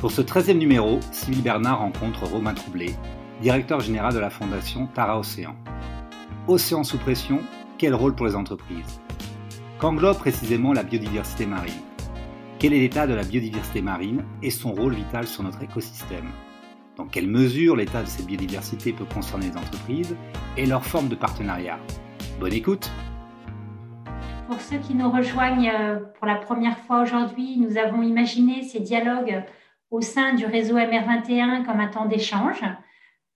Pour 0.00 0.10
ce 0.10 0.22
13e 0.22 0.56
numéro, 0.56 0.98
Sylvie 1.12 1.42
Bernard 1.42 1.80
rencontre 1.80 2.24
Romain 2.24 2.54
Troublé, 2.54 2.94
directeur 3.42 3.80
général 3.80 4.14
de 4.14 4.18
la 4.18 4.30
fondation 4.30 4.86
Tara 4.86 5.18
Océan. 5.18 5.54
Océan 6.48 6.84
sous 6.84 6.96
pression, 6.96 7.40
quel 7.76 7.94
rôle 7.94 8.14
pour 8.14 8.24
les 8.24 8.34
entreprises? 8.34 9.02
Qu'englobe 9.78 10.16
précisément 10.16 10.72
la 10.72 10.84
biodiversité 10.84 11.44
marine? 11.44 11.82
Quel 12.58 12.72
est 12.72 12.78
l'état 12.78 13.06
de 13.06 13.12
la 13.12 13.24
biodiversité 13.24 13.82
marine 13.82 14.24
et 14.42 14.50
son 14.50 14.72
rôle 14.72 14.94
vital 14.94 15.26
sur 15.26 15.42
notre 15.42 15.62
écosystème? 15.62 16.30
Dans 16.96 17.04
quelle 17.04 17.28
mesure 17.28 17.76
l'état 17.76 18.02
de 18.02 18.08
cette 18.08 18.24
biodiversité 18.24 18.94
peut 18.94 19.04
concerner 19.04 19.50
les 19.50 19.58
entreprises 19.58 20.16
et 20.56 20.64
leur 20.64 20.82
forme 20.82 21.08
de 21.08 21.14
partenariat? 21.14 21.78
Bonne 22.40 22.54
écoute! 22.54 22.90
Pour 24.48 24.62
ceux 24.62 24.78
qui 24.78 24.94
nous 24.94 25.10
rejoignent 25.10 25.70
euh, 25.70 25.98
pour 26.18 26.26
la 26.26 26.36
première 26.36 26.78
fois 26.78 27.02
aujourd'hui, 27.02 27.58
nous 27.58 27.76
avons 27.76 28.00
imaginé 28.00 28.62
ces 28.62 28.80
dialogues 28.80 29.44
au 29.90 30.00
sein 30.00 30.34
du 30.34 30.46
réseau 30.46 30.76
MR21 30.76 31.64
comme 31.64 31.80
un 31.80 31.88
temps 31.88 32.06
d'échange, 32.06 32.62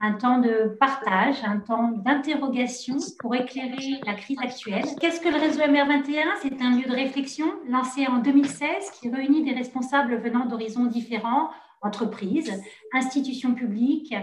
un 0.00 0.12
temps 0.12 0.38
de 0.38 0.76
partage, 0.78 1.36
un 1.44 1.58
temps 1.58 1.88
d'interrogation 1.88 2.96
pour 3.18 3.34
éclairer 3.34 4.00
la 4.06 4.14
crise 4.14 4.38
actuelle. 4.40 4.84
Qu'est-ce 5.00 5.20
que 5.20 5.28
le 5.28 5.38
réseau 5.38 5.60
MR21 5.60 6.24
C'est 6.42 6.60
un 6.60 6.76
lieu 6.76 6.86
de 6.86 6.94
réflexion 6.94 7.46
lancé 7.68 8.06
en 8.06 8.18
2016 8.18 8.90
qui 9.00 9.08
réunit 9.08 9.44
des 9.44 9.54
responsables 9.54 10.16
venant 10.16 10.46
d'horizons 10.46 10.86
différents, 10.86 11.50
entreprises, 11.80 12.52
institutions 12.92 13.54
publiques, 13.54 14.14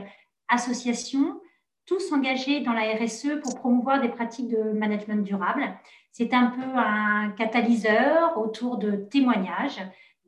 associations, 0.49 1.39
tous 1.85 2.11
engagés 2.11 2.61
dans 2.61 2.73
la 2.73 2.95
RSE 2.95 3.41
pour 3.41 3.55
promouvoir 3.55 4.01
des 4.01 4.09
pratiques 4.09 4.49
de 4.49 4.71
management 4.73 5.23
durable. 5.23 5.73
C'est 6.11 6.33
un 6.33 6.47
peu 6.47 6.77
un 6.77 7.31
catalyseur 7.31 8.37
autour 8.37 8.77
de 8.77 8.91
témoignages 8.91 9.81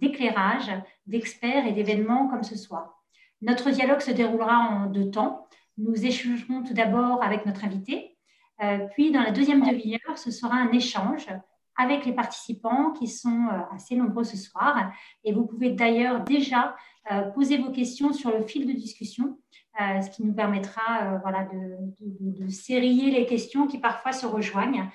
d'éclairage, 0.04 0.72
d'experts 1.08 1.66
et 1.66 1.72
d'événements 1.72 2.28
comme 2.28 2.44
ce 2.44 2.58
soir. 2.58 3.04
Notre 3.42 3.72
dialogue 3.72 4.02
se 4.02 4.12
déroulera 4.12 4.58
en 4.58 4.86
deux 4.88 5.10
temps. 5.10 5.48
Nous 5.78 6.06
échangerons 6.06 6.64
tout 6.64 6.74
d'abord 6.74 7.24
avec 7.24 7.46
notre 7.46 7.66
invité, 7.66 8.14
euh, 8.62 8.88
puis 8.94 9.12
dans 9.12 9.22
la 9.22 9.32
deuxième 9.32 9.62
demi-heure, 9.62 10.18
ce 10.18 10.32
sera 10.32 10.56
un 10.56 10.72
échange 10.72 11.28
avec 11.76 12.06
les 12.06 12.14
participants 12.14 12.92
qui 12.92 13.08
sont 13.08 13.48
euh, 13.52 13.76
assez 13.76 13.96
nombreux 13.96 14.24
ce 14.24 14.38
soir. 14.38 14.92
Et 15.24 15.34
vous 15.34 15.46
pouvez 15.46 15.72
d'ailleurs 15.72 16.24
déjà 16.24 16.76
euh, 17.12 17.24
poser 17.32 17.58
vos 17.58 17.72
questions 17.72 18.14
sur 18.14 18.32
le 18.32 18.44
fil 18.44 18.68
de 18.68 18.74
discussion, 18.74 19.38
ce 19.80 20.08
qui 20.12 20.24
nous 20.24 20.36
permettra 20.36 21.18
voilà, 21.24 21.48
de, 21.52 22.48
sérier 22.48 23.10
les 23.10 23.26
questions 23.26 23.66
qui 23.66 23.80
parfois 23.80 24.12
se 24.12 24.28
rejoignent 24.28 24.88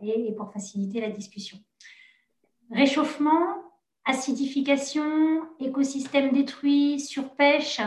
et 0.00 0.32
pour 0.36 0.52
faciliter 0.52 1.00
la 1.00 1.10
discussion. 1.10 1.58
Réchauffement, 2.70 3.56
acidification, 4.04 5.42
écosystème 5.60 6.32
détruit, 6.32 7.00
surpêche, 7.00 7.80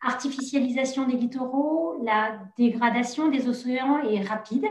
artificialisation 0.00 1.06
des 1.06 1.16
littoraux, 1.16 2.00
la 2.02 2.38
dégradation 2.56 3.28
des 3.28 3.48
océans 3.48 4.00
est 4.02 4.22
rapide 4.22 4.66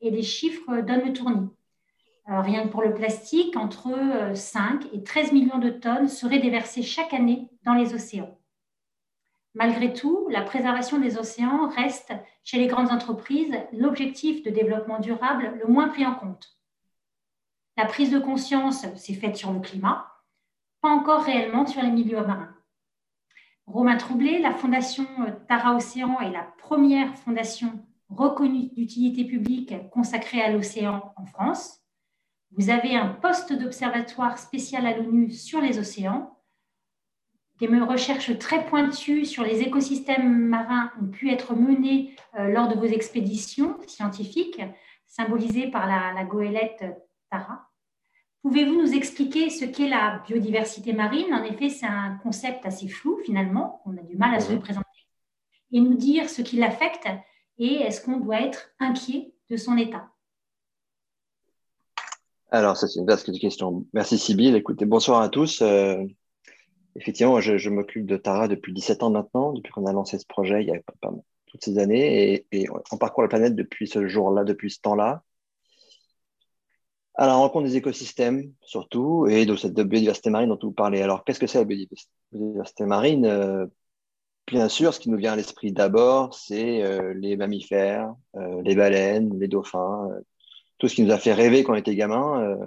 et 0.00 0.10
les 0.10 0.22
chiffres 0.22 0.80
donnent 0.80 1.06
le 1.06 1.12
tournis. 1.12 1.48
Euh, 2.30 2.40
rien 2.40 2.64
que 2.64 2.68
pour 2.68 2.82
le 2.82 2.94
plastique, 2.94 3.56
entre 3.56 3.92
5 4.34 4.84
euh, 4.84 4.88
et 4.94 5.02
13 5.02 5.32
millions 5.32 5.58
de 5.58 5.70
tonnes 5.70 6.08
seraient 6.08 6.38
déversées 6.38 6.82
chaque 6.82 7.12
année 7.12 7.48
dans 7.64 7.74
les 7.74 7.94
océans. 7.94 8.38
Malgré 9.54 9.92
tout, 9.92 10.26
la 10.30 10.42
préservation 10.42 10.98
des 10.98 11.18
océans 11.18 11.68
reste, 11.68 12.12
chez 12.42 12.58
les 12.58 12.66
grandes 12.66 12.90
entreprises, 12.90 13.54
l'objectif 13.72 14.42
de 14.42 14.50
développement 14.50 14.98
durable 14.98 15.52
le 15.60 15.70
moins 15.70 15.88
pris 15.88 16.04
en 16.04 16.14
compte. 16.14 16.58
La 17.76 17.86
prise 17.86 18.10
de 18.10 18.18
conscience 18.18 18.86
s'est 18.96 19.14
faite 19.14 19.36
sur 19.36 19.52
le 19.52 19.60
climat, 19.60 20.13
pas 20.84 20.90
encore 20.90 21.22
réellement 21.22 21.64
sur 21.64 21.80
les 21.80 21.90
milieux 21.90 22.20
marins. 22.20 22.54
Romain 23.64 23.96
Troublé, 23.96 24.38
la 24.38 24.52
fondation 24.52 25.06
euh, 25.20 25.30
Tara 25.48 25.74
Océan 25.74 26.20
est 26.20 26.30
la 26.30 26.42
première 26.58 27.16
fondation 27.16 27.82
reconnue 28.10 28.68
d'utilité 28.74 29.24
publique 29.24 29.72
consacrée 29.88 30.42
à 30.42 30.50
l'océan 30.50 31.14
en 31.16 31.24
France. 31.24 31.80
Vous 32.50 32.68
avez 32.68 32.94
un 32.96 33.08
poste 33.08 33.54
d'observatoire 33.54 34.36
spécial 34.36 34.86
à 34.86 34.94
l'ONU 34.94 35.30
sur 35.30 35.62
les 35.62 35.78
océans. 35.78 36.38
Des 37.60 37.66
recherches 37.66 38.38
très 38.38 38.66
pointues 38.66 39.24
sur 39.24 39.42
les 39.42 39.62
écosystèmes 39.62 40.48
marins 40.48 40.92
ont 41.00 41.06
pu 41.06 41.30
être 41.30 41.54
menées 41.54 42.14
euh, 42.38 42.48
lors 42.48 42.68
de 42.68 42.74
vos 42.74 42.84
expéditions 42.84 43.78
scientifiques, 43.86 44.60
symbolisées 45.06 45.70
par 45.70 45.86
la, 45.86 46.12
la 46.12 46.24
goélette 46.24 46.84
Tara. 47.30 47.70
Pouvez-vous 48.44 48.78
nous 48.78 48.92
expliquer 48.92 49.48
ce 49.48 49.64
qu'est 49.64 49.88
la 49.88 50.22
biodiversité 50.26 50.92
marine? 50.92 51.32
En 51.32 51.44
effet, 51.44 51.70
c'est 51.70 51.86
un 51.86 52.18
concept 52.22 52.66
assez 52.66 52.88
flou 52.88 53.18
finalement, 53.24 53.80
on 53.86 53.96
a 53.96 54.02
du 54.02 54.18
mal 54.18 54.34
à 54.34 54.40
se 54.40 54.52
représenter, 54.52 54.86
et 55.72 55.80
nous 55.80 55.94
dire 55.94 56.28
ce 56.28 56.42
qui 56.42 56.56
l'affecte 56.56 57.08
et 57.56 57.76
est-ce 57.76 58.04
qu'on 58.04 58.18
doit 58.18 58.42
être 58.42 58.68
inquiet 58.80 59.32
de 59.48 59.56
son 59.56 59.78
état? 59.78 60.10
Alors, 62.50 62.76
ça 62.76 62.86
c'est 62.86 63.00
une 63.00 63.06
vaste 63.06 63.32
question. 63.38 63.86
Merci 63.94 64.18
Sybille. 64.18 64.54
Écoutez, 64.54 64.84
bonsoir 64.84 65.22
à 65.22 65.30
tous. 65.30 65.62
Euh, 65.62 66.04
effectivement, 66.96 67.40
je, 67.40 67.70
m'occupe 67.70 68.04
de 68.04 68.18
Tara 68.18 68.46
depuis 68.46 68.74
17 68.74 69.04
ans 69.04 69.10
maintenant, 69.10 69.54
depuis 69.54 69.72
qu'on 69.72 69.86
a 69.86 69.92
lancé 69.94 70.18
ce 70.18 70.26
projet 70.26 70.62
il 70.62 70.68
y 70.68 70.70
a 70.70 70.80
pas, 71.00 71.12
toutes 71.46 71.64
ces 71.64 71.78
années, 71.78 72.34
et, 72.34 72.46
et 72.52 72.66
on 72.92 72.98
parcourt 72.98 73.22
la 73.22 73.30
planète 73.30 73.56
depuis 73.56 73.88
ce 73.88 74.06
jour-là, 74.06 74.44
depuis 74.44 74.70
ce 74.70 74.80
temps-là 74.82 75.24
à 77.14 77.26
la 77.26 77.34
rencontre 77.34 77.66
des 77.66 77.76
écosystèmes 77.76 78.52
surtout 78.62 79.26
et 79.28 79.46
de 79.46 79.54
cette 79.56 79.74
biodiversité 79.74 80.30
marine 80.30 80.48
dont 80.48 80.58
vous 80.60 80.72
parlez. 80.72 81.00
Alors, 81.00 81.24
qu'est-ce 81.24 81.38
que 81.38 81.46
c'est 81.46 81.58
la 81.58 81.64
biodiversité 81.64 82.84
marine? 82.84 83.26
Euh, 83.26 83.66
Bien 84.46 84.68
sûr, 84.68 84.92
ce 84.92 85.00
qui 85.00 85.08
nous 85.08 85.16
vient 85.16 85.32
à 85.32 85.36
l'esprit 85.36 85.72
d'abord, 85.72 86.34
c'est 86.34 86.82
euh, 86.82 87.14
les 87.14 87.34
mammifères, 87.34 88.14
euh, 88.36 88.60
les 88.62 88.74
baleines, 88.74 89.38
les 89.40 89.48
dauphins, 89.48 90.10
tout 90.76 90.86
ce 90.86 90.96
qui 90.96 91.02
nous 91.02 91.12
a 91.12 91.18
fait 91.18 91.32
rêver 91.32 91.64
quand 91.64 91.72
on 91.72 91.76
était 91.76 91.94
gamin. 91.94 92.58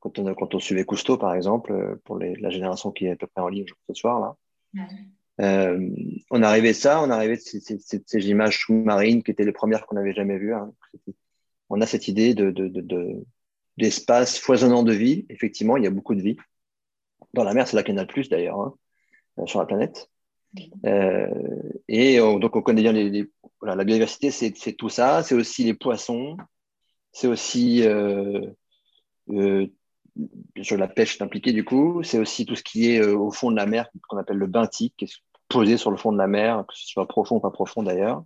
Quand 0.00 0.18
on, 0.18 0.34
quand, 0.34 0.54
on, 0.54 0.58
suivait 0.58 0.84
Cousteau, 0.84 1.16
par 1.16 1.34
exemple, 1.34 1.98
pour 2.04 2.18
les, 2.18 2.34
la 2.34 2.50
génération 2.50 2.90
qui 2.90 3.06
est 3.06 3.12
à 3.12 3.16
peu 3.16 3.26
près 3.26 3.42
en 3.42 3.48
ligne 3.48 3.64
ce 3.88 3.94
soir, 3.94 4.36
là. 5.38 5.78
on 6.30 6.42
arrivait 6.42 6.74
ça, 6.74 7.00
on 7.02 7.08
arrivait 7.08 7.36
de 7.36 7.40
ces, 7.40 7.60
ces, 7.60 7.78
ces, 7.78 8.28
images 8.28 8.58
sous-marines 8.58 9.22
qui 9.22 9.30
étaient 9.30 9.46
les 9.46 9.52
premières 9.52 9.86
qu'on 9.86 9.94
n'avait 9.94 10.12
jamais 10.12 10.36
vues. 10.36 10.52
Hein. 10.52 10.70
On 11.70 11.80
a 11.80 11.86
cette 11.86 12.08
idée 12.08 12.34
de, 12.34 12.50
de, 12.50 12.68
de, 12.68 13.24
d'espace 13.76 14.38
foisonnant 14.38 14.82
de 14.82 14.92
vie. 14.92 15.26
Effectivement, 15.28 15.76
il 15.76 15.84
y 15.84 15.86
a 15.86 15.90
beaucoup 15.90 16.14
de 16.14 16.22
vie. 16.22 16.36
Dans 17.32 17.44
la 17.44 17.54
mer, 17.54 17.66
c'est 17.66 17.76
là 17.76 17.82
qu'il 17.82 17.94
y 17.94 17.96
en 17.96 18.00
a 18.00 18.04
le 18.04 18.08
plus 18.08 18.28
d'ailleurs, 18.28 18.60
hein, 18.60 18.74
euh, 19.38 19.46
sur 19.46 19.58
la 19.58 19.66
planète. 19.66 20.10
Euh, 20.86 21.28
et 21.88 22.18
donc, 22.18 22.54
on 22.54 22.62
connaît 22.62 22.82
bien 22.82 22.92
les, 22.92 23.28
voilà, 23.60 23.74
la 23.74 23.84
biodiversité, 23.84 24.30
c'est 24.30 24.72
tout 24.74 24.88
ça. 24.88 25.22
C'est 25.22 25.34
aussi 25.34 25.64
les 25.64 25.74
poissons. 25.74 26.36
C'est 27.12 27.26
aussi, 27.28 27.82
euh, 27.82 28.40
euh, 29.30 29.66
la 30.56 30.88
pêche 30.88 31.20
impliquée 31.20 31.52
du 31.52 31.64
coup. 31.64 32.02
C'est 32.02 32.18
aussi 32.18 32.44
tout 32.44 32.56
ce 32.56 32.62
qui 32.62 32.90
est 32.90 33.00
euh, 33.00 33.16
au 33.16 33.30
fond 33.30 33.50
de 33.50 33.56
la 33.56 33.66
mer, 33.66 33.88
qu'on 34.08 34.16
appelle 34.16 34.36
le 34.36 34.46
benthique, 34.46 34.94
qui 34.96 35.06
est 35.06 35.12
posé 35.48 35.76
sur 35.76 35.90
le 35.90 35.96
fond 35.96 36.12
de 36.12 36.18
la 36.18 36.26
mer, 36.26 36.64
que 36.68 36.74
ce 36.76 36.86
soit 36.86 37.08
profond 37.08 37.36
ou 37.36 37.40
pas 37.40 37.50
profond 37.50 37.82
d'ailleurs. 37.82 38.24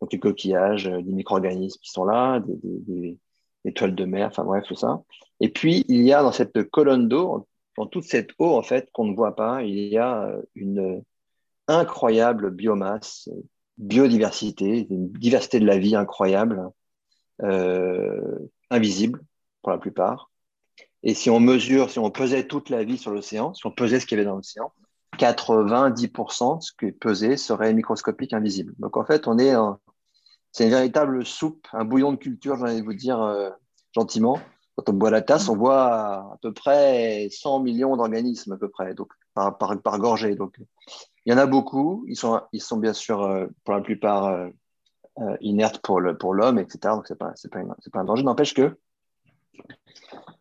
Donc, 0.00 0.12
les 0.12 0.18
coquillages, 0.18 0.84
des 0.84 1.12
micro-organismes 1.12 1.78
qui 1.82 1.90
sont 1.90 2.04
là, 2.04 2.40
des, 2.40 2.56
des 2.62 3.18
étoiles 3.64 3.94
de 3.94 4.04
mer, 4.04 4.28
enfin 4.28 4.44
bref, 4.44 4.64
tout 4.66 4.74
ça. 4.74 5.02
Et 5.40 5.48
puis, 5.48 5.84
il 5.88 6.02
y 6.02 6.12
a 6.12 6.22
dans 6.22 6.32
cette 6.32 6.70
colonne 6.70 7.08
d'eau, 7.08 7.46
dans 7.76 7.86
toute 7.86 8.04
cette 8.04 8.30
eau, 8.38 8.56
en 8.56 8.62
fait, 8.62 8.90
qu'on 8.92 9.06
ne 9.06 9.14
voit 9.14 9.36
pas, 9.36 9.62
il 9.62 9.76
y 9.76 9.98
a 9.98 10.24
euh, 10.24 10.42
une 10.54 11.02
incroyable 11.68 12.50
biomasse, 12.50 13.28
biodiversité, 13.78 14.86
une 14.90 15.10
diversité 15.12 15.60
de 15.60 15.66
la 15.66 15.78
vie 15.78 15.96
incroyable, 15.96 16.68
euh, 17.42 18.38
invisible 18.70 19.20
pour 19.62 19.72
la 19.72 19.78
plupart. 19.78 20.30
Et 21.02 21.14
si 21.14 21.30
on 21.30 21.40
mesure, 21.40 21.90
si 21.90 21.98
on 21.98 22.10
pesait 22.10 22.46
toute 22.46 22.68
la 22.68 22.84
vie 22.84 22.98
sur 22.98 23.10
l'océan, 23.10 23.54
si 23.54 23.66
on 23.66 23.70
pesait 23.70 24.00
ce 24.00 24.06
qu'il 24.06 24.18
y 24.18 24.20
avait 24.20 24.28
dans 24.28 24.36
l'océan, 24.36 24.72
90% 25.18 26.58
de 26.58 26.62
ce 26.62 26.72
qui 26.78 26.86
est 26.86 26.92
pesé 26.92 27.36
serait 27.36 27.72
microscopique, 27.72 28.32
invisible. 28.32 28.74
Donc 28.78 28.96
en 28.96 29.04
fait, 29.04 29.26
on 29.26 29.38
est 29.38 29.54
en, 29.56 29.80
c'est 30.52 30.64
une 30.64 30.70
véritable 30.70 31.24
soupe, 31.24 31.66
un 31.72 31.84
bouillon 31.84 32.12
de 32.12 32.16
culture, 32.16 32.56
j'ai 32.56 32.62
envie 32.62 32.80
de 32.80 32.84
vous 32.84 32.94
dire 32.94 33.20
euh, 33.20 33.50
gentiment. 33.94 34.38
Quand 34.76 34.88
on 34.88 34.92
boit 34.94 35.10
la 35.10 35.22
tasse, 35.22 35.48
on 35.48 35.56
voit 35.56 35.84
à 35.84 36.38
peu 36.42 36.52
près 36.52 37.28
100 37.30 37.60
millions 37.60 37.96
d'organismes, 37.96 38.52
à 38.52 38.56
peu 38.56 38.68
près, 38.68 38.94
donc 38.94 39.12
par, 39.34 39.58
par, 39.58 39.80
par, 39.80 39.98
gorgée. 39.98 40.34
Donc, 40.34 40.58
il 41.24 41.32
y 41.32 41.34
en 41.34 41.38
a 41.38 41.46
beaucoup. 41.46 42.04
Ils 42.08 42.16
sont, 42.16 42.40
ils 42.52 42.62
sont 42.62 42.78
bien 42.78 42.92
sûr, 42.92 43.22
euh, 43.22 43.46
pour 43.64 43.74
la 43.74 43.80
plupart, 43.80 44.26
euh, 44.26 45.36
inertes 45.40 45.78
pour 45.78 46.00
l'homme, 46.00 46.16
pour 46.18 46.34
etc. 46.36 46.78
Donc, 46.94 47.06
ce 47.06 47.12
n'est 47.12 47.18
pas, 47.18 47.32
pas, 47.50 47.60
pas, 47.92 48.00
un 48.00 48.04
danger. 48.04 48.22
N'empêche 48.24 48.54
que 48.54 48.76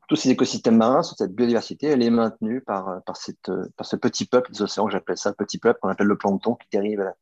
tous 0.07 0.15
ces 0.15 0.29
écosystèmes 0.29 0.77
marins, 0.77 1.03
cette 1.03 1.35
biodiversité, 1.35 1.87
elle 1.87 2.01
est 2.01 2.09
maintenue 2.09 2.61
par, 2.61 3.03
par, 3.03 3.15
cette, 3.17 3.51
par 3.75 3.85
ce 3.85 3.95
petit 3.95 4.25
peuple 4.25 4.51
des 4.51 4.63
océans, 4.63 4.89
j'appelle 4.89 5.17
ça 5.17 5.29
le 5.29 5.35
petit 5.35 5.59
peuple, 5.59 5.79
qu'on 5.81 5.89
appelle 5.89 6.07
le 6.07 6.17
plancton, 6.17 6.55
qui 6.55 6.67
dérive 6.71 7.13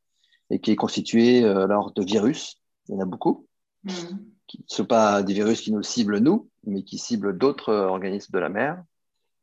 et 0.50 0.62
qui 0.62 0.72
est 0.72 0.78
constitué 0.78 1.44
alors 1.44 1.92
de 1.92 2.01
virus, 2.01 2.62
il 2.88 2.95
y 2.95 2.98
en 2.98 3.01
a 3.01 3.06
beaucoup, 3.06 3.48
mm. 3.84 3.92
qui 4.48 4.60
ne 4.60 4.63
sont 4.68 4.86
pas 4.86 5.24
des 5.24 5.34
virus 5.34 5.62
qui 5.62 5.72
nous 5.72 5.84
ciblent 5.84 6.19
nous, 6.19 6.50
mais 6.66 6.84
qui 6.84 6.98
ciblent 6.98 7.38
d'autres 7.38 7.74
organismes 7.74 8.34
de 8.34 8.39
la 8.39 8.50
mer. 8.50 8.84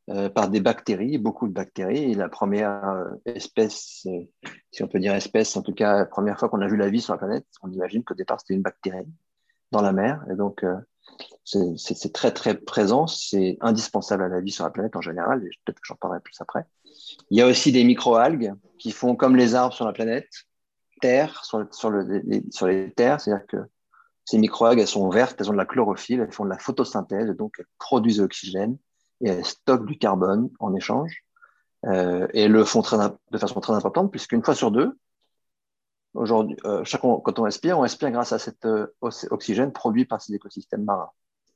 euh, 0.09 0.29
par 0.29 0.49
des 0.49 0.59
bactéries, 0.59 1.17
beaucoup 1.17 1.47
de 1.47 1.53
bactéries. 1.53 2.11
Et 2.11 2.13
la 2.13 2.29
première 2.29 2.87
euh, 2.89 3.05
espèce, 3.25 4.05
si 4.71 4.83
on 4.83 4.87
peut 4.87 4.99
dire 4.99 5.15
espèce, 5.15 5.57
en 5.57 5.63
tout 5.63 5.73
cas, 5.73 5.97
la 5.97 6.05
première 6.05 6.37
fois 6.37 6.49
qu'on 6.49 6.61
a 6.61 6.67
vu 6.67 6.77
la 6.77 6.89
vie 6.89 7.01
sur 7.01 7.13
la 7.13 7.17
planète, 7.17 7.45
on 7.63 7.71
imagine 7.71 8.03
qu'au 8.03 8.13
départ, 8.13 8.39
c'était 8.39 8.53
une 8.53 8.61
bactérie 8.61 9.07
dans 9.71 9.81
la 9.81 9.91
mer. 9.91 10.23
Et 10.31 10.35
donc, 10.35 10.63
c'est 11.43 12.13
très, 12.13 12.31
très 12.31 12.55
présent. 12.55 13.07
C'est 13.07 13.57
indispensable 13.61 14.23
à 14.23 14.27
la 14.27 14.41
vie 14.41 14.51
sur 14.51 14.63
la 14.63 14.69
planète 14.69 14.95
en 14.95 15.01
général. 15.01 15.43
Et 15.43 15.49
peut-être 15.65 15.79
que 15.79 15.87
j'en 15.87 15.95
parlerai 15.95 16.19
plus 16.19 16.39
après. 16.39 16.65
Il 17.31 17.37
y 17.37 17.41
a 17.41 17.47
aussi 17.47 17.71
des 17.71 17.83
microalgues 17.83 18.53
qui 18.77 18.91
font 18.91 19.15
comme 19.15 19.35
les 19.35 19.55
arbres 19.55 19.73
sur 19.73 19.85
la 19.85 19.93
planète, 19.93 20.29
sur, 21.43 21.65
sur, 21.71 21.89
le, 21.89 22.03
les, 22.25 22.43
sur 22.51 22.67
les 22.67 22.91
terres. 22.91 23.19
C'est-à-dire 23.19 23.45
que 23.47 23.57
ces 24.25 24.37
microalgues, 24.37 24.79
elles 24.79 24.87
sont 24.87 25.09
vertes, 25.09 25.39
elles 25.39 25.49
ont 25.49 25.53
de 25.53 25.57
la 25.57 25.65
chlorophylle, 25.65 26.19
elles 26.19 26.31
font 26.31 26.45
de 26.45 26.49
la 26.49 26.57
photosynthèse, 26.57 27.29
donc 27.37 27.55
elles 27.59 27.65
produisent 27.77 28.17
de 28.17 28.23
l'oxygène 28.23 28.77
et 29.21 29.29
elles 29.29 29.45
stockent 29.45 29.85
du 29.85 29.97
carbone 29.97 30.49
en 30.59 30.73
échange. 30.75 31.23
Euh, 31.85 32.27
et 32.33 32.43
elles 32.43 32.51
le 32.51 32.65
font 32.65 32.81
très, 32.81 32.97
de 33.31 33.37
façon 33.37 33.59
très 33.59 33.73
importante, 33.73 34.09
puisqu'une 34.09 34.43
fois 34.43 34.55
sur 34.55 34.71
deux, 34.71 34.97
aujourd'hui, 36.15 36.57
euh, 36.65 36.83
quand 37.01 37.39
on 37.39 37.43
respire, 37.43 37.77
on 37.77 37.81
respire 37.81 38.09
grâce 38.09 38.31
à 38.31 38.39
cet 38.39 38.65
euh, 38.65 38.87
oxygène 39.29 39.71
produit 39.71 40.05
par 40.05 40.21
ces 40.21 40.33
écosystèmes 40.33 40.83
marins, 40.83 41.11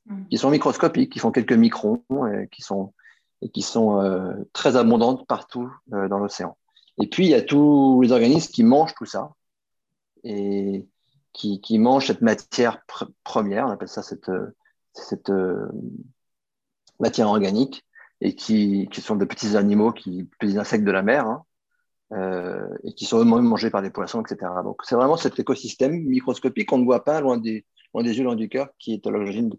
mmh. 0.05 0.27
qui 0.29 0.37
sont 0.37 0.51
microscopiques, 0.51 1.11
qui 1.11 1.19
font 1.19 1.31
quelques 1.31 1.53
microns, 1.53 2.03
et 2.27 2.47
qui 2.49 2.61
sont, 2.61 2.93
et 3.41 3.49
qui 3.49 3.61
sont 3.61 4.01
euh, 4.01 4.33
très 4.53 4.75
abondantes 4.75 5.25
partout 5.27 5.71
euh, 5.93 6.07
dans 6.07 6.19
l'océan. 6.19 6.57
Et 7.01 7.07
puis, 7.07 7.25
il 7.25 7.29
y 7.29 7.35
a 7.35 7.41
tous 7.41 8.01
les 8.01 8.11
organismes 8.11 8.51
qui 8.51 8.63
mangent 8.63 8.93
tout 8.95 9.05
ça. 9.05 9.31
Et 10.23 10.87
qui, 11.33 11.61
qui 11.61 11.79
mangent 11.79 12.07
cette 12.07 12.21
matière 12.21 12.81
première, 13.23 13.67
on 13.67 13.69
appelle 13.69 13.87
ça 13.87 14.03
cette, 14.03 14.31
cette 14.93 15.29
euh, 15.29 15.67
matière 16.99 17.27
organique, 17.27 17.83
et 18.21 18.35
qui, 18.35 18.89
qui, 18.91 19.01
sont 19.01 19.15
de 19.15 19.25
petits 19.25 19.55
animaux, 19.55 19.91
qui, 19.91 20.25
petits 20.39 20.57
insectes 20.57 20.83
de 20.83 20.91
la 20.91 21.03
mer, 21.03 21.25
hein, 21.27 21.43
euh, 22.11 22.67
et 22.83 22.93
qui 22.93 23.05
sont 23.05 23.19
eux-mêmes 23.19 23.43
mangés 23.43 23.69
par 23.69 23.81
des 23.81 23.91
poissons, 23.91 24.21
etc. 24.21 24.51
Donc 24.63 24.81
c'est 24.83 24.95
vraiment 24.95 25.17
cet 25.17 25.39
écosystème 25.39 26.03
microscopique 26.03 26.69
qu'on 26.69 26.79
ne 26.79 26.85
voit 26.85 27.03
pas 27.03 27.21
loin 27.21 27.37
des, 27.37 27.65
loin 27.93 28.03
des 28.03 28.17
yeux, 28.17 28.23
loin 28.23 28.35
du 28.35 28.49
cœur, 28.49 28.69
qui 28.79 28.93
est 28.93 29.07
à 29.07 29.11
l'origine 29.11 29.49
de 29.49 29.57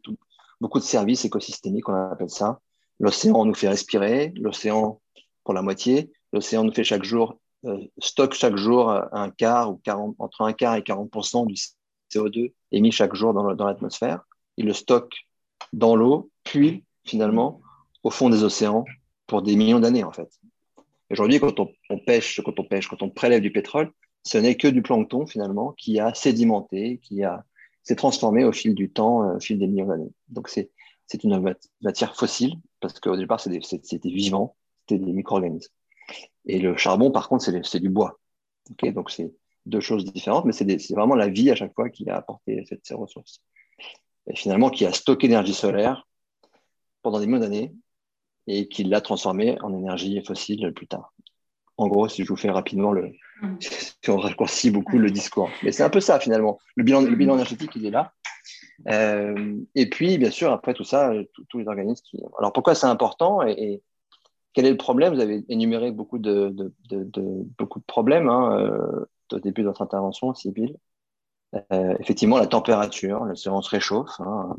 beaucoup 0.60 0.78
de 0.78 0.84
services 0.84 1.24
écosystémiques, 1.24 1.88
on 1.88 1.94
appelle 1.94 2.30
ça. 2.30 2.60
L'océan 2.98 3.44
nous 3.44 3.54
fait 3.54 3.68
respirer, 3.68 4.34
l'océan 4.36 5.00
pour 5.44 5.54
la 5.54 5.62
moitié, 5.62 6.12
l'océan 6.32 6.64
nous 6.64 6.72
fait 6.72 6.84
chaque 6.84 7.04
jour 7.04 7.30
euh, 7.30 7.49
stocke 7.98 8.34
chaque 8.34 8.56
jour 8.56 8.90
un 8.90 9.30
quart 9.30 9.70
ou 9.70 9.76
40, 9.84 10.16
entre 10.18 10.42
un 10.42 10.52
quart 10.52 10.76
et 10.76 10.80
40% 10.80 11.46
du 11.46 11.54
CO2 12.12 12.52
émis 12.72 12.92
chaque 12.92 13.14
jour 13.14 13.34
dans 13.34 13.66
l'atmosphère. 13.66 14.22
Il 14.56 14.66
le 14.66 14.72
stocke 14.72 15.14
dans 15.72 15.96
l'eau, 15.96 16.30
puis 16.44 16.84
finalement 17.04 17.60
au 18.02 18.10
fond 18.10 18.30
des 18.30 18.44
océans 18.44 18.84
pour 19.26 19.42
des 19.42 19.56
millions 19.56 19.80
d'années 19.80 20.04
en 20.04 20.12
fait. 20.12 20.28
Aujourd'hui, 21.10 21.40
quand 21.40 21.58
on, 21.58 21.98
pêche, 21.98 22.40
quand 22.44 22.58
on 22.58 22.64
pêche, 22.64 22.88
quand 22.88 23.02
on 23.02 23.10
prélève 23.10 23.40
du 23.40 23.50
pétrole, 23.50 23.90
ce 24.24 24.38
n'est 24.38 24.56
que 24.56 24.68
du 24.68 24.80
plancton 24.80 25.26
finalement 25.26 25.72
qui 25.72 25.98
a 25.98 26.14
sédimenté, 26.14 26.98
qui 27.02 27.24
a 27.24 27.44
s'est 27.82 27.96
transformé 27.96 28.44
au 28.44 28.52
fil 28.52 28.74
du 28.74 28.90
temps, 28.90 29.24
euh, 29.24 29.36
au 29.36 29.40
fil 29.40 29.58
des 29.58 29.66
millions 29.66 29.86
d'années. 29.86 30.12
Donc 30.28 30.48
c'est 30.48 30.70
une 31.24 31.54
matière 31.80 32.14
fossile 32.14 32.54
parce 32.80 33.00
qu'au 33.00 33.16
départ 33.16 33.40
c'était 33.40 33.58
vivant, 34.04 34.56
c'était 34.86 35.04
des 35.04 35.12
micro-organismes. 35.12 35.72
Et 36.46 36.58
le 36.58 36.76
charbon, 36.76 37.10
par 37.10 37.28
contre, 37.28 37.44
c'est 37.44 37.80
du 37.80 37.90
bois. 37.90 38.18
Donc, 38.82 39.10
c'est 39.10 39.32
deux 39.66 39.80
choses 39.80 40.04
différentes, 40.04 40.44
mais 40.44 40.52
c'est 40.52 40.94
vraiment 40.94 41.14
la 41.14 41.28
vie 41.28 41.50
à 41.50 41.54
chaque 41.54 41.74
fois 41.74 41.90
qui 41.90 42.08
a 42.08 42.16
apporté 42.16 42.64
cette, 42.68 42.86
ces 42.86 42.94
ressources. 42.94 43.42
Et 44.26 44.36
finalement, 44.36 44.70
qui 44.70 44.86
a 44.86 44.92
stocké 44.92 45.26
l'énergie 45.26 45.54
solaire 45.54 46.06
pendant 47.02 47.20
des 47.20 47.26
millions 47.26 47.40
d'années 47.40 47.74
et 48.46 48.68
qui 48.68 48.84
l'a 48.84 49.00
transformée 49.00 49.58
en 49.62 49.74
énergie 49.76 50.22
fossile 50.24 50.72
plus 50.74 50.86
tard. 50.86 51.12
En 51.76 51.88
gros, 51.88 52.08
si 52.08 52.24
je 52.24 52.28
vous 52.28 52.36
fais 52.36 52.50
rapidement 52.50 52.92
le. 52.92 53.12
Mm. 53.40 53.56
si 53.60 54.10
on 54.10 54.18
raccourcit 54.18 54.70
beaucoup 54.70 54.98
le 54.98 55.10
discours. 55.10 55.50
Mais 55.62 55.72
c'est 55.72 55.82
un 55.82 55.90
peu 55.90 56.00
ça, 56.00 56.20
finalement. 56.20 56.58
Le 56.76 56.84
bilan, 56.84 57.00
le 57.02 57.16
bilan 57.16 57.34
énergétique, 57.34 57.70
il 57.74 57.86
est 57.86 57.90
là. 57.90 58.12
Euh, 58.88 59.56
et 59.74 59.88
puis, 59.88 60.18
bien 60.18 60.30
sûr, 60.30 60.52
après 60.52 60.74
tout 60.74 60.84
ça, 60.84 61.12
tous 61.48 61.58
les 61.58 61.68
organismes 61.68 62.04
qui. 62.04 62.22
Alors, 62.38 62.52
pourquoi 62.52 62.74
c'est 62.74 62.86
important 62.86 63.42
et, 63.42 63.82
quel 64.52 64.66
est 64.66 64.70
le 64.70 64.76
problème? 64.76 65.14
Vous 65.14 65.20
avez 65.20 65.44
énuméré 65.48 65.92
beaucoup 65.92 66.18
de, 66.18 66.54
beaucoup 67.58 67.78
de 67.78 67.84
problèmes 67.84 68.28
hein, 68.28 68.58
euh, 68.58 69.04
au 69.32 69.38
début 69.38 69.62
de 69.62 69.68
votre 69.68 69.82
intervention, 69.82 70.34
Sybille. 70.34 70.76
Euh, 71.72 71.94
effectivement, 71.98 72.38
la 72.38 72.46
température, 72.46 73.24
l'océan 73.24 73.62
se 73.62 73.70
réchauffe. 73.70 74.20
Hein. 74.20 74.56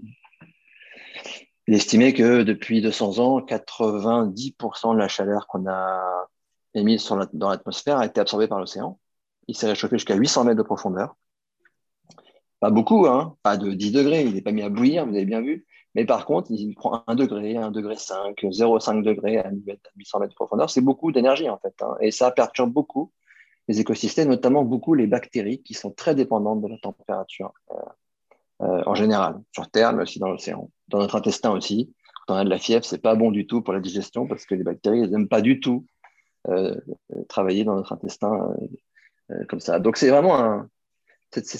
Il 1.67 1.73
est 1.73 1.77
estimé 1.77 2.13
que 2.13 2.43
depuis 2.43 2.81
200 2.81 3.19
ans, 3.19 3.39
90% 3.39 4.93
de 4.93 4.97
la 4.97 5.07
chaleur 5.07 5.47
qu'on 5.47 5.67
a 5.69 6.27
émise 6.73 7.07
dans 7.33 7.49
l'atmosphère 7.49 7.97
a 7.97 8.05
été 8.05 8.19
absorbée 8.19 8.47
par 8.47 8.59
l'océan. 8.59 8.99
Il 9.47 9.55
s'est 9.55 9.67
réchauffé 9.67 9.97
jusqu'à 9.97 10.15
800 10.15 10.45
mètres 10.45 10.57
de 10.57 10.63
profondeur. 10.63 11.15
Pas 12.59 12.69
beaucoup, 12.69 13.07
hein, 13.07 13.35
pas 13.43 13.57
de 13.57 13.71
10 13.71 13.91
degrés, 13.91 14.23
il 14.23 14.35
n'est 14.35 14.41
pas 14.41 14.51
mis 14.51 14.61
à 14.61 14.69
bouillir, 14.69 15.05
vous 15.05 15.15
avez 15.15 15.25
bien 15.25 15.41
vu. 15.41 15.65
Mais 15.95 16.05
par 16.05 16.25
contre, 16.25 16.51
il 16.51 16.73
prend 16.73 17.03
1 17.07 17.15
degré, 17.15 17.57
1 17.57 17.71
degré 17.71 17.95
5, 17.95 18.37
0,5 18.43 19.03
degré 19.03 19.37
à 19.37 19.51
800 19.97 20.19
mètres 20.19 20.31
de 20.31 20.35
profondeur. 20.35 20.69
C'est 20.69 20.81
beaucoup 20.81 21.11
d'énergie 21.11 21.49
en 21.49 21.57
fait. 21.57 21.73
Hein. 21.81 21.95
et 21.99 22.11
ça 22.11 22.31
perturbe 22.31 22.71
beaucoup 22.71 23.11
les 23.67 23.79
écosystèmes, 23.79 24.29
notamment 24.29 24.63
beaucoup 24.63 24.93
les 24.93 25.07
bactéries 25.07 25.61
qui 25.61 25.73
sont 25.73 25.91
très 25.91 26.15
dépendantes 26.15 26.61
de 26.61 26.67
la 26.67 26.77
température 26.77 27.53
euh, 27.71 27.75
euh, 28.63 28.83
en 28.85 28.95
général, 28.95 29.41
sur 29.53 29.69
Terre, 29.69 29.93
mais 29.93 30.03
aussi 30.03 30.19
dans 30.19 30.29
l'océan. 30.29 30.69
Dans 30.87 30.99
notre 30.99 31.15
intestin 31.15 31.51
aussi. 31.51 31.93
Quand 32.27 32.35
on 32.35 32.37
a 32.37 32.43
de 32.43 32.49
la 32.49 32.57
fièvre, 32.57 32.85
c'est 32.85 33.01
pas 33.01 33.15
bon 33.15 33.31
du 33.31 33.47
tout 33.47 33.61
pour 33.61 33.73
la 33.73 33.79
digestion 33.79 34.27
parce 34.27 34.45
que 34.45 34.55
les 34.55 34.63
bactéries, 34.63 35.07
n'aiment 35.09 35.27
pas 35.27 35.41
du 35.41 35.59
tout 35.59 35.85
euh, 36.47 36.75
travailler 37.27 37.63
dans 37.63 37.75
notre 37.75 37.93
intestin 37.93 38.55
comme 39.47 39.61
ça. 39.61 39.79
Donc 39.79 39.95
c'est 39.95 40.09
vraiment 40.09 40.37
un, 40.37 40.69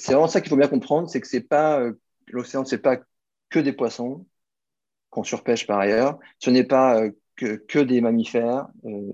vraiment 0.07 0.27
ça 0.27 0.42
qu'il 0.42 0.50
faut 0.50 0.57
bien 0.57 0.68
comprendre, 0.68 1.10
c'est 1.10 1.22
que 1.22 1.27
c'est 1.27 1.48
pas 1.48 1.81
l'océan, 2.27 2.66
c'est 2.66 2.80
pas 2.80 2.98
que 3.51 3.59
des 3.59 3.74
poissons 3.74 4.25
qu'on 5.12 5.24
surpêche 5.24 5.68
par 5.68 5.80
ailleurs. 5.80 6.18
Ce 6.39 6.50
n'est 6.50 6.63
pas 6.63 7.00
euh, 7.00 7.12
que, 7.36 7.57
que, 7.57 7.77
des 7.77 8.01
mammifères, 8.01 8.68
euh, 8.86 9.12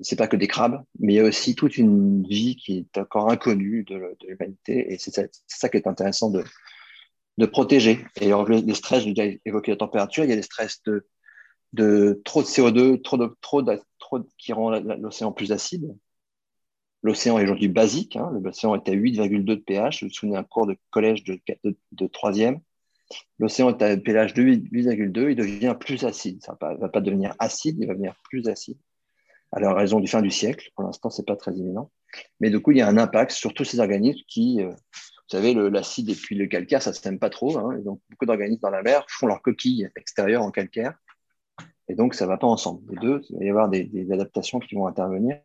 c'est 0.00 0.16
pas 0.16 0.28
que 0.28 0.36
des 0.36 0.48
crabes, 0.48 0.82
mais 0.98 1.14
il 1.14 1.16
y 1.16 1.20
a 1.20 1.24
aussi 1.24 1.54
toute 1.54 1.76
une 1.76 2.22
vie 2.26 2.56
qui 2.56 2.78
est 2.78 2.98
encore 2.98 3.30
inconnue 3.30 3.84
de, 3.84 4.16
l'humanité, 4.26 4.92
et 4.92 4.98
c'est 4.98 5.28
ça, 5.46 5.68
qui 5.68 5.76
est 5.76 5.86
intéressant 5.86 6.30
de, 6.30 6.44
de 7.36 7.46
protéger. 7.46 8.06
Et 8.20 8.26
alors, 8.26 8.48
les, 8.48 8.74
stress, 8.74 9.02
j'ai 9.02 9.12
déjà 9.12 9.36
évoqué 9.44 9.72
la 9.72 9.76
température, 9.76 10.24
il 10.24 10.30
y 10.30 10.32
a 10.32 10.36
des 10.36 10.42
stress 10.42 10.80
de, 10.84 11.06
de 11.72 12.22
trop 12.24 12.42
de 12.42 12.46
CO2, 12.46 13.02
trop 13.02 13.16
de, 13.16 13.36
trop, 13.98 14.20
qui 14.38 14.52
rend 14.52 14.70
l'océan 14.70 15.32
plus 15.32 15.52
acide. 15.52 15.92
L'océan 17.02 17.38
est 17.38 17.44
aujourd'hui 17.44 17.68
basique, 17.68 18.14
hein, 18.16 18.30
l'océan 18.42 18.74
est 18.76 18.88
à 18.88 18.92
8,2 18.92 19.44
de 19.44 19.54
pH, 19.56 20.00
je 20.00 20.04
me 20.04 20.10
souviens 20.10 20.38
un 20.38 20.44
cours 20.44 20.66
de 20.66 20.76
collège 20.90 21.24
de, 21.24 21.40
de 21.64 22.06
3e, 22.06 22.60
L'océan 23.38 23.70
est 23.70 23.82
à 23.82 23.96
pH 23.96 24.34
de 24.34 24.42
8,2, 24.42 25.30
il 25.30 25.36
devient 25.36 25.76
plus 25.78 26.04
acide. 26.04 26.42
Ça 26.42 26.56
ne 26.60 26.76
va 26.76 26.88
pas 26.88 27.00
devenir 27.00 27.34
acide, 27.38 27.76
il 27.80 27.86
va 27.86 27.94
devenir 27.94 28.14
plus 28.24 28.48
acide. 28.48 28.78
À 29.52 29.60
la 29.60 29.74
raison 29.74 29.98
du 29.98 30.06
fin 30.06 30.22
du 30.22 30.30
siècle, 30.30 30.70
pour 30.74 30.84
l'instant, 30.84 31.10
ce 31.10 31.20
n'est 31.20 31.24
pas 31.24 31.36
très 31.36 31.52
imminent. 31.52 31.90
Mais 32.38 32.50
du 32.50 32.60
coup, 32.60 32.70
il 32.70 32.78
y 32.78 32.82
a 32.82 32.88
un 32.88 32.98
impact 32.98 33.32
sur 33.32 33.52
tous 33.52 33.64
ces 33.64 33.80
organismes 33.80 34.20
qui, 34.28 34.62
euh, 34.62 34.68
vous 34.68 35.28
savez, 35.28 35.54
l'acide 35.54 36.10
et 36.10 36.14
puis 36.14 36.36
le 36.36 36.46
calcaire, 36.46 36.82
ça 36.82 36.90
ne 36.90 36.94
s'aime 36.94 37.18
pas 37.18 37.30
trop. 37.30 37.58
Hein. 37.58 37.78
donc, 37.84 38.00
beaucoup 38.10 38.26
d'organismes 38.26 38.62
dans 38.62 38.70
la 38.70 38.82
mer 38.82 39.04
font 39.08 39.26
leur 39.26 39.42
coquille 39.42 39.88
extérieure 39.96 40.42
en 40.42 40.50
calcaire. 40.50 40.94
Et 41.88 41.94
donc, 41.94 42.14
ça 42.14 42.24
ne 42.24 42.30
va 42.30 42.36
pas 42.36 42.46
ensemble. 42.46 42.82
Les 42.92 43.00
deux, 43.00 43.22
il 43.30 43.38
va 43.38 43.44
y 43.44 43.50
avoir 43.50 43.68
des, 43.68 44.12
adaptations 44.12 44.60
qui 44.60 44.76
vont 44.76 44.86
intervenir. 44.86 45.40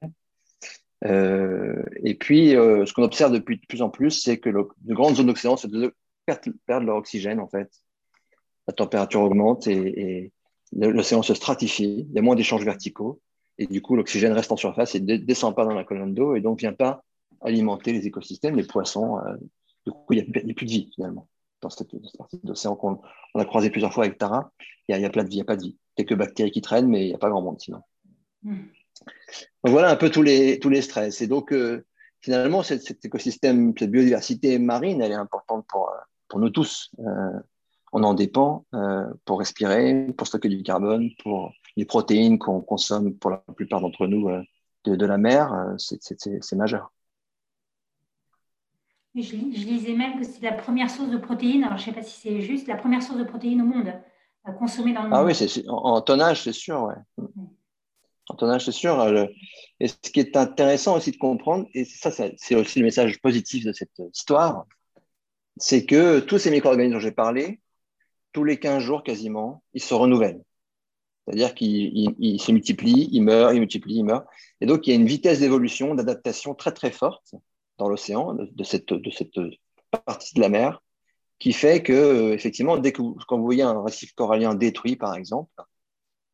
Euh, 1.04 1.82
et 2.04 2.14
puis, 2.14 2.56
euh, 2.56 2.86
ce 2.86 2.94
qu'on 2.94 3.04
observe 3.04 3.32
depuis 3.32 3.58
de 3.58 3.66
plus 3.68 3.82
en 3.82 3.90
plus, 3.90 4.12
c'est 4.12 4.38
que 4.38 4.50
de 4.50 4.94
grandes 4.94 5.16
zones 5.16 5.28
d'océan 5.28 5.58
se 5.58 5.68
perdent, 6.26 6.86
leur 6.86 6.98
oxygène, 6.98 7.40
en 7.40 7.48
fait. 7.48 7.70
La 8.68 8.74
température 8.74 9.22
augmente 9.22 9.68
et, 9.68 10.32
l'océan 10.72 11.22
se 11.22 11.34
stratifie, 11.34 12.08
il 12.10 12.16
y 12.16 12.20
a 12.20 12.22
moins 12.22 12.36
d'échanges 12.36 12.66
verticaux, 12.66 13.22
et 13.58 13.68
du 13.68 13.82
coup, 13.82 13.96
l'oxygène 13.96 14.34
reste 14.34 14.52
en 14.52 14.58
surface 14.58 14.96
et 14.96 15.00
ne 15.00 15.16
descend 15.16 15.56
pas 15.56 15.64
dans 15.64 15.74
la 15.74 15.84
colonne 15.84 16.14
d'eau, 16.14 16.36
et 16.36 16.42
donc 16.42 16.60
vient 16.60 16.74
pas 16.74 17.04
alimenter 17.42 17.94
les 17.94 18.08
écosystèmes, 18.08 18.56
les 18.56 18.66
poissons. 18.66 19.20
Euh, 19.20 19.36
du 19.86 19.92
coup, 19.92 20.14
il 20.14 20.24
n'y 20.24 20.52
a, 20.52 20.54
plus 20.54 20.66
de 20.66 20.72
vie, 20.72 20.92
finalement. 20.96 21.30
Dans 21.62 21.70
cette, 21.70 21.90
partie 22.18 22.40
d'océan 22.44 22.76
qu'on 22.76 23.00
on 23.34 23.40
a 23.40 23.46
croisé 23.46 23.70
plusieurs 23.70 23.94
fois 23.94 24.06
avec 24.06 24.18
Tara, 24.18 24.52
il 24.88 24.98
n'y 24.98 25.06
a, 25.06 25.08
a, 25.08 25.12
pas 25.12 25.24
de 25.24 25.30
vie, 25.30 25.36
il 25.36 25.38
n'y 25.38 25.42
a 25.42 25.46
pas 25.46 25.56
de 25.56 25.64
vie. 25.64 25.78
Quelques 25.96 26.16
bactéries 26.16 26.52
qui 26.52 26.62
traînent, 26.62 26.88
mais 26.88 27.06
il 27.06 27.08
n'y 27.10 27.16
a 27.16 27.18
pas 27.18 27.30
grand 27.30 27.42
monde 27.42 27.60
sinon. 27.60 27.82
Hmm. 28.44 28.66
Donc 29.64 29.72
voilà 29.72 29.90
un 29.90 29.96
peu 29.96 30.10
tous 30.10 30.22
les, 30.22 30.60
tous 30.60 30.70
les 30.70 30.82
stress. 30.82 31.22
Et 31.22 31.28
donc, 31.28 31.52
euh, 31.52 31.86
finalement, 32.22 32.64
cet, 32.64 33.04
écosystème, 33.04 33.74
cette 33.78 33.92
biodiversité 33.92 34.60
marine, 34.60 35.02
elle 35.02 35.12
est 35.12 35.16
importante 35.16 35.66
pour, 35.68 35.90
euh, 35.90 35.98
pour 36.28 36.40
nous 36.40 36.50
tous. 36.50 36.92
Euh, 37.00 37.40
on 37.92 38.04
en 38.04 38.14
dépend 38.14 38.66
euh, 38.74 39.06
pour 39.26 39.40
respirer, 39.40 40.08
pour 40.18 40.28
stocker 40.28 40.50
du 40.50 40.64
carbone, 40.64 41.10
pour 41.24 41.54
les 41.78 41.86
protéines 41.86 42.40
qu'on 42.40 42.62
consomme 42.62 43.16
pour 43.16 43.32
la 43.32 43.38
plupart 43.56 43.82
d'entre 43.82 44.08
nous 44.08 44.30
euh, 44.30 44.42
de, 44.86 45.06
la 45.06 45.18
mer. 45.18 45.76
c'est 45.78 46.56
majeur. 46.56 46.92
Je, 49.16 49.22
lisais 49.22 49.94
même 49.94 50.20
que 50.20 50.26
c'est 50.26 50.44
la 50.44 50.52
première 50.52 50.90
source 50.90 51.10
de 51.10 51.18
protéines, 51.18 51.64
alors 51.64 51.78
je 51.78 51.84
ne 51.84 51.94
sais 51.94 52.00
pas 52.00 52.06
si 52.06 52.20
c'est 52.20 52.42
juste, 52.42 52.68
la 52.68 52.76
première 52.76 53.02
source 53.02 53.18
de 53.18 53.24
protéines 53.24 53.62
au 53.62 53.66
monde. 53.66 53.94
consommés 54.60 54.94
dans 54.94 55.04
le 55.04 55.10
ah 55.14 55.24
monde. 55.24 55.32
Ah 55.32 55.44
oui, 55.44 55.64
en, 55.70 56.02
tonnage, 56.02 56.44
c'est 56.44 56.54
sûr, 56.54 56.84
ouais. 56.84 57.26
En 58.28 58.36
tonnage, 58.36 58.66
c'est 58.66 58.74
sûr. 58.74 59.02
et 59.80 59.88
ce 59.88 59.96
qui 60.12 60.20
est 60.20 60.36
intéressant 60.36 60.98
aussi 60.98 61.12
de 61.12 61.18
comprendre, 61.18 61.66
et 61.74 61.86
ça, 61.86 62.12
c'est 62.12 62.56
aussi 62.56 62.80
le 62.80 62.86
message 62.86 63.22
positif 63.22 63.64
de 63.64 63.72
cette 63.72 64.02
histoire, 64.14 64.66
c'est 65.58 65.86
que 65.86 66.20
tous 66.20 66.38
ces 66.38 66.52
micro-organismes 66.52 66.94
dont 66.94 67.00
j'ai 67.00 67.12
parlé, 67.12 67.60
tous 68.34 68.44
les 68.44 68.60
15 68.60 68.84
jours 68.84 69.04
quasiment, 69.04 69.64
ils 69.74 69.82
se 69.82 69.94
renouvellent. 69.94 70.42
C'est-à-dire 71.26 71.56
qu'ils 71.56 72.40
se 72.40 72.52
multiplient, 72.52 73.10
ils 73.12 73.22
meurent, 73.22 73.54
ils 73.54 73.60
multiplient, 73.60 73.98
ils 73.98 74.04
meurent. 74.04 74.26
Et 74.62 74.66
donc, 74.66 74.86
il 74.86 74.92
y 74.92 74.94
a 74.94 74.96
une 74.96 75.08
vitesse 75.08 75.40
d'évolution, 75.40 75.96
d'adaptation 75.96 76.54
très, 76.54 76.72
très 76.72 76.92
forte 76.92 77.34
dans 77.78 77.90
l'océan, 77.90 78.34
de, 78.34 78.64
cette, 78.64 78.94
de 78.94 79.10
cette 79.10 79.40
partie 80.06 80.36
de 80.36 80.42
la 80.42 80.50
mer, 80.50 80.84
qui 81.40 81.52
fait 81.52 81.82
que, 81.82 82.32
effectivement, 82.34 82.78
dès 82.78 82.92
que 82.92 83.02
quand 83.28 83.38
vous 83.38 83.44
voyez 83.44 83.64
un 83.64 83.82
récif 83.82 84.14
corallien 84.14 84.54
détruit, 84.54 84.96
par 84.96 85.16
exemple, 85.16 85.52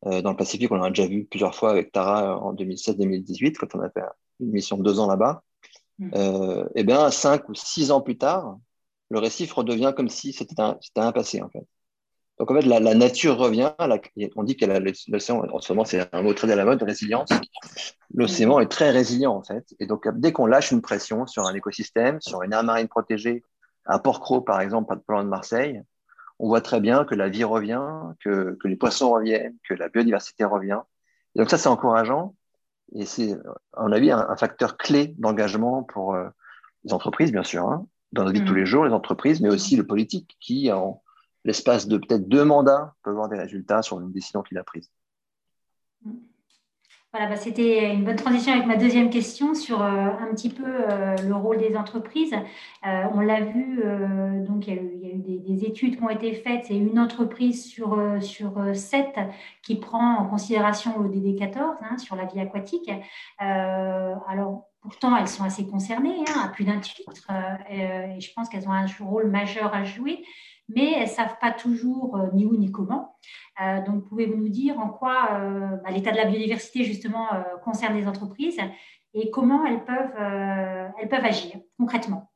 euh, 0.06 0.20
dans 0.20 0.30
le 0.30 0.36
Pacifique, 0.36 0.70
on 0.70 0.76
l'a 0.76 0.88
déjà 0.88 1.06
vu 1.06 1.24
plusieurs 1.24 1.54
fois 1.54 1.70
avec 1.70 1.90
Tara 1.92 2.38
en 2.38 2.54
2016-2018, 2.54 3.56
quand 3.56 3.74
on 3.74 3.80
a 3.80 3.90
fait 3.90 4.02
une 4.40 4.50
mission 4.50 4.76
de 4.76 4.82
deux 4.82 4.98
ans 4.98 5.06
là-bas, 5.06 5.42
mm. 5.98 6.10
euh, 6.14 6.68
et 6.74 6.84
bien, 6.84 7.10
cinq 7.10 7.48
ou 7.48 7.54
six 7.54 7.90
ans 7.90 8.00
plus 8.00 8.18
tard, 8.18 8.58
le 9.12 9.18
récif 9.18 9.52
redevient 9.52 9.92
comme 9.94 10.08
si 10.08 10.32
c'était 10.32 10.54
un, 10.58 11.12
passé, 11.12 11.42
en 11.42 11.50
fait. 11.50 11.66
Donc 12.38 12.50
en 12.50 12.54
fait, 12.54 12.62
la, 12.62 12.80
nature 12.94 13.36
revient. 13.36 13.72
on 14.36 14.42
dit 14.42 14.56
que 14.56 14.64
l'océan, 15.10 15.46
en 15.52 15.60
ce 15.60 15.70
moment, 15.72 15.84
c'est 15.84 16.08
un 16.14 16.22
mot 16.22 16.32
très 16.32 16.50
à 16.50 16.56
la 16.56 16.64
mode, 16.64 16.82
résilience. 16.82 17.28
L'océan 18.14 18.58
est 18.58 18.70
très 18.70 18.90
résilient 18.90 19.34
en 19.34 19.42
fait. 19.42 19.66
Et 19.78 19.86
donc 19.86 20.08
dès 20.18 20.32
qu'on 20.32 20.46
lâche 20.46 20.72
une 20.72 20.80
pression 20.80 21.26
sur 21.26 21.46
un 21.46 21.54
écosystème, 21.54 22.22
sur 22.22 22.42
une 22.42 22.54
aire 22.54 22.64
marine 22.64 22.88
protégée, 22.88 23.44
un 23.84 23.98
port-cros 23.98 24.40
par 24.40 24.62
exemple, 24.62 24.88
pas 24.88 24.96
de 24.96 25.02
loin 25.06 25.24
de 25.24 25.28
Marseille, 25.28 25.82
on 26.38 26.48
voit 26.48 26.62
très 26.62 26.80
bien 26.80 27.04
que 27.04 27.14
la 27.14 27.28
vie 27.28 27.44
revient, 27.44 27.84
que, 28.24 28.56
les 28.64 28.76
poissons 28.76 29.12
reviennent, 29.12 29.56
que 29.68 29.74
la 29.74 29.90
biodiversité 29.90 30.44
revient. 30.44 30.80
Donc 31.36 31.50
ça, 31.50 31.58
c'est 31.58 31.68
encourageant. 31.68 32.34
Et 32.94 33.04
c'est, 33.04 33.34
à 33.74 33.82
mon 33.82 33.92
avis, 33.92 34.10
un, 34.10 34.36
facteur 34.36 34.78
clé 34.78 35.14
d'engagement 35.18 35.82
pour 35.82 36.14
euh, 36.14 36.28
les 36.84 36.94
entreprises, 36.94 37.30
bien 37.30 37.44
sûr, 37.44 37.68
hein, 37.68 37.86
dans 38.12 38.24
la 38.24 38.32
vie 38.32 38.40
de 38.40 38.46
tous 38.46 38.52
mm. 38.52 38.58
les 38.58 38.66
jours, 38.66 38.84
les 38.84 38.92
entreprises, 38.92 39.40
mais 39.40 39.48
aussi 39.48 39.76
le 39.76 39.86
politique 39.86 40.36
qui, 40.40 40.70
en, 40.70 41.02
l'espace 41.44 41.88
de 41.88 41.96
peut-être 41.96 42.28
deux 42.28 42.44
mandats, 42.44 42.94
peut 43.02 43.10
avoir 43.10 43.28
des 43.28 43.38
résultats 43.38 43.82
sur 43.82 44.00
une 44.00 44.12
décision 44.12 44.42
qu'il 44.42 44.58
a 44.58 44.64
prise. 44.64 44.90
Voilà, 47.12 47.28
bah, 47.28 47.36
c'était 47.36 47.92
une 47.92 48.04
bonne 48.04 48.16
transition 48.16 48.54
avec 48.54 48.64
ma 48.64 48.76
deuxième 48.76 49.10
question 49.10 49.54
sur 49.54 49.82
euh, 49.82 49.86
un 49.86 50.32
petit 50.34 50.48
peu 50.48 50.64
euh, 50.64 51.14
le 51.16 51.34
rôle 51.34 51.58
des 51.58 51.76
entreprises. 51.76 52.32
Euh, 52.32 53.04
on 53.12 53.20
l'a 53.20 53.42
vu, 53.42 53.84
donc 54.46 54.66
il 54.66 54.74
y 54.74 54.78
a 54.78 54.80
eu, 54.80 55.18
des, 55.18 55.66
études 55.66 55.98
qui 55.98 56.02
ont 56.02 56.08
été 56.08 56.32
faites. 56.32 56.64
C'est 56.64 56.76
une 56.76 56.98
entreprise 56.98 57.66
sur, 57.66 57.98
sur 58.22 58.54
sept 58.74 59.14
qui 59.62 59.76
prend 59.76 60.16
en 60.16 60.26
considération 60.26 60.98
l'ODD 60.98 61.38
14 61.38 61.76
hein, 61.82 61.98
sur 61.98 62.16
la 62.16 62.24
vie 62.24 62.40
aquatique. 62.40 62.90
alors, 63.38 64.71
pourtant, 64.82 65.16
elles 65.16 65.28
sont 65.28 65.44
assez 65.44 65.66
concernées, 65.66 66.24
hein, 66.28 66.42
à 66.44 66.48
plus 66.48 66.64
d'un 66.64 66.80
titre, 66.80 67.28
et 67.70 68.20
je 68.20 68.32
pense 68.34 68.48
qu'elles 68.48 68.68
ont 68.68 68.72
un 68.72 68.86
rôle 69.00 69.30
majeur 69.30 69.74
à 69.74 69.84
jouer 69.84 70.24
mais 70.74 70.92
elles 70.92 71.08
ne 71.08 71.14
savent 71.14 71.36
pas 71.40 71.52
toujours 71.52 72.16
euh, 72.16 72.28
ni 72.32 72.46
où 72.46 72.56
ni 72.56 72.70
comment. 72.70 73.16
Euh, 73.60 73.84
donc, 73.84 74.08
pouvez-vous 74.08 74.36
nous 74.36 74.48
dire 74.48 74.78
en 74.78 74.88
quoi 74.88 75.28
euh, 75.32 75.76
bah, 75.84 75.90
l'état 75.90 76.12
de 76.12 76.16
la 76.16 76.24
biodiversité, 76.24 76.84
justement, 76.84 77.28
concerne 77.64 77.94
les 77.94 78.06
entreprises 78.06 78.60
et 79.14 79.30
comment 79.30 79.66
elles 79.66 79.84
peuvent, 79.84 80.92
elles 80.98 81.08
peuvent 81.08 81.24
agir 81.24 81.56
concrètement? 81.78 82.30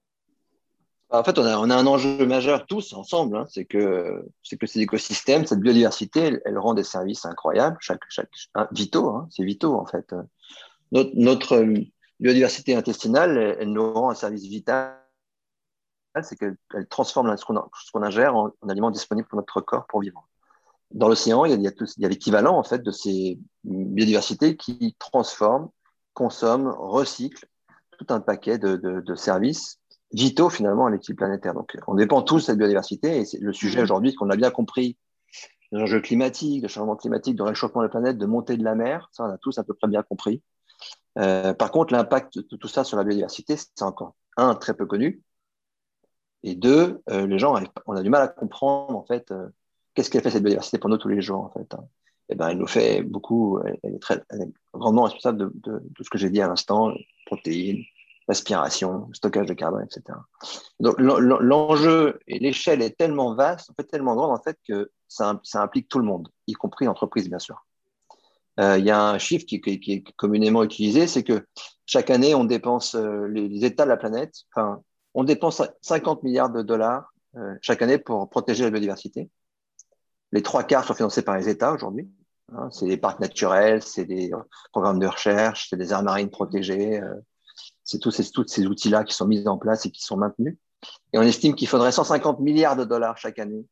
En 1.08 1.22
fait, 1.22 1.38
on 1.38 1.44
a, 1.44 1.56
on 1.58 1.70
a, 1.70 1.76
un 1.76 1.86
enjeu 1.86 2.26
majeur 2.26 2.66
tous 2.66 2.92
ensemble, 2.92 3.36
hein, 3.36 3.46
c'est 3.48 3.64
que, 3.64 4.26
que 4.58 4.66
ces 4.66 4.80
écosystèmes, 4.80 5.46
cette 5.46 5.60
biodiversité, 5.60 6.40
elle, 6.44 6.58
rend 6.58 6.74
des 6.74 6.82
services 6.82 7.24
incroyables, 7.24 7.76
chaque, 7.80 8.02
chaque, 8.08 8.28
vitaux, 8.72 9.10
hein, 9.10 9.28
c'est 9.30 9.44
vitaux 9.44 9.74
en 9.76 9.86
fait. 9.86 10.14
Notre 10.92 11.64
biodiversité 12.20 12.74
intestinale, 12.74 13.36
elle, 13.36 13.56
elle, 13.60 13.72
nous 13.72 13.92
rend 13.92 14.10
un 14.10 14.14
service 14.14 14.44
vital 14.44 14.96
c'est 16.22 16.36
qu'elle 16.36 16.56
transforme 16.88 17.34
ce 17.36 17.44
qu'on 17.44 18.02
ingère 18.02 18.36
en, 18.36 18.52
aliments 18.68 18.90
disponibles 18.90 19.28
pour 19.28 19.36
notre 19.36 19.60
corps 19.60 19.86
pour 19.86 20.00
vivre. 20.00 20.28
Dans 20.92 21.08
l'océan, 21.08 21.44
il 21.44 21.60
y 21.60 21.66
a, 21.66 22.08
l'équivalent 22.08 22.56
en 22.56 22.62
fait 22.62 22.82
de 22.82 22.90
ces 22.90 23.38
biodiversités 23.64 24.56
qui 24.56 24.94
transforment, 24.98 25.68
consomment, 26.14 26.72
recyclent 26.78 27.46
tout 27.98 28.06
un 28.10 28.20
paquet 28.20 28.58
de, 28.58 29.14
services 29.14 29.80
vitaux 30.12 30.50
finalement 30.50 30.86
à 30.86 30.90
l'équilibre 30.90 31.26
planétaire. 31.26 31.54
Donc, 31.54 31.76
on 31.86 31.94
dépend 31.94 32.22
tous 32.22 32.36
de 32.36 32.42
cette 32.42 32.58
biodiversité 32.58 33.18
et 33.18 33.24
c'est 33.24 33.40
le 33.40 33.52
sujet 33.52 33.80
mmh. 33.80 33.84
aujourd'hui 33.84 34.14
qu'on 34.14 34.30
a 34.30 34.36
bien 34.36 34.50
compris 34.50 34.96
les 35.72 35.82
enjeux 35.82 36.00
climatiques, 36.00 36.62
de 36.62 36.68
changement 36.68 36.94
climatique, 36.94 37.34
de 37.34 37.42
réchauffement 37.42 37.80
de 37.80 37.86
la 37.86 37.90
planète, 37.90 38.18
de 38.18 38.26
montée 38.26 38.56
de 38.56 38.62
la 38.62 38.76
mer, 38.76 39.08
ça 39.10 39.24
on 39.24 39.30
a 39.30 39.38
tous 39.38 39.58
à 39.58 39.64
peu 39.64 39.74
près 39.74 39.88
bien 39.88 40.04
compris. 40.04 40.40
Euh, 41.18 41.54
par 41.54 41.70
contre, 41.70 41.92
l'impact 41.92 42.38
de 42.38 42.56
tout 42.56 42.68
ça 42.68 42.84
sur 42.84 42.96
la 42.96 43.04
biodiversité, 43.04 43.56
c'est 43.56 43.82
encore 43.82 44.14
un 44.36 44.54
très 44.54 44.74
peu 44.74 44.86
connu. 44.86 45.22
Et 46.42 46.54
deux, 46.54 47.02
euh, 47.10 47.26
les 47.26 47.38
gens, 47.38 47.58
on 47.86 47.96
a 47.96 48.02
du 48.02 48.10
mal 48.10 48.22
à 48.22 48.28
comprendre 48.28 48.96
en 48.96 49.04
fait 49.04 49.30
euh, 49.30 49.48
qu'est-ce 49.94 50.10
qu'elle 50.10 50.22
fait 50.22 50.30
cette 50.30 50.42
biodiversité 50.42 50.78
pour 50.78 50.90
nous 50.90 50.98
tous 50.98 51.08
les 51.08 51.22
jours 51.22 51.44
en 51.44 51.50
fait. 51.50 51.74
Hein. 51.74 51.88
Et 52.28 52.34
ben, 52.34 52.48
elle 52.48 52.58
nous 52.58 52.66
fait 52.66 53.02
beaucoup, 53.02 53.60
elle, 53.64 53.94
est, 53.94 53.98
très, 53.98 54.22
grandement 54.74 55.04
responsable 55.04 55.50
de, 55.54 55.82
tout 55.94 56.04
ce 56.04 56.10
que 56.10 56.18
j'ai 56.18 56.28
dit 56.28 56.42
à 56.42 56.48
l'instant, 56.48 56.92
protéines, 57.24 57.82
respiration, 58.28 59.08
stockage 59.12 59.46
de 59.46 59.54
carbone, 59.54 59.84
etc. 59.84 60.18
Donc 60.80 60.96
l'enjeu 60.98 62.18
et 62.26 62.40
l'échelle 62.40 62.82
est 62.82 62.98
tellement 62.98 63.34
vaste, 63.36 63.70
en 63.70 63.74
fait 63.74 63.84
tellement 63.84 64.16
grande 64.16 64.32
en 64.32 64.42
fait 64.42 64.58
que 64.66 64.90
ça, 65.06 65.40
ça 65.44 65.62
implique 65.62 65.88
tout 65.88 66.00
le 66.00 66.04
monde, 66.04 66.28
y 66.48 66.52
compris 66.54 66.86
l'entreprise 66.86 67.28
bien 67.28 67.38
sûr. 67.38 67.64
Euh, 68.58 68.78
il 68.78 68.84
y 68.84 68.90
a 68.90 69.02
un 69.02 69.18
chiffre 69.18 69.44
qui, 69.44 69.56
est 69.64 70.16
communément 70.16 70.62
utilisé, 70.64 71.06
c'est 71.06 71.22
que 71.22 71.46
chaque 71.84 72.10
année 72.10 72.34
on 72.34 72.44
dépense 72.44 72.94
les, 72.94 73.48
les, 73.48 73.64
États 73.64 73.84
de 73.84 73.90
la 73.90 73.96
planète, 73.96 74.34
enfin 74.54 74.82
on 75.14 75.24
dépense 75.24 75.62
50 75.80 76.22
milliards 76.22 76.50
de 76.50 76.62
dollars 76.62 77.12
euh, 77.36 77.54
chaque 77.60 77.82
année 77.82 77.98
pour 77.98 78.28
protéger 78.30 78.64
la 78.64 78.70
biodiversité. 78.70 79.30
Les 80.32 80.42
trois 80.42 80.62
quarts 80.62 80.84
sont 80.84 80.94
financés 80.94 81.22
par 81.22 81.36
les 81.36 81.48
États 81.48 81.72
aujourd'hui. 81.72 82.08
Hein. 82.52 82.68
c'est 82.70 82.86
des 82.86 82.96
parcs 82.96 83.18
naturels, 83.18 83.82
c'est 83.82 84.04
des 84.04 84.30
programmes 84.72 84.98
de 84.98 85.06
recherche, 85.06 85.68
c'est 85.70 85.76
des 85.76 85.92
aires 85.92 86.02
marines 86.02 86.30
protégées. 86.30 87.00
Euh, 87.00 87.14
c'est 87.82 87.98
tous 87.98 88.10
ces 88.10 88.66
outils-là 88.66 89.04
qui 89.04 89.14
sont 89.14 89.26
mis 89.26 89.46
en 89.48 89.58
place 89.58 89.86
et 89.86 89.90
qui 89.90 90.02
sont 90.02 90.16
maintenus. 90.16 90.56
Et 91.12 91.18
on 91.18 91.22
estime 91.22 91.54
qu'il 91.54 91.68
faudrait 91.68 91.92
150 91.92 92.40
milliards 92.40 92.76
de 92.76 92.84
dollars 92.84 93.16
chaque 93.16 93.38
année 93.38 93.64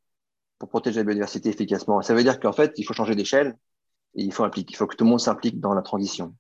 pour 0.59 0.69
protéger 0.69 1.01
la 1.01 1.05
biodiversité 1.05 1.49
efficacement. 1.51 2.01
Ça 2.01 2.15
veut 2.15 2.23
dire 2.23 2.41
qu'en 2.41 2.53
fait, 2.53 2.73
il 2.77 2.85
faut 2.85 2.95
changer 2.95 3.15
d'échelle 3.15 3.57
et 4.15 4.23
il 4.23 4.33
faut, 4.33 4.49
il 4.49 4.77
faut 4.77 4.87
que 4.87 4.97
tout 4.97 5.05
le 5.05 5.11
monde 5.11 5.21
s'implique 5.21 5.61
dans 5.61 5.75
la 5.75 5.83
transition. 5.83 6.35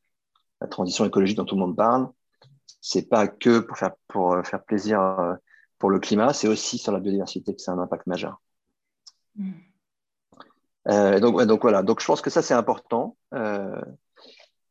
La 0.61 0.69
transition 0.69 1.05
écologique 1.05 1.37
dont 1.37 1.45
tout 1.45 1.57
le 1.57 1.61
monde 1.61 1.77
parle, 1.77 2.09
c'est 2.81 3.09
pas 3.09 3.29
que 3.29 3.59
pour 3.61 3.77
faire, 3.77 3.93
pour 4.09 4.35
euh, 4.35 4.43
faire 4.43 4.65
plaisir 4.65 5.01
euh, 5.01 5.35
pour 5.79 5.91
le 5.91 5.99
climat, 5.99 6.33
c'est 6.33 6.49
aussi 6.49 6.79
sur 6.79 6.93
la 6.93 7.01
biodiversité 7.01 7.55
que 7.55 7.61
c'est 7.61 7.71
un 7.71 7.79
impact 7.79 8.07
majeur. 8.07 8.41
Mm. 9.37 9.53
Euh, 10.89 11.19
donc, 11.19 11.43
donc 11.45 11.63
voilà, 11.63 11.83
donc 11.83 12.01
je 12.01 12.07
pense 12.07 12.21
que 12.21 12.31
ça 12.31 12.43
c'est 12.43 12.55
important. 12.55 13.17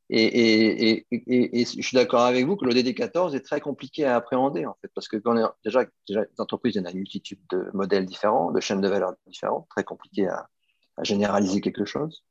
et, 0.10 1.06
je 1.10 1.82
suis 1.82 1.96
d'accord 1.96 2.22
avec 2.22 2.46
vous 2.46 2.56
que 2.56 2.66
l'ODD 2.66 2.94
14 2.94 3.34
est 3.34 3.42
très 3.42 3.60
compliqué 3.60 4.06
à 4.06 4.16
appréhender 4.16 4.66
en 4.68 4.76
fait, 4.80 4.92
parce 4.94 5.08
que 5.08 5.18
quand 5.18 5.34
déjà, 5.66 5.86
déjà 6.08 6.22
les 6.22 6.40
entreprises, 6.40 6.76
il 6.76 6.78
y 6.78 6.82
en 6.82 6.86
a 6.86 6.92
une 6.92 7.00
multitude 7.00 7.40
de 7.50 7.70
modèles 7.74 8.06
différents, 8.06 8.52
de 8.52 8.60
chaînes 8.60 8.82
de 8.82 8.88
valeur 8.88 9.14
différentes, 9.26 9.68
très 9.70 9.84
compliqué 9.84 10.28
à, 10.28 10.48
à 10.98 11.04
généraliser 11.04 11.62
quelque 11.62 11.86
chose, 11.86 12.24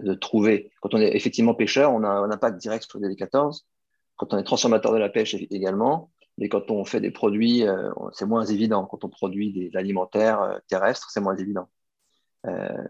de 0.00 0.14
trouver. 0.14 0.70
Quand 0.80 0.94
on 0.94 0.98
est 0.98 1.16
effectivement 1.16 1.54
pêcheur, 1.54 1.92
on 1.92 2.04
a 2.04 2.08
un 2.08 2.30
impact 2.30 2.58
direct 2.58 2.84
sur 2.88 2.98
l'ODD 2.98 3.16
14 3.16 3.66
quand 4.16 4.32
on 4.32 4.38
est 4.38 4.44
transformateur 4.44 4.92
de 4.92 4.98
la 4.98 5.08
pêche 5.08 5.34
également, 5.34 6.10
mais 6.38 6.48
quand 6.48 6.70
on 6.70 6.84
fait 6.84 7.00
des 7.00 7.10
produits, 7.10 7.66
euh, 7.66 7.90
c'est 8.12 8.26
moins 8.26 8.44
évident. 8.44 8.86
Quand 8.86 9.04
on 9.04 9.08
produit 9.08 9.52
des 9.52 9.76
alimentaires 9.76 10.40
euh, 10.42 10.58
terrestres, 10.68 11.10
c'est 11.10 11.20
moins 11.20 11.36
évident. 11.36 11.68
Euh, 12.46 12.88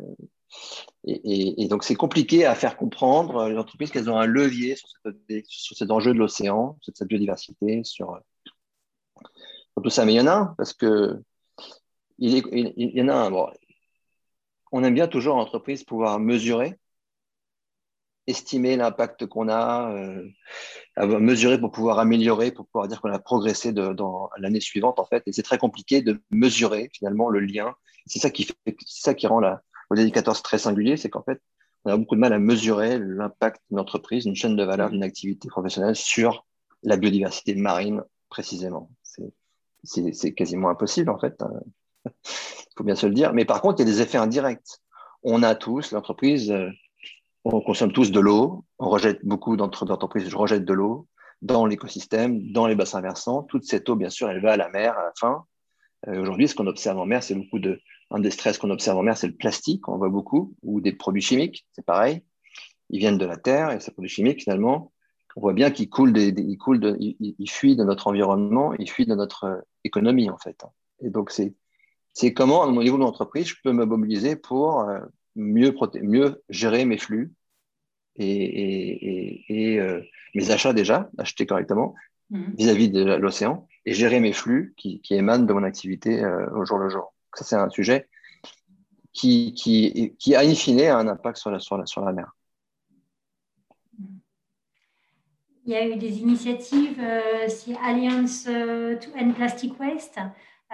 et, 1.05 1.67
donc, 1.69 1.85
c'est 1.85 1.95
compliqué 1.95 2.47
à 2.47 2.55
faire 2.55 2.77
comprendre 2.77 3.49
les 3.49 3.57
entreprises 3.57 3.91
qu'elles 3.91 4.11
ont 4.11 4.19
un 4.19 4.27
levier 4.27 4.77
sur, 4.77 4.89
sur 5.49 5.77
cet 5.77 5.91
enjeu 5.91 6.13
de 6.13 6.19
l'océan, 6.19 6.79
sur 6.81 6.93
cette 6.97 7.09
biodiversité, 7.09 7.83
sur, 7.85 8.21
tout 9.83 9.91
ça. 9.91 10.05
Mais 10.05 10.15
il 10.15 10.17
y 10.17 10.21
en 10.21 10.27
a 10.27 10.35
un, 10.35 10.47
parce 10.57 10.73
que 10.73 11.23
il, 12.19 12.39
y 12.77 13.03
en 13.03 13.09
a 13.09 13.15
un. 13.15 13.33
on 14.73 14.85
aime 14.85 14.95
bien 14.95 15.09
toujours 15.09 15.37
en 15.37 15.41
entreprise 15.41 15.85
pouvoir 15.85 16.19
mesurer 16.19 16.79
estimer 18.27 18.77
l'impact 18.77 19.27
qu'on 19.27 19.49
a, 19.49 19.93
euh, 19.93 20.29
mesurer 21.21 21.61
pour 21.61 21.71
pouvoir 21.71 21.99
améliorer, 21.99 22.51
pour 22.51 22.67
pouvoir 22.67 22.89
dire 22.89 23.01
qu'on 23.01 23.13
a 23.13 23.19
progressé 23.19 23.73
dans 23.73 24.31
l'année 24.39 24.61
suivante, 24.61 24.99
en 24.99 25.05
fait. 25.05 25.23
Et 25.27 25.33
c'est 25.33 25.43
très 25.43 25.59
compliqué 25.59 26.03
de 26.03 26.21
mesurer 26.31 26.91
finalement 26.93 27.29
le 27.29 27.41
lien. 27.41 27.75
C'est 28.07 28.19
ça 28.19 28.31
qui 28.31 28.49
ça 28.87 29.15
qui 29.15 29.27
rend 29.27 29.41
la, 29.41 29.63
le 29.91 30.09
14 30.09 30.43
très 30.43 30.59
singulier, 30.59 30.97
c'est 30.97 31.11
qu'en 31.11 31.23
fait, 31.23 31.41
on 31.85 31.91
a 31.93 31.97
beaucoup 31.97 32.17
de 32.17 32.21
mal 32.21 32.33
à 32.33 32.39
mesurer 32.39 32.99
l'impact 32.99 33.61
d'une 33.71 33.79
entreprise, 33.79 34.25
d'une 34.25 34.35
chaîne 34.35 34.57
de 34.57 34.65
valeur, 34.65 34.91
d'une 34.91 35.05
activité 35.05 35.49
professionnelle 35.49 35.97
sur 35.97 36.45
la 36.83 36.97
biodiversité 36.97 37.55
marine 37.55 38.03
précisément. 38.29 38.91
C'est 39.85 40.35
quasiment 40.35 40.69
impossible 40.69 41.11
en 41.11 41.19
fait. 41.19 41.41
Il 42.05 42.79
faut 42.79 42.85
bien 42.85 42.97
se 42.97 43.07
le 43.07 43.15
dire. 43.15 43.33
Mais 43.33 43.45
par 43.45 43.63
contre, 43.63 43.81
il 43.81 43.87
y 43.87 43.91
a 43.91 43.93
des 43.93 44.03
effets 44.03 44.19
indirects 44.19 44.81
on 45.29 45.43
a 45.43 45.55
tous, 45.57 45.91
l'entreprise, 45.91 46.51
euh, 46.53 46.71
on 47.55 47.61
consomme 47.61 47.93
tous 47.93 48.11
de 48.11 48.21
l'eau, 48.21 48.65
on 48.79 48.89
rejette 48.89 49.25
beaucoup 49.25 49.57
d'entreprises 49.57 50.35
rejettent 50.35 50.65
de 50.65 50.73
l'eau 50.73 51.07
dans 51.43 51.67
l'écosystème, 51.67 52.51
dans 52.53 52.67
les 52.67 52.75
bassins 52.75 53.01
versants. 53.01 53.43
Toute 53.43 53.65
cette 53.65 53.89
eau, 53.89 53.95
bien 53.95 54.11
sûr, 54.11 54.29
elle 54.29 54.41
va 54.41 54.53
à 54.53 54.57
la 54.57 54.69
mer 54.69 54.99
à 54.99 55.05
la 55.05 55.13
fin. 55.19 55.45
Euh, 56.09 56.21
aujourd'hui, 56.21 56.49
ce 56.49 56.55
qu'on 56.55 56.67
observe 56.67 56.99
en 56.99 57.07
mer, 57.07 57.23
c'est 57.23 57.35
beaucoup 57.35 57.59
de. 57.59 57.81
Un 58.11 58.21
des 58.21 58.31
stress 58.31 58.57
qu'on 58.59 58.71
observe 58.71 58.97
en 58.99 59.03
mer, 59.03 59.17
c'est 59.17 59.27
le 59.27 59.35
plastique, 59.35 59.89
on 59.89 59.97
voit 59.97 60.09
beaucoup, 60.09 60.55
ou 60.63 60.81
des 60.81 60.93
produits 60.93 61.23
chimiques, 61.23 61.67
c'est 61.73 61.85
pareil. 61.85 62.23
Ils 62.89 63.01
viennent 63.01 63.19
de 63.19 63.27
la 63.27 63.37
terre 63.37 63.73
et 63.73 63.81
ces 63.81 63.91
produits 63.91 64.11
chimiques, 64.11 64.43
finalement, 64.43 64.93
on 65.35 65.41
voit 65.41 65.53
bien 65.53 65.73
qu'ils 65.73 65.91
coulent, 65.91 66.13
des, 66.13 66.29
ils, 66.29 66.57
coulent 66.57 66.97
ils, 67.01 67.51
fuient 67.51 67.75
de 67.75 67.83
notre 67.83 68.07
environnement, 68.07 68.73
ils 68.79 68.89
fuient 68.89 69.07
de 69.07 69.17
notre 69.17 69.45
euh, 69.45 69.57
économie, 69.83 70.31
en 70.31 70.39
fait. 70.39 70.65
Et 71.01 71.11
donc, 71.11 71.33
c'est, 71.33 72.33
comment, 72.33 72.63
au 72.63 72.83
niveau 72.83 72.97
de 72.97 73.03
l'entreprise, 73.03 73.49
je 73.49 73.57
peux 73.63 73.73
me 73.73 73.85
mobiliser 73.85 74.37
pour 74.37 74.83
euh, 74.83 75.01
mieux, 75.35 75.75
mieux 76.03 76.43
gérer 76.49 76.85
mes 76.85 76.99
flux 76.99 77.35
et, 78.19 79.45
et, 79.49 79.75
et 79.75 80.03
mes 80.35 80.51
achats 80.51 80.73
déjà, 80.73 81.11
acheter 81.19 81.47
correctement 81.47 81.95
mmh. 82.31 82.43
vis-à-vis 82.59 82.91
de 82.91 83.05
l'océan 83.05 83.67
et 83.85 83.93
gérer 83.93 84.21
mes 84.21 84.33
flux 84.33 84.75
qui, 84.77 85.01
qui 85.01 85.15
émanent 85.15 85.45
de 85.45 85.53
mon 85.53 85.63
activité 85.63 86.25
au 86.53 86.65
jour 86.65 86.79
le 86.79 86.89
jour. 86.89 87.15
Ça, 87.35 87.45
c'est 87.45 87.57
un 87.57 87.69
sujet 87.69 88.09
qui, 89.13 89.55
qui, 89.55 90.15
qui, 90.19 90.35
a 90.35 90.41
in 90.41 90.55
fine, 90.55 90.81
un 90.81 91.09
impact 91.09 91.39
sur 91.39 91.51
la, 91.51 91.59
sur 91.59 91.79
la, 91.79 91.87
sur 91.87 92.03
la 92.05 92.13
mer. 92.13 92.33
Il 95.65 95.73
y 95.73 95.75
a 95.75 95.89
eu 95.89 95.97
des 95.97 96.21
initiatives, 96.21 97.01
euh, 97.01 97.49
c'est 97.49 97.75
Alliance 97.83 98.47
euh, 98.47 98.97
to 98.97 99.11
End 99.19 99.33
Plastic 99.33 99.79
Waste. 99.81 100.19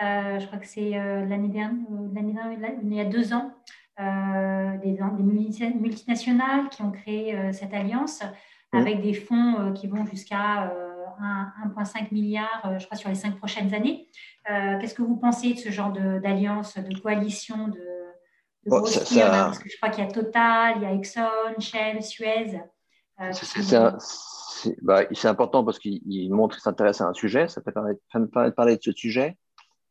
Euh, 0.02 0.38
je 0.38 0.46
crois 0.46 0.58
que 0.58 0.66
c'est 0.66 0.90
l'année 0.90 1.48
dernière, 1.48 2.52
il 2.82 2.94
y 2.94 3.00
a 3.00 3.04
deux 3.04 3.32
ans, 3.32 3.52
des, 3.98 4.92
des, 4.92 5.74
multinationales 5.74 6.68
qui 6.70 6.82
ont 6.82 6.90
créé 6.90 7.52
cette 7.52 7.74
alliance 7.74 8.22
mmh. 8.72 8.78
avec 8.78 9.02
des 9.02 9.14
fonds 9.14 9.72
qui 9.74 9.86
vont 9.86 10.04
jusqu'à 10.06 10.72
1,5 11.20 12.12
milliard, 12.12 12.78
je 12.78 12.84
crois, 12.86 12.96
sur 12.96 13.08
les 13.08 13.14
cinq 13.14 13.36
prochaines 13.36 13.74
années. 13.74 14.08
Qu'est-ce 14.46 14.94
que 14.94 15.02
vous 15.02 15.16
pensez 15.16 15.54
de 15.54 15.58
ce 15.58 15.70
genre 15.70 15.92
d'alliance, 15.92 16.76
de, 16.78 16.98
coalition, 16.98 17.68
de, 17.68 17.80
de 18.64 18.70
Parce 18.70 19.58
que 19.58 19.68
je 19.68 19.76
crois 19.76 19.90
qu'il 19.90 20.04
y 20.04 20.06
a 20.06 20.10
Total, 20.10 20.74
il 20.76 20.82
y 20.82 20.86
a 20.86 20.92
Exxon, 20.92 21.58
Shell, 21.58 22.02
Suez. 22.02 22.60
Bah, 24.82 25.02
c'est 25.12 25.28
important 25.28 25.64
parce 25.64 25.78
qu'il 25.78 26.32
montre 26.32 26.56
qu'il 26.56 26.62
s'intéresse 26.62 27.00
à 27.00 27.06
un 27.06 27.14
sujet, 27.14 27.48
ça 27.48 27.60
peut 27.60 27.72
permettre, 27.72 28.00
de 28.14 28.50
parler 28.50 28.76
de 28.76 28.82
ce 28.82 28.92
sujet, 28.92 29.36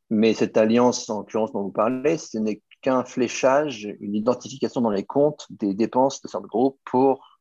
mais 0.10 0.34
cette 0.34 0.58
alliance, 0.58 1.10
en 1.10 1.20
l'occurrence 1.20 1.51
dont 1.51 1.63
vous 1.63 1.72
parlez, 1.72 2.17
ce 2.17 2.38
n'est 2.38 2.62
qu'un 2.82 3.04
fléchage, 3.04 3.96
une 4.00 4.16
identification 4.16 4.82
dans 4.82 4.90
les 4.90 5.06
comptes 5.06 5.48
des 5.50 5.74
dépenses 5.74 6.22
de 6.22 6.28
certains 6.28 6.48
groupes 6.48 6.80
pour 6.86 7.40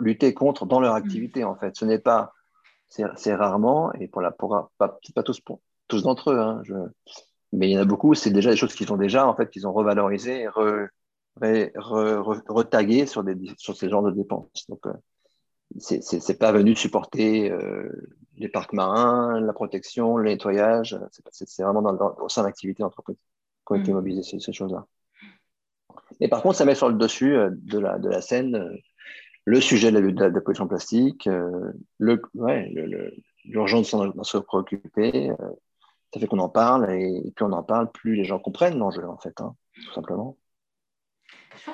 lutter 0.00 0.34
contre 0.34 0.66
dans 0.66 0.80
leur 0.80 0.94
activité, 0.94 1.44
en 1.44 1.56
fait. 1.56 1.76
Ce 1.76 1.84
n'est 1.84 1.98
pas, 1.98 2.32
c'est 2.88 3.34
rarement, 3.34 3.92
et 3.94 4.08
pour 4.08 4.20
la, 4.20 4.30
pour, 4.30 4.70
pas, 4.78 4.98
pas 5.14 5.22
tous, 5.22 5.40
tous 5.88 6.02
d'entre 6.02 6.32
eux, 6.32 6.38
hein, 6.38 6.60
je, 6.64 6.74
mais 7.52 7.68
il 7.68 7.72
y 7.72 7.78
en 7.78 7.82
a 7.82 7.84
beaucoup, 7.84 8.14
c'est 8.14 8.30
déjà 8.30 8.50
des 8.50 8.56
choses 8.56 8.74
qu'ils 8.74 8.92
ont 8.92 8.96
déjà, 8.96 9.26
en 9.26 9.36
fait, 9.36 9.50
qu'ils 9.50 9.66
ont 9.66 9.72
revalorisées, 9.72 10.48
re, 10.48 10.88
retaguées 11.36 13.06
sur, 13.06 13.22
des, 13.24 13.36
sur 13.58 13.76
ces 13.76 13.88
genres 13.88 14.02
de 14.02 14.10
dépenses. 14.10 14.66
Donc, 14.68 14.86
euh, 14.86 14.92
c'est 15.78 16.38
pas 16.38 16.52
venu 16.52 16.74
supporter 16.76 17.50
euh, 17.50 17.88
les 18.36 18.48
parcs 18.48 18.72
marins, 18.72 19.40
la 19.40 19.52
protection, 19.52 20.16
le 20.16 20.30
nettoyage. 20.30 20.98
C'est 21.30 21.62
vraiment 21.62 21.82
dans, 21.82 22.14
au 22.20 22.28
sein 22.28 22.42
d'activités 22.42 22.82
d'entreprise 22.82 23.16
qu'on 23.72 23.78
a 23.78 23.82
été 23.82 23.92
mm. 23.92 23.94
mobilisé 23.94 24.38
ces, 24.38 24.52
choses-là. 24.52 24.86
Et 26.20 26.28
par 26.28 26.42
contre, 26.42 26.56
ça 26.56 26.64
met 26.64 26.74
sur 26.74 26.88
le 26.88 26.94
dessus 26.94 27.34
euh, 27.34 27.50
de, 27.52 27.78
la, 27.78 27.98
de 27.98 28.08
la 28.08 28.20
scène 28.20 28.54
euh, 28.54 28.76
le 29.44 29.60
sujet 29.60 29.90
de 29.90 29.98
la, 29.98 30.12
de 30.12 30.34
la, 30.34 30.40
pollution 30.40 30.68
plastique, 30.68 31.28
le, 31.98 32.22
ouais, 32.34 32.72
l'urgence 33.44 33.90
d'en 33.92 34.22
se 34.22 34.38
préoccuper. 34.38 35.32
ça 36.14 36.20
fait 36.20 36.28
qu'on 36.28 36.38
en 36.38 36.48
parle 36.48 36.88
et, 36.92 37.32
plus 37.34 37.44
on 37.44 37.50
en 37.50 37.64
parle, 37.64 37.90
plus 37.90 38.14
les 38.14 38.22
gens 38.22 38.38
comprennent 38.38 38.78
l'enjeu, 38.78 39.04
en 39.04 39.18
fait, 39.18 39.40
hein, 39.40 39.56
tout 39.74 39.92
simplement. 39.94 40.36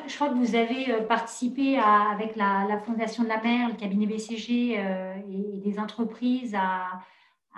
Je 0.06 0.14
crois 0.14 0.28
que 0.28 0.34
vous 0.34 0.54
avez 0.54 0.92
euh, 0.92 1.00
participé 1.02 1.78
avec 1.78 2.36
la, 2.36 2.80
Fondation 2.84 3.22
de 3.22 3.28
la 3.28 3.40
mer, 3.40 3.68
le 3.68 3.74
cabinet 3.74 4.06
BCG 4.06 4.76
euh, 4.78 5.14
et, 5.30 5.58
des 5.58 5.78
entreprises 5.78 6.54
à, 6.54 7.00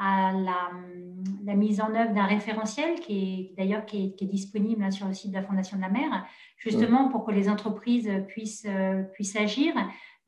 la, 0.00 1.54
mise 1.54 1.80
en 1.80 1.94
œuvre 1.94 2.14
d'un 2.14 2.26
référentiel 2.26 3.00
qui 3.00 3.52
est 3.52 3.54
d'ailleurs 3.56 3.84
qui, 3.84 4.14
est, 4.18 4.24
disponible 4.24 4.90
sur 4.92 5.06
le 5.06 5.14
site 5.14 5.30
de 5.30 5.36
la 5.36 5.42
Fondation 5.42 5.76
de 5.76 5.82
la 5.82 5.90
mer, 5.90 6.24
justement 6.56 7.08
pour 7.08 7.24
que 7.24 7.32
les 7.32 7.48
entreprises 7.48 8.10
puissent, 8.28 8.66
euh, 8.66 9.02
puissent 9.14 9.36
agir. 9.36 9.74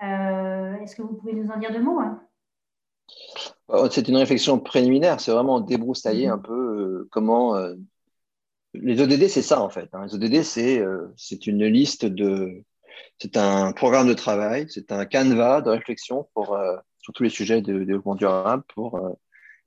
Est-ce 0.01 0.97
que 0.97 1.03
vous 1.03 1.15
pouvez 1.15 1.33
nous 1.33 1.51
en 1.51 1.59
dire 1.59 1.73
deux 1.73 1.83
mots 1.83 2.01
hein? 2.01 2.21
C'est 3.91 4.09
une 4.09 4.17
réflexion 4.17 4.59
préliminaire, 4.59 5.21
c'est 5.21 5.33
vraiment 5.33 5.61
débroussailler 5.61 6.27
mm-hmm. 6.27 6.33
un 6.33 6.39
peu 6.39 7.09
comment 7.11 7.57
les 8.75 9.01
ODD, 9.01 9.29
c'est 9.29 9.43
ça 9.43 9.61
en 9.61 9.69
fait. 9.69 9.89
Hein. 9.93 10.07
Les 10.07 10.15
ODD, 10.15 10.43
euh, 10.59 11.09
c'est 11.17 11.47
une 11.47 11.65
liste 11.67 12.07
de. 12.07 12.63
C'est 13.19 13.37
un 13.37 13.73
programme 13.73 14.09
de 14.09 14.15
travail, 14.15 14.67
c'est 14.69 14.91
un 14.91 15.05
canevas 15.05 15.61
de 15.61 15.71
réflexion 15.71 16.29
pour, 16.35 16.55
euh, 16.55 16.77
sur 16.99 17.13
tous 17.13 17.23
les 17.23 17.31
sujets 17.31 17.63
de, 17.63 17.85
développement 17.85 18.15
durable 18.15 18.65
pour 18.75 18.97
euh, 18.97 19.11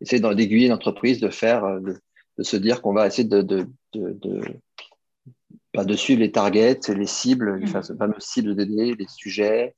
essayer 0.01 0.21
d'aiguiller 0.21 0.67
l'entreprise, 0.67 1.19
de 1.19 1.29
faire, 1.29 1.79
de, 1.81 1.95
se 2.43 2.57
dire 2.57 2.81
qu'on 2.81 2.93
va 2.93 3.07
essayer 3.07 3.27
de, 3.27 3.41
de, 3.41 3.67
de, 3.93 4.41
bah, 5.73 5.85
de, 5.85 5.95
suivre 5.95 6.21
les 6.21 6.31
targets, 6.31 6.79
les 6.89 7.05
cibles, 7.05 7.57
les 7.57 7.65
mmh. 7.65 7.97
fameuses 7.97 8.23
cibles 8.23 8.51
ODD, 8.51 8.97
les 8.99 9.07
sujets, 9.07 9.75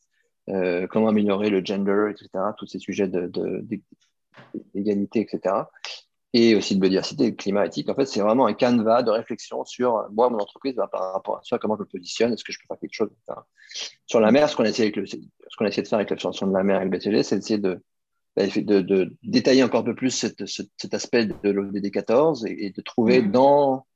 comment 0.89 1.09
améliorer 1.09 1.49
le 1.49 1.63
gender, 1.63 2.11
etc., 2.11 2.29
tous 2.57 2.67
ces 2.67 2.79
sujets 2.79 3.09
d'égalité, 4.73 5.21
etc 5.21 5.63
et 6.33 6.55
aussi 6.55 6.75
de 6.75 6.81
biodiversité 6.81 7.25
et 7.25 7.31
de 7.31 7.35
climat 7.35 7.65
éthique. 7.65 7.89
En 7.89 7.95
fait, 7.95 8.05
c'est 8.05 8.19
vraiment 8.19 8.45
un 8.47 8.53
canevas 8.53 9.01
de 9.03 9.11
réflexion 9.11 9.63
sur 9.65 9.97
euh, 9.97 10.03
moi, 10.11 10.29
mon 10.29 10.37
entreprise, 10.37 10.75
bah, 10.75 10.89
par 10.91 11.13
rapport 11.13 11.37
à 11.37 11.41
ça, 11.43 11.57
comment 11.57 11.75
je 11.75 11.81
me 11.81 11.85
positionne, 11.85 12.33
est-ce 12.33 12.43
que 12.43 12.51
je 12.51 12.59
peux 12.59 12.67
faire 12.67 12.79
quelque 12.79 12.93
chose. 12.93 13.09
Sur 14.05 14.19
la 14.19 14.31
mer, 14.31 14.49
ce 14.49 14.55
qu'on 14.55 14.63
a, 14.63 14.71
qu'on 14.71 15.65
a 15.65 15.67
essayé 15.67 15.83
de 15.83 15.87
faire 15.87 15.99
avec 15.99 16.09
la 16.09 16.15
de 16.15 16.53
la 16.53 16.63
mer 16.63 16.81
et 16.81 16.85
le 16.85 16.89
BTG, 16.89 17.23
c'est 17.23 17.37
d'essayer 17.37 17.59
de, 17.59 17.81
de, 18.37 18.81
de, 18.81 19.15
détailler 19.23 19.63
encore 19.63 19.81
un 19.81 19.85
peu 19.85 19.95
plus 19.95 20.11
cet, 20.11 20.45
cet 20.45 20.93
aspect 20.93 21.25
de 21.25 21.49
l'ODD 21.49 21.89
14 21.91 22.45
et, 22.45 22.71
de 22.71 22.81
trouver 22.81 23.21
mmh. 23.21 23.31
dans 23.31 23.87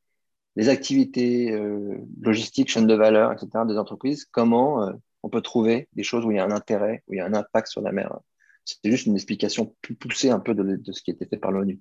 les 0.56 0.70
activités 0.70 1.52
euh, 1.52 1.98
logistiques, 2.20 2.70
chaînes 2.70 2.88
de 2.88 2.96
valeur, 2.96 3.32
etc., 3.32 3.50
des 3.68 3.78
entreprises, 3.78 4.26
comment 4.26 4.84
euh, 4.84 4.94
on 5.24 5.30
peut 5.30 5.42
trouver 5.42 5.88
des 5.94 6.04
choses 6.04 6.26
où 6.26 6.32
il 6.32 6.38
y 6.38 6.40
a 6.40 6.46
un 6.46 6.52
intérêt, 6.52 7.04
où 7.08 7.14
il 7.14 7.18
y 7.18 7.20
a 7.22 7.26
un 7.26 7.34
impact 7.34 7.68
sur 7.68 7.82
la 7.82 7.92
mer. 7.92 8.18
C'est 8.66 8.92
juste 8.92 9.06
une 9.06 9.16
explication 9.16 9.76
plus 9.82 9.96
poussée 9.96 10.30
un 10.30 10.40
peu 10.40 10.54
de, 10.54 10.64
de 10.64 10.92
ce 10.92 11.02
qui 11.02 11.12
a 11.12 11.14
été 11.14 11.26
fait 11.26 11.38
par 11.38 11.52
l'ONU. 11.52 11.80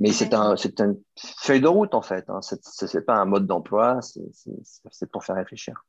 Mais 0.00 0.12
c'est 0.12 0.34
un, 0.34 0.56
une 0.56 1.00
feuille 1.16 1.60
de 1.60 1.68
route 1.68 1.94
en 1.94 2.02
fait. 2.02 2.28
Hein. 2.28 2.40
Ce 2.42 2.96
n'est 2.96 3.04
pas 3.04 3.16
un 3.16 3.24
mode 3.24 3.46
d'emploi, 3.46 4.00
c'est 4.02 5.10
pour 5.10 5.24
faire 5.24 5.36
réfléchir. 5.36 5.84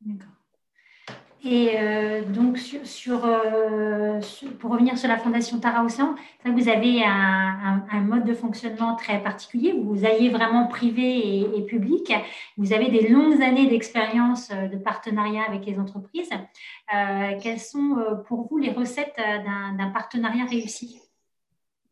D'accord. 0.00 0.37
Et 1.44 1.78
euh, 1.78 2.24
donc, 2.24 2.58
sur, 2.58 3.24
euh, 3.24 4.20
pour 4.58 4.72
revenir 4.72 4.98
sur 4.98 5.08
la 5.08 5.18
Fondation 5.18 5.60
Tara 5.60 5.84
Océan, 5.84 6.16
vous 6.44 6.68
avez 6.68 7.04
un, 7.04 8.00
mode 8.00 8.24
de 8.24 8.34
fonctionnement 8.34 8.96
très 8.96 9.22
particulier. 9.22 9.72
Vous 9.72 10.04
alliez 10.04 10.30
vraiment 10.30 10.66
privé 10.66 11.40
et, 11.56 11.62
public. 11.62 12.12
Vous 12.56 12.72
avez 12.72 12.90
des 12.90 13.08
longues 13.08 13.40
années 13.40 13.68
d'expérience 13.68 14.50
euh, 14.50 14.66
de 14.66 14.76
partenariat 14.76 15.42
avec 15.46 15.64
les 15.64 15.78
entreprises. 15.78 16.30
quelles 17.42 17.60
sont 17.60 17.96
pour 18.26 18.48
vous 18.48 18.58
les 18.58 18.72
recettes 18.72 19.16
d'un 19.16 19.90
partenariat 19.90 20.44
réussi? 20.44 21.00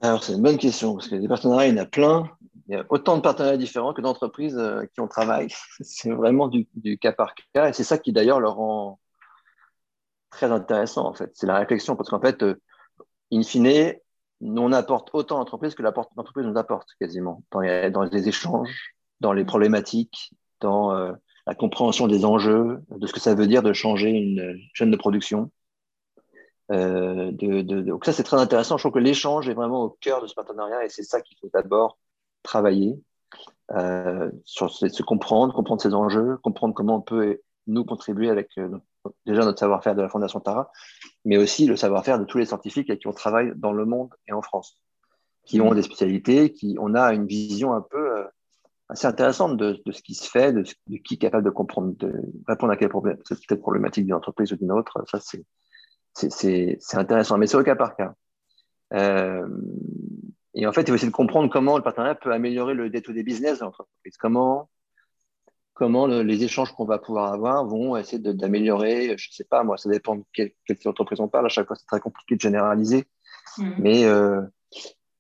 Alors, 0.01 0.25
c'est 0.25 0.33
une 0.33 0.43
bonne 0.43 0.59
question, 0.59 0.95
parce 0.95 1.09
que 1.09 1.15
des 1.15 1.29
partenariats, 1.29 1.69
il 1.69 1.77
y 1.77 1.81
en 1.81 1.83
a 1.83 1.87
plein. 1.87 2.31
Il 2.69 2.75
y 2.75 2.77
a 2.77 2.85
autant 2.89 3.17
de 3.17 3.23
partenariats 3.23 3.57
différents 3.57 3.93
que 3.93 4.01
d'entreprises 4.01 4.61
qui 4.93 5.01
ont 5.01 5.07
travaillé. 5.07 5.49
c'est 5.81 6.11
vraiment 6.11 6.49
du, 6.49 6.67
cas 6.99 7.13
par 7.13 7.35
cas. 7.55 7.69
Et 7.69 7.73
c'est 7.73 7.85
ça 7.85 7.97
qui, 7.97 8.13
d'ailleurs, 8.13 8.41
le 8.41 8.49
rend 8.49 8.99
très 10.31 10.51
intéressant, 10.51 11.07
en 11.07 11.15
fait. 11.15 11.31
C'est 11.35 11.47
la 11.47 11.59
réflexion, 11.59 11.97
parce 11.97 12.11
qu'en 12.11 12.21
fait, 12.21 12.43
euh, 12.43 12.61
in 13.33 13.43
fine, 13.43 13.95
on 14.41 14.73
apporte 14.73 15.11
autant 15.13 15.39
l'entreprise 15.39 15.75
que 15.75 15.83
l'entreprise 15.83 16.47
nous 16.47 16.59
apporte, 16.59 16.89
quasiment, 17.01 17.43
dans 17.53 17.61
les, 17.61 18.29
échanges, 18.29 18.95
dans 19.21 19.33
les 19.33 19.45
problématiques, 19.45 20.33
dans 20.61 20.93
euh, 20.93 21.13
la 21.47 21.55
compréhension 21.55 22.07
des 22.07 22.25
enjeux, 22.25 22.83
de 22.91 23.07
ce 23.07 23.13
que 23.13 23.21
ça 23.21 23.35
veut 23.35 23.47
dire 23.47 23.63
de 23.63 23.73
changer 23.73 24.11
une 24.11 24.59
chaîne 24.75 24.91
de 24.91 24.97
production. 24.97 25.51
Euh, 26.71 27.31
donc 27.33 28.05
ça, 28.05 28.13
c'est 28.13 28.25
très 28.25 28.39
intéressant. 28.39 28.77
Je 28.77 28.83
trouve 28.83 28.93
que 28.93 28.99
l'échange 28.99 29.49
est 29.49 29.55
vraiment 29.55 29.85
au 29.85 29.91
cœur 30.01 30.21
de 30.21 30.27
ce 30.27 30.35
partenariat 30.35 30.85
et 30.85 30.89
c'est 30.89 31.05
ça 31.05 31.23
qu'il 31.23 31.39
faut 31.39 31.49
d'abord 31.55 31.99
travailler 32.43 33.01
sur 34.45 34.71
se 34.71 35.03
comprendre, 35.03 35.55
comprendre 35.55 35.81
ses 35.81 35.95
enjeux, 35.95 36.37
comprendre 36.43 36.75
comment 36.75 36.97
on 36.97 37.01
peut 37.01 37.41
nous 37.67 37.85
contribuer 37.85 38.29
avec 38.29 38.51
déjà 39.27 39.45
notre 39.45 39.59
savoir-faire 39.59 39.95
de 39.95 40.03
la 40.03 40.09
Fondation 40.09 40.41
Tara, 40.41 40.71
mais 41.25 41.37
aussi 41.37 41.67
le 41.67 41.77
savoir-faire 41.77 42.19
de 42.19 42.25
tous 42.25 42.39
les 42.39 42.47
scientifiques 42.47 42.91
avec 42.91 43.01
qui 43.01 43.09
on 43.09 43.13
travaille 43.13 43.53
dans 43.57 43.73
le 43.73 43.85
monde 43.85 44.11
et 44.29 44.33
en 44.33 44.43
France, 44.43 44.81
qui 45.45 45.61
ont 45.61 45.73
mmh. 45.73 45.77
des 45.77 45.83
spécialités, 45.83 46.53
qui 46.53 46.77
on 46.81 46.95
a 46.95 47.13
une 47.13 47.27
vision 47.27 47.73
un 47.73 47.83
peu 47.83 48.27
assez 48.89 49.07
intéressantes 49.07 49.57
de, 49.57 49.81
ce 49.91 50.03
qui 50.03 50.15
se 50.15 50.31
fait, 50.31 50.53
de, 50.53 50.63
qui 50.63 51.15
est 51.15 51.19
capable 51.19 51.45
de 51.45 51.51
comprendre, 51.51 51.95
de 51.97 52.13
répondre 52.47 52.73
à 52.73 52.77
quelle 52.77 52.89
problème, 52.89 53.19
problématique 53.61 54.05
d'une 54.05 54.15
entreprise 54.15 54.53
ou 54.53 54.57
d'une 54.57 54.73
autre. 54.73 55.03
Ça, 55.11 55.19
c'est 56.15 56.79
intéressant, 56.95 57.39
mais 57.39 57.47
c'est 57.47 57.57
au 57.57 57.65
cas 57.65 57.77
par 57.77 57.97
cas. 57.97 58.15
Euh, 58.93 59.49
et 60.55 60.67
en 60.67 60.73
fait, 60.73 60.83
il 60.83 60.89
faut 60.89 60.95
essayer 60.95 61.11
de 61.11 61.17
comprendre 61.17 61.53
comment 61.53 61.77
le 61.77 61.83
partenariat 61.83 62.15
peut 62.15 62.33
améliorer 62.33 62.75
le 62.75 62.89
day-to-day 62.89 63.23
business 63.23 63.59
de 63.59 63.65
l'entreprise. 63.65 64.17
Comment, 64.19 64.71
comment 65.77 66.07
les 66.07 66.43
échanges 66.43 66.73
qu'on 66.73 66.87
va 66.87 66.99
pouvoir 66.99 67.35
avoir 67.35 67.67
vont 67.67 67.97
essayer 67.99 68.19
d'améliorer, 68.19 69.09
je 69.19 69.29
ne 69.29 69.33
sais 69.33 69.45
pas, 69.45 69.63
moi, 69.63 69.77
ça 69.77 69.91
dépend 69.91 70.17
de 70.17 70.25
quelle, 70.33 70.53
quelle 70.65 70.79
entreprise 70.87 71.21
on 71.21 71.29
parle. 71.29 71.45
À 71.45 71.51
chaque 71.51 71.67
fois, 71.67 71.77
c'est 71.77 71.87
très 71.87 72.01
compliqué 72.01 72.35
de 72.35 72.41
généraliser. 72.41 73.05
Mmh. 73.59 73.71
Mais, 73.79 74.05
euh, 74.07 74.41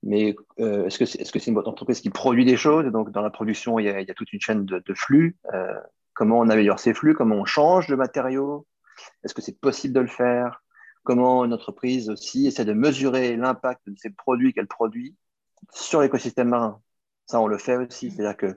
mais 0.03 0.35
euh, 0.59 0.87
est-ce 0.87 0.99
que 0.99 1.05
c'est 1.05 1.21
est 1.21 1.25
-ce 1.25 1.39
c'est 1.39 1.51
une 1.51 1.59
entreprise 1.59 2.01
qui 2.01 2.09
produit 2.09 2.47
des 2.47 2.57
choses? 2.57 2.87
Donc, 2.87 3.11
dans 3.11 3.21
la 3.21 3.29
production, 3.29 3.79
il 3.79 3.85
y 3.85 3.91
a, 3.91 4.01
il 4.01 4.09
y 4.09 4.11
a 4.11 4.15
toute 4.15 4.33
une 4.33 4.41
chaîne 4.41 4.65
de, 4.65 4.79
de 4.79 4.95
flux. 4.95 5.37
Euh, 5.53 5.79
comment 6.15 6.39
on 6.39 6.49
améliore 6.49 6.81
ces 6.81 6.95
flux? 6.95 7.15
Comment 7.15 7.37
on 7.37 7.45
change 7.45 7.87
de 7.87 7.95
matériaux 7.95 8.67
Est-ce 9.23 9.35
que 9.35 9.43
c'est 9.43 9.61
possible 9.61 9.93
de 9.93 10.01
le 10.01 10.13
faire? 10.23 10.63
Comment 11.05 11.45
une 11.45 11.53
entreprise 11.53 12.09
aussi 12.09 12.47
essaie 12.47 12.65
de 12.65 12.73
mesurer 12.73 13.37
l'impact 13.37 13.83
de 13.87 13.95
ces 13.99 14.11
produits 14.11 14.55
qu'elle 14.55 14.69
produit 14.69 15.15
sur 15.75 16.01
l'écosystème 16.01 16.49
marin? 16.49 16.81
Ça, 17.27 17.41
on 17.41 17.47
le 17.47 17.59
fait 17.59 17.77
aussi. 17.77 18.11
C'est-à-dire 18.11 18.37
que 18.37 18.57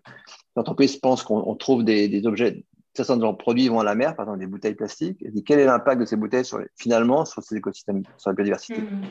l'entreprise 0.55 0.97
pense 0.97 1.23
qu'on 1.23 1.55
trouve 1.55 1.83
des, 1.83 2.07
des 2.07 2.25
objets 2.25 2.65
certains 2.93 3.19
genre 3.19 3.37
produits 3.37 3.67
vont 3.67 3.79
à 3.79 3.83
la 3.83 3.95
mer, 3.95 4.15
par 4.15 4.25
exemple 4.25 4.39
des 4.39 4.47
bouteilles 4.47 4.75
plastiques, 4.75 5.23
et 5.23 5.43
quel 5.43 5.59
est 5.59 5.65
l'impact 5.65 6.01
de 6.01 6.05
ces 6.05 6.15
bouteilles 6.15 6.45
sur 6.45 6.59
finalement 6.75 7.25
sur 7.25 7.43
ces 7.43 7.55
écosystèmes, 7.55 8.03
sur 8.17 8.29
la 8.29 8.35
biodiversité? 8.35 8.81
Mmh. 8.81 9.01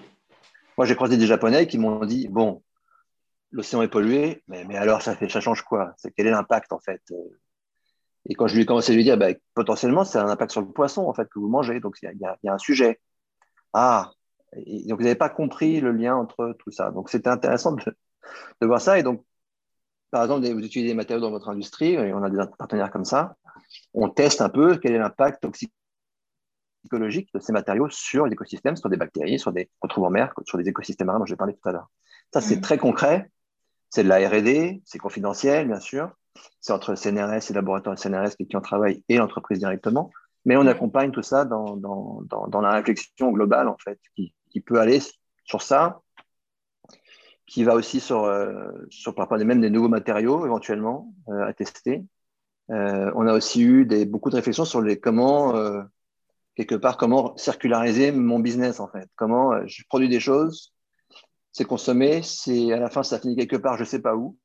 Moi, 0.76 0.86
j'ai 0.86 0.94
croisé 0.94 1.16
des 1.16 1.26
Japonais 1.26 1.66
qui 1.66 1.78
m'ont 1.78 2.04
dit 2.04 2.28
bon, 2.28 2.62
l'océan 3.50 3.82
est 3.82 3.88
pollué, 3.88 4.42
mais, 4.48 4.64
mais, 4.64 4.76
alors 4.76 5.02
ça, 5.02 5.16
fait, 5.16 5.28
ça 5.28 5.40
change 5.40 5.62
quoi? 5.62 5.94
C'est 5.96 6.12
quel 6.12 6.26
est 6.26 6.30
l'impact 6.30 6.72
en 6.72 6.78
fait 6.78 7.02
Et 8.28 8.34
quand 8.34 8.46
je 8.46 8.54
lui 8.54 8.62
ai 8.62 8.66
commencé 8.66 8.92
à 8.92 8.94
lui 8.94 9.04
dire 9.04 9.16
bah, 9.16 9.28
potentiellement, 9.54 10.04
c'est 10.04 10.18
un 10.18 10.28
impact 10.28 10.52
sur 10.52 10.60
le 10.60 10.68
poisson 10.68 11.02
en 11.06 11.14
fait 11.14 11.28
que 11.28 11.38
vous 11.38 11.48
mangez, 11.48 11.80
donc 11.80 11.96
il 12.02 12.10
y, 12.10 12.46
y, 12.46 12.48
a 12.48 12.52
un 12.52 12.58
sujet. 12.58 13.00
Ah, 13.72 14.12
et 14.52 14.86
donc 14.86 14.98
vous 14.98 15.04
n'avez 15.04 15.18
pas 15.18 15.28
compris 15.28 15.80
le 15.80 15.92
lien 15.92 16.16
entre 16.16 16.54
tout 16.58 16.70
ça. 16.70 16.90
Donc 16.90 17.10
c'était 17.10 17.28
intéressant 17.28 17.72
de, 17.72 17.82
de, 18.60 18.66
voir 18.66 18.80
ça. 18.80 18.98
Et 18.98 19.02
donc, 19.02 19.24
par 20.10 20.22
exemple, 20.22 20.46
vous 20.48 20.64
utilisez 20.64 20.90
des 20.90 20.94
matériaux 20.94 21.20
dans 21.20 21.30
votre 21.30 21.48
industrie, 21.48 21.94
et 21.94 22.12
on 22.12 22.22
a 22.22 22.30
des 22.30 22.38
partenaires 22.58 22.90
comme 22.90 23.04
ça. 23.04 23.36
On 23.94 24.08
teste 24.08 24.40
un 24.40 24.48
peu 24.48 24.78
quel 24.78 24.92
est 24.92 24.98
l'impact 24.98 25.42
toxique 25.42 25.72
psychologique 26.82 27.28
de 27.34 27.40
ces 27.40 27.52
matériaux 27.52 27.88
sur 27.90 28.26
l'écosystème, 28.26 28.76
sur 28.76 28.88
des 28.88 28.96
bactéries, 28.96 29.38
sur 29.38 29.52
des 29.52 29.68
retrouve 29.80 30.04
en 30.04 30.10
mer, 30.10 30.32
sur 30.44 30.58
des 30.58 30.68
écosystèmes 30.68 31.08
marins 31.08 31.18
dont 31.18 31.26
j'ai 31.26 31.36
parlé 31.36 31.54
tout 31.54 31.68
à 31.68 31.72
l'heure. 31.72 31.90
Ça, 32.32 32.40
c'est 32.40 32.56
mm. 32.56 32.60
très 32.60 32.78
concret. 32.78 33.30
C'est 33.90 34.04
de 34.04 34.08
la 34.08 34.28
R&D, 34.28 34.82
c'est 34.84 34.98
confidentiel, 34.98 35.66
bien 35.66 35.80
sûr. 35.80 36.10
C'est 36.60 36.72
entre 36.72 36.94
CNRS 36.94 37.50
et 37.50 37.54
laboratoire 37.54 37.98
CNRS 37.98 38.36
qui 38.36 38.56
en 38.56 38.60
travaillent 38.60 39.02
et 39.08 39.16
l'entreprise 39.16 39.58
directement. 39.58 40.10
Mais 40.44 40.56
on 40.56 40.66
accompagne 40.66 41.10
tout 41.10 41.22
ça 41.22 41.44
dans, 41.44 41.76
dans, 41.76 42.22
dans, 42.22 42.60
la 42.60 42.72
réflexion 42.72 43.32
globale, 43.32 43.68
en 43.68 43.76
fait, 43.82 43.98
qui, 44.14 44.34
qui, 44.50 44.60
peut 44.60 44.78
aller 44.78 45.00
sur 45.44 45.62
ça, 45.62 46.00
qui 47.48 47.64
va 47.64 47.74
aussi 47.74 47.98
sur, 47.98 48.24
euh, 48.24 48.70
sur 48.90 49.14
par 49.14 49.24
rapport 49.24 49.44
même 49.44 49.60
des 49.60 49.70
nouveaux 49.70 49.88
matériaux, 49.88 50.44
éventuellement, 50.44 51.12
euh, 51.28 51.46
à 51.46 51.54
tester. 51.54 52.04
Euh, 52.70 53.10
on 53.16 53.26
a 53.26 53.32
aussi 53.32 53.62
eu 53.62 53.86
beaucoup 54.04 54.28
de 54.28 54.36
réflexions 54.36 54.66
sur 54.66 54.84
comment 55.02 55.54
quelque 56.54 56.74
part 56.74 56.96
comment 56.96 57.36
circulariser 57.36 58.12
mon 58.12 58.40
business 58.40 58.78
en 58.80 58.88
fait. 58.88 59.08
Comment 59.16 59.66
je 59.66 59.82
produis 59.88 60.08
des 60.08 60.20
choses, 60.20 60.74
c'est 61.52 61.64
consommé, 61.64 62.20
c'est 62.22 62.72
à 62.72 62.78
la 62.78 62.90
fin 62.90 63.02
ça 63.02 63.18
finit 63.18 63.36
quelque 63.36 63.56
part, 63.56 63.76
je 63.76 63.82
ne 63.82 63.88
sais 63.88 64.02
pas 64.02 64.14
où. 64.14 64.36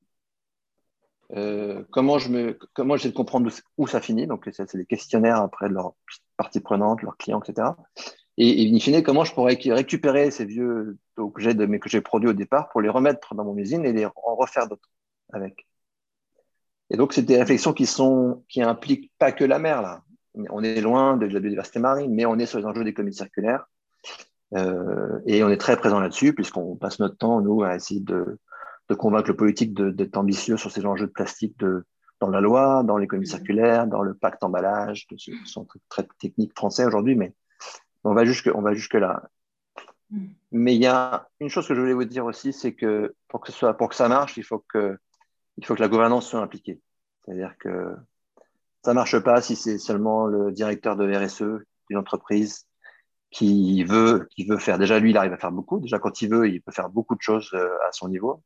Comment 1.92 2.20
je 2.20 2.30
me, 2.30 2.58
comment 2.74 2.96
j'essaie 2.96 3.10
de 3.10 3.16
comprendre 3.16 3.52
où, 3.78 3.88
ça 3.88 4.00
finit. 4.00 4.28
Donc 4.28 4.48
c'est 4.54 4.78
des 4.78 4.86
questionnaires 4.86 5.42
après 5.42 5.68
de 5.68 5.74
leurs 5.74 5.96
parties 6.38 6.62
prenantes, 6.62 7.02
leurs 7.02 7.18
clients, 7.18 7.42
etc. 7.42 7.72
Et, 8.38 8.72
in 8.74 8.80
fine, 8.80 9.04
comment 9.04 9.26
je 9.26 9.34
pourrais 9.34 9.56
récupérer 9.56 10.32
ces 10.32 10.46
vieux 10.46 10.98
objets 11.18 11.54
de, 11.54 11.66
mais 11.66 11.80
que 11.80 11.90
j'ai 11.90 12.02
produits 12.02 12.30
au 12.30 12.34
départ 12.34 12.70
pour 12.70 12.82
les 12.82 12.90
remettre 12.90 13.36
dans 13.36 13.46
mon 13.46 13.58
usine 13.58 13.86
et 13.86 13.94
les 13.94 14.06
en 14.06 14.36
refaire 14.36 14.68
d'autres 14.68 14.90
avec. 15.32 15.68
Et 16.90 16.98
donc 16.98 17.14
c'est 17.14 17.24
des 17.24 17.38
réflexions 17.38 17.74
qui 17.74 17.86
sont 17.86 18.44
qui 18.50 18.62
impliquent 18.62 19.12
pas 19.18 19.32
que 19.32 19.44
la 19.44 19.60
mer 19.60 19.82
là 19.82 20.04
on 20.50 20.64
est 20.64 20.82
loin 20.82 21.18
de 21.18 21.26
la 21.26 21.40
biodiversité 21.40 21.80
marine, 21.80 22.14
mais 22.14 22.26
on 22.26 22.38
est 22.40 22.46
sur 22.46 22.60
les 22.60 22.66
enjeux 22.66 22.84
d'économie 22.84 23.14
circulaire. 23.14 23.66
Euh, 24.56 25.20
et 25.26 25.44
on 25.44 25.50
est 25.50 25.58
très 25.58 25.78
présent 25.78 26.00
là-dessus, 26.00 26.34
puisqu'on 26.34 26.76
passe 26.76 27.00
notre 27.00 27.18
temps, 27.18 27.42
nous, 27.42 27.64
à 27.64 27.76
essayer 27.76 28.02
de, 28.02 28.40
convaincre 28.98 29.30
le 29.30 29.36
politique 29.36 29.74
d'être 29.74 30.18
ambitieux 30.18 30.56
sur 30.56 30.72
ces 30.72 30.86
enjeux 30.86 31.08
de 31.08 31.12
plastique 31.12 31.58
de, 31.58 31.84
dans 32.20 32.30
la 32.30 32.42
loi, 32.42 32.84
dans 32.84 32.98
l'économie 32.98 33.26
circulaire, 33.26 33.88
dans 33.88 34.04
le 34.04 34.14
pacte 34.14 34.44
emballage, 34.44 35.08
qui 35.08 35.34
sont 35.46 35.68
très, 35.90 36.08
techniques 36.20 36.56
français 36.56 36.86
aujourd'hui, 36.86 37.16
mais 37.16 37.34
on 38.04 38.14
va 38.14 38.24
jusque, 38.24 38.52
on 38.54 38.62
va 38.62 38.74
jusque 38.74 38.94
là. 38.94 39.24
Mais 40.52 40.76
il 40.76 40.82
y 40.82 40.88
a 40.88 41.28
une 41.40 41.50
chose 41.50 41.68
que 41.68 41.74
je 41.74 41.82
voulais 41.82 41.94
vous 41.94 42.06
dire 42.06 42.26
aussi, 42.26 42.54
c'est 42.54 42.74
que 42.74 43.16
pour 43.28 43.42
que, 43.42 43.52
ce 43.52 43.58
soit, 43.58 43.74
pour 43.76 43.90
que 43.90 43.96
ça 43.96 44.08
marche, 44.08 44.38
il 44.38 44.44
faut 44.44 44.64
que, 44.70 44.98
il 45.58 45.66
faut 45.66 45.76
que 45.76 45.82
la 45.82 45.88
gouvernance 45.88 46.28
soit 46.28 46.42
impliquée. 46.42 46.80
C'est-à-dire 47.26 47.56
que 47.58 47.96
ça 48.84 48.94
marche 48.94 49.18
pas 49.20 49.42
si 49.42 49.56
c'est 49.56 49.78
seulement 49.78 50.26
le 50.26 50.52
directeur 50.52 50.96
de 50.96 51.12
RSE 51.12 51.64
d'une 51.90 51.98
entreprise 51.98 52.68
qui 53.32 53.84
veut, 53.84 54.28
qui 54.36 54.46
veut 54.46 54.58
faire. 54.58 54.78
Déjà, 54.78 55.00
lui, 55.00 55.10
il 55.10 55.18
arrive 55.18 55.34
à 55.34 55.38
faire 55.38 55.52
beaucoup. 55.52 55.80
Déjà, 55.80 55.98
quand 55.98 56.22
il 56.22 56.30
veut, 56.30 56.48
il 56.48 56.62
peut 56.62 56.72
faire 56.72 56.90
beaucoup 56.90 57.16
de 57.16 57.22
choses 57.22 57.50
euh, 57.54 57.68
à 57.88 57.92
son 57.92 58.10
niveau. 58.10 58.44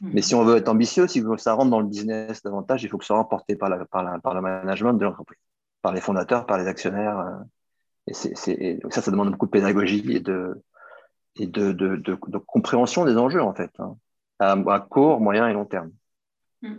Hmm. 0.00 0.10
Mais 0.14 0.22
si 0.22 0.34
on 0.36 0.44
veut 0.44 0.56
être 0.56 0.68
ambitieux, 0.68 1.08
si 1.08 1.22
ça 1.38 1.54
rentre 1.54 1.70
dans 1.70 1.80
le 1.80 1.86
business 1.86 2.42
davantage, 2.42 2.84
il 2.84 2.88
faut 2.88 2.98
que 2.98 3.04
ça 3.04 3.14
soit 3.14 3.28
porté 3.28 3.56
par, 3.56 3.68
la, 3.68 3.84
par, 3.86 4.20
par 4.22 4.34
le 4.34 4.40
management 4.40 4.94
de 4.94 5.04
l'entreprise, 5.04 5.40
par 5.82 5.92
les 5.92 6.00
fondateurs, 6.00 6.46
par 6.46 6.58
les 6.58 6.68
actionnaires. 6.68 7.18
Euh. 7.18 7.42
Et, 8.06 8.14
c'est, 8.14 8.36
ça, 8.90 9.02
ça 9.02 9.10
demande 9.10 9.32
beaucoup 9.32 9.46
de 9.46 9.50
pédagogie 9.50 10.04
et 10.12 10.20
de, 10.20 10.62
et 11.36 11.46
de, 11.46 11.72
de, 11.72 11.96
de, 11.96 12.38
compréhension 12.38 13.04
des 13.04 13.16
enjeux, 13.16 13.42
en 13.42 13.54
fait, 13.54 13.70
hein, 13.78 13.96
à, 14.38 14.80
court, 14.80 15.20
moyen 15.20 15.48
et 15.48 15.52
long 15.52 15.64
terme. 15.64 15.90
Hmm. 16.62 16.76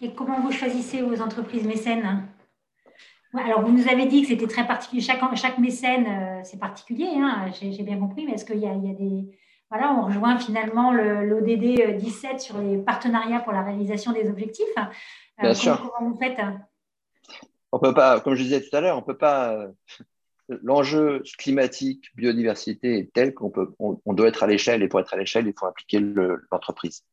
Et 0.00 0.14
comment 0.14 0.40
vous 0.40 0.50
choisissez 0.50 1.02
vos 1.02 1.20
entreprises 1.20 1.64
mécènes? 1.64 2.26
Alors, 3.34 3.62
vous 3.62 3.72
nous 3.72 3.88
avez 3.88 4.06
dit 4.06 4.22
que 4.22 4.28
c'était 4.28 4.48
très 4.48 4.66
particulier. 4.66 5.00
Chaque, 5.00 5.20
chaque 5.36 5.58
mécène, 5.58 6.06
euh, 6.06 6.40
c'est 6.44 6.58
particulier, 6.58 7.08
hein, 7.16 7.50
j'ai 7.60 7.82
bien 7.82 7.98
compris, 7.98 8.26
mais 8.26 8.32
est-ce 8.32 8.44
qu'il 8.44 8.58
y, 8.58 8.66
a 8.66 8.74
des. 8.74 9.38
Voilà, 9.70 9.94
on 9.94 10.04
rejoint 10.04 10.38
finalement 10.38 10.92
l'ODD 10.92 11.96
17 11.96 12.40
sur 12.40 12.58
les 12.58 12.76
partenariats 12.76 13.40
pour 13.40 13.54
la 13.54 13.62
réalisation 13.62 14.12
des 14.12 14.28
objectifs. 14.28 14.66
Euh, 14.76 14.82
bien 15.40 15.54
sûr. 15.54 15.90
Comment 15.96 16.10
vous 16.10 16.18
faites? 16.18 16.38
On 17.70 17.78
peut 17.78 17.94
pas, 17.94 18.20
comme 18.20 18.34
je 18.34 18.42
disais 18.42 18.60
tout 18.60 18.76
à 18.76 18.82
l'heure, 18.82 18.98
on 18.98 19.02
peut 19.02 19.16
pas. 19.16 19.68
L'enjeu 20.48 21.22
climatique, 21.38 22.10
biodiversité 22.14 22.98
est 22.98 23.12
tel 23.12 23.32
qu'on 23.34 23.50
peut, 23.50 23.74
on, 23.78 24.12
doit 24.12 24.28
être 24.28 24.42
à 24.42 24.46
l'échelle, 24.46 24.82
et 24.82 24.88
pour 24.88 25.00
être 25.00 25.14
à 25.14 25.16
l'échelle, 25.16 25.46
il 25.46 25.54
faut 25.58 25.66
impliquer 25.66 26.00
l'entreprise. 26.50 27.04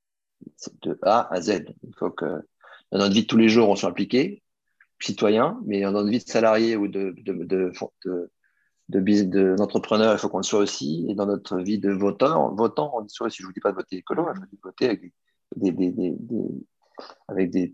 de 0.82 0.98
A 1.04 1.34
à 1.34 1.42
Z. 1.42 1.66
Il 1.84 1.94
faut 1.98 2.12
que 2.12 2.26
dans 2.92 2.98
notre 2.98 3.14
vie 3.14 3.24
de 3.24 3.28
tous 3.28 3.38
les 3.38 3.50
jours, 3.50 3.70
on 3.70 3.76
soit 3.76 3.90
impliqué, 3.90 4.42
citoyen, 5.00 5.60
mais 5.66 5.82
dans 5.82 5.92
notre 5.92 6.10
vie 6.10 6.20
de 6.20 6.30
salarié 6.30 6.76
ou 6.76 6.88
de, 6.88 7.14
de, 7.18 7.34
de, 7.44 7.72
de 8.90 9.56
d'entrepreneur, 9.56 10.14
il 10.14 10.20
faut 10.20 10.30
qu'on 10.30 10.38
le 10.38 10.44
soit 10.44 10.60
aussi. 10.60 11.06
Et 11.08 11.14
dans 11.16 11.28
notre 11.28 11.58
vie 11.58 11.80
de 11.80 11.92
votant, 11.92 12.54
votant 12.56 12.92
on 12.96 13.02
le 13.02 13.08
soit 13.08 13.28
aussi. 13.28 13.38
Je 13.38 13.44
ne 13.44 13.48
vous 13.48 13.54
dis 13.54 13.60
pas 13.60 13.72
de 13.72 13.76
voter 13.76 13.98
écolo, 13.98 14.28
hein, 14.28 14.34
je 14.36 14.40
vous 14.40 14.48
dis 14.48 14.56
de 14.56 14.62
voter 14.64 14.86
avec 14.86 15.02
des, 15.56 16.16
avec 17.28 17.52
des, 17.52 17.74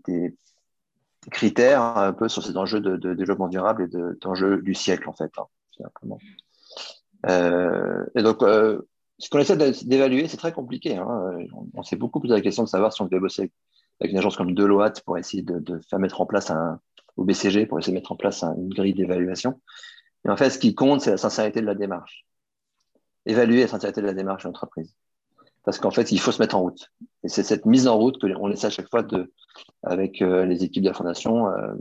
critères 1.30 1.82
un 1.82 2.12
peu 2.12 2.28
sur 2.28 2.42
ces 2.42 2.56
enjeux 2.56 2.80
de, 2.80 3.14
développement 3.14 3.48
durable 3.48 3.84
et 3.84 4.14
d'enjeux 4.20 4.62
du 4.62 4.74
siècle, 4.74 5.08
en 5.08 5.12
fait, 5.12 5.32
hein, 5.38 5.46
euh, 7.28 8.04
et 8.14 8.22
donc, 8.22 8.42
euh, 8.42 8.82
ce 9.18 9.30
qu'on 9.30 9.38
essaie 9.38 9.56
d'évaluer, 9.56 10.28
c'est 10.28 10.36
très 10.36 10.52
compliqué. 10.52 10.96
Hein. 10.96 11.32
On, 11.74 11.82
s'est 11.82 11.96
beaucoup 11.96 12.20
posé 12.20 12.34
la 12.34 12.40
question 12.40 12.62
de 12.62 12.68
savoir 12.68 12.92
si 12.92 13.02
on 13.02 13.06
devait 13.06 13.20
bosser 13.20 13.42
avec 13.42 13.52
avec 14.00 14.12
une 14.12 14.18
agence 14.18 14.36
comme 14.36 14.54
Deloitte 14.54 15.02
pour 15.02 15.18
essayer 15.18 15.42
de, 15.42 15.80
faire 15.88 15.98
mettre 15.98 16.20
en 16.20 16.26
place 16.26 16.50
un, 16.50 16.80
au 17.16 17.24
BCG 17.24 17.66
pour 17.66 17.78
essayer 17.78 17.92
de 17.92 17.98
mettre 17.98 18.12
en 18.12 18.16
place 18.16 18.42
une 18.42 18.68
grille 18.68 18.94
d'évaluation. 18.94 19.60
Et 20.24 20.28
en 20.28 20.36
fait, 20.36 20.50
ce 20.50 20.58
qui 20.58 20.74
compte, 20.74 21.00
c'est 21.00 21.12
la 21.12 21.16
sincérité 21.16 21.60
de 21.60 21.66
la 21.66 21.74
démarche. 21.74 22.26
Évaluer 23.24 23.62
la 23.62 23.68
sincérité 23.68 24.00
de 24.00 24.06
la 24.06 24.14
démarche 24.14 24.42
de 24.42 24.48
l'entreprise. 24.48 24.94
Parce 25.66 25.78
qu'en 25.78 25.90
fait, 25.90 26.10
il 26.12 26.18
faut 26.18 26.32
se 26.32 26.40
mettre 26.40 26.56
en 26.56 26.62
route. 26.62 26.90
Et 27.22 27.28
c'est 27.28 27.42
cette 27.42 27.66
mise 27.66 27.86
en 27.88 27.98
route 27.98 28.18
qu'on 28.18 28.50
essaie 28.50 28.68
à 28.68 28.70
chaque 28.70 28.88
fois 28.88 29.06
avec 29.82 30.22
euh, 30.22 30.46
les 30.46 30.64
équipes 30.64 30.84
de 30.84 30.88
la 30.88 30.94
fondation, 30.94 31.48
euh, 31.48 31.74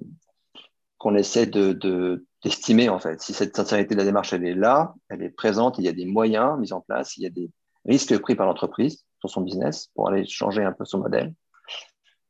qu'on 0.97 1.15
essaie 1.15 1.45
de, 1.45 2.25
d'estimer 2.43 2.89
en 2.89 2.99
fait. 2.99 3.21
Si 3.21 3.31
cette 3.33 3.55
sincérité 3.55 3.95
de 3.95 3.99
la 3.99 4.05
démarche, 4.05 4.33
elle 4.33 4.45
est 4.45 4.55
là, 4.55 4.93
elle 5.07 5.23
est 5.23 5.29
présente, 5.29 5.77
il 5.77 5.85
y 5.85 5.87
a 5.87 5.93
des 5.93 6.05
moyens 6.05 6.59
mis 6.59 6.73
en 6.73 6.81
place, 6.81 7.15
il 7.15 7.23
y 7.23 7.25
a 7.27 7.29
des 7.29 7.49
risques 7.85 8.17
pris 8.19 8.35
par 8.35 8.47
l'entreprise 8.47 9.05
sur 9.19 9.29
son 9.29 9.41
business 9.41 9.87
pour 9.95 10.09
aller 10.09 10.25
changer 10.25 10.63
un 10.63 10.73
peu 10.73 10.83
son 10.83 10.99
modèle 10.99 11.33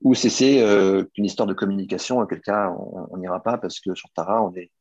ou 0.06 0.14
si 0.14 0.30
c'est 0.30 0.62
euh, 0.62 1.04
une 1.16 1.26
histoire 1.26 1.48
de 1.48 1.54
communication, 1.54 2.20
auquel 2.20 2.42
cas 2.42 2.72
on 3.10 3.18
n'ira 3.18 3.42
pas 3.42 3.58
parce 3.58 3.80
que 3.80 3.96
sur 3.96 4.10
Tara, 4.12 4.44
on 4.44 4.54
est, 4.56 4.72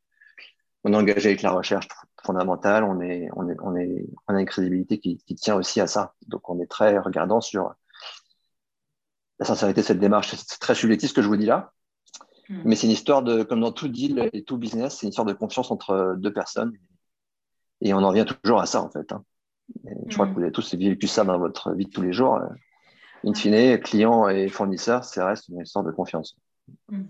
on 0.83 0.93
est 0.93 0.95
engagé 0.95 1.29
avec 1.29 1.41
la 1.41 1.51
recherche 1.51 1.87
fondamentale, 2.25 2.83
on, 2.83 2.99
est, 3.01 3.29
on, 3.35 3.49
est, 3.49 3.55
on, 3.61 3.75
est, 3.75 4.05
on 4.27 4.35
a 4.35 4.39
une 4.39 4.45
crédibilité 4.45 4.99
qui, 4.99 5.17
qui, 5.17 5.35
tient 5.35 5.55
aussi 5.55 5.79
à 5.81 5.87
ça. 5.87 6.13
Donc 6.27 6.49
on 6.49 6.59
est 6.59 6.65
très 6.65 6.97
regardant 6.97 7.41
sur 7.41 7.73
la 9.39 9.45
sincérité 9.45 9.81
de 9.81 9.85
cette 9.85 9.99
démarche. 9.99 10.33
C'est 10.35 10.59
très 10.59 10.75
subjectif 10.75 11.09
ce 11.09 11.13
que 11.13 11.21
je 11.21 11.27
vous 11.27 11.37
dis 11.37 11.45
là. 11.45 11.71
Hmm. 12.49 12.61
Mais 12.65 12.75
c'est 12.75 12.87
une 12.87 12.93
histoire 12.93 13.23
de, 13.23 13.43
comme 13.43 13.61
dans 13.61 13.71
tout 13.71 13.87
deal 13.87 14.29
et 14.33 14.43
tout 14.43 14.57
business, 14.57 14.97
c'est 14.97 15.03
une 15.03 15.09
histoire 15.09 15.25
de 15.25 15.33
confiance 15.33 15.71
entre 15.71 16.15
deux 16.17 16.33
personnes. 16.33 16.73
Et 17.81 17.93
on 17.93 17.97
en 17.97 18.09
revient 18.09 18.25
toujours 18.43 18.61
à 18.61 18.65
ça, 18.65 18.81
en 18.81 18.89
fait. 18.89 19.11
Hein. 19.11 19.23
je 20.07 20.13
crois 20.13 20.25
hmm. 20.25 20.29
que 20.29 20.35
vous 20.35 20.41
avez 20.41 20.51
tous 20.51 20.75
vécu 20.75 21.07
ça 21.07 21.23
dans 21.23 21.37
votre 21.37 21.73
vie 21.73 21.85
de 21.85 21.91
tous 21.91 22.01
les 22.01 22.13
jours. 22.13 22.39
In 23.25 23.33
fine, 23.33 23.79
client 23.79 24.27
et 24.29 24.47
fournisseur, 24.47 25.03
ça 25.03 25.25
reste 25.25 25.47
une 25.49 25.61
histoire 25.61 25.83
de 25.83 25.91
confiance. 25.91 26.37
Hmm. 26.89 27.03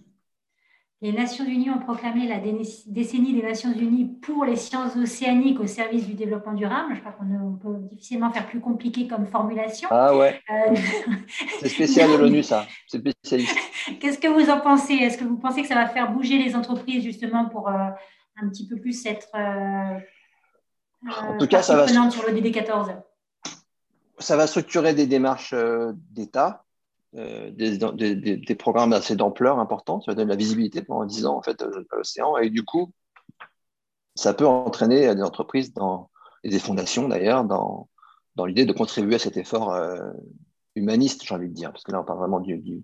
Les 1.06 1.12
Nations 1.12 1.46
Unies 1.46 1.70
ont 1.70 1.78
proclamé 1.78 2.28
la 2.28 2.40
décennie 2.40 3.36
des 3.36 3.44
Nations 3.44 3.72
Unies 3.72 4.06
pour 4.24 4.44
les 4.44 4.56
sciences 4.56 4.96
océaniques 4.96 5.60
au 5.60 5.68
service 5.68 6.08
du 6.08 6.16
développement 6.16 6.54
durable. 6.54 6.96
Je 6.96 7.00
crois 7.02 7.12
qu'on 7.12 7.60
peut 7.62 7.78
difficilement 7.92 8.32
faire 8.32 8.48
plus 8.48 8.60
compliqué 8.60 9.08
comme 9.08 9.28
formulation. 9.28 9.88
Ah 9.92 10.18
ouais. 10.18 10.42
Euh, 10.50 10.76
c'est 11.60 11.70
spécial 11.70 12.10
de 12.10 12.16
l'ONU, 12.16 12.42
ça. 12.42 12.66
C'est 12.88 12.98
spécialiste. 12.98 13.56
Qu'est-ce 14.00 14.18
que 14.18 14.28
vous 14.28 14.50
en 14.50 14.60
pensez? 14.62 14.96
Est-ce 14.96 15.20
que 15.20 15.26
vous 15.26 15.38
pensez 15.38 15.62
que 15.62 15.68
ça 15.68 15.76
va 15.76 15.86
faire 15.86 16.12
bouger 16.12 16.40
les 16.40 16.56
entreprises 16.56 17.04
justement 17.04 17.50
pour 17.50 17.70
euh, 17.70 17.90
un 18.42 18.50
petit 18.50 18.68
peu 18.68 18.78
plus 18.78 19.06
être 19.06 19.28
euh, 19.36 20.00
en 21.08 21.38
tout 21.38 21.46
cas, 21.46 21.62
ça 21.62 21.76
va 21.76 21.88
sur 21.88 22.28
le 22.28 22.34
DD14 22.34 22.96
Ça 24.18 24.36
va 24.36 24.48
structurer 24.48 24.96
des 24.96 25.06
démarches 25.06 25.54
d'État 26.10 26.65
euh, 27.18 27.50
des, 27.52 28.56
programmes 28.56 28.92
assez 28.92 29.16
d'ampleur 29.16 29.60
importante, 29.60 30.04
ça 30.04 30.12
va 30.12 30.16
donner 30.16 30.26
de 30.26 30.32
la 30.32 30.36
visibilité 30.36 30.82
pendant 30.82 31.06
10 31.06 31.26
ans 31.26 31.38
en 31.38 31.42
fait, 31.42 31.62
à 31.62 31.68
l'océan. 31.96 32.38
Et 32.38 32.50
du 32.50 32.64
coup, 32.64 32.92
ça 34.16 34.34
peut 34.34 34.46
entraîner 34.46 35.14
des 35.16 35.22
entreprises 35.22 35.74
dans, 35.74 36.10
et 36.44 36.50
des 36.50 36.60
fondations 36.60 37.08
d'ailleurs 37.08 37.46
dans, 37.46 37.90
dans 38.36 38.46
l'idée 38.46 38.66
de 38.66 38.74
contribuer 38.74 39.16
à 39.16 39.20
cet 39.20 39.38
effort 39.38 39.74
euh, 39.74 40.12
humaniste, 40.76 41.24
j'ai 41.26 41.34
envie 41.34 41.50
de 41.50 41.54
dire, 41.54 41.72
parce 41.72 41.84
que 41.84 41.92
là, 41.92 42.02
on 42.02 42.04
parle 42.04 42.20
vraiment 42.20 42.42
du. 42.42 42.84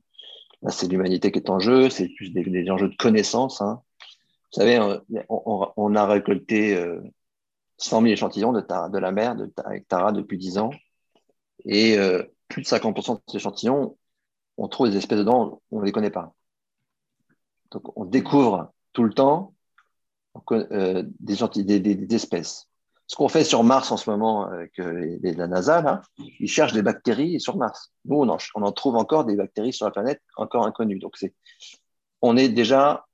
c'est 0.69 0.87
l'humanité 0.87 1.31
qui 1.31 1.39
est 1.39 1.49
en 1.49 1.59
jeu, 1.59 1.89
c'est 1.89 2.07
plus 2.07 2.31
des, 2.31 2.71
enjeux 2.71 2.89
de 2.89 2.95
connaissance. 2.95 3.61
Hein. 3.61 3.81
Vous 4.53 4.61
savez, 4.61 4.79
on, 5.29 5.95
a 5.95 6.05
récolté 6.05 6.75
100 7.77 7.97
euh, 7.97 8.01
000 8.01 8.05
échantillons 8.13 8.53
de, 8.53 8.61
de 8.61 8.97
la 8.97 9.11
mer 9.11 9.35
avec 9.63 9.87
Tara 9.87 10.11
depuis 10.11 10.37
10 10.37 10.57
ans. 10.57 10.71
Et 11.63 11.97
plus 12.47 12.63
de 12.63 12.67
50% 12.67 13.15
de 13.15 13.21
ces 13.27 13.37
échantillons 13.37 13.97
on 14.57 14.67
trouve 14.67 14.89
des 14.89 14.97
espèces 14.97 15.19
dedans, 15.19 15.61
on 15.71 15.79
ne 15.79 15.85
les 15.85 15.91
connaît 15.91 16.11
pas. 16.11 16.33
Donc 17.71 17.97
on 17.97 18.05
découvre 18.05 18.71
tout 18.93 19.03
le 19.03 19.13
temps 19.13 19.53
euh, 20.51 21.03
des, 21.19 22.15
espèces. 22.15 22.67
Ce 23.07 23.15
qu'on 23.15 23.27
fait 23.27 23.43
sur 23.43 23.63
Mars 23.63 23.91
en 23.91 23.97
ce 23.97 24.09
moment 24.09 24.45
avec 24.45 24.79
euh, 24.79 25.17
la 25.21 25.47
NASA, 25.47 26.01
ils 26.17 26.47
cherchent 26.47 26.73
des 26.73 26.81
bactéries 26.81 27.39
sur 27.39 27.57
Mars. 27.57 27.91
Nous, 28.05 28.15
on 28.15 28.29
en, 28.29 28.71
trouve 28.71 28.95
encore 28.95 29.25
des 29.25 29.35
bactéries 29.35 29.73
sur 29.73 29.85
la 29.85 29.91
planète 29.91 30.21
encore 30.37 30.65
inconnues. 30.65 30.99
Donc 30.99 31.17
on 32.21 32.37
est 32.37 32.47
déjà, 32.47 33.05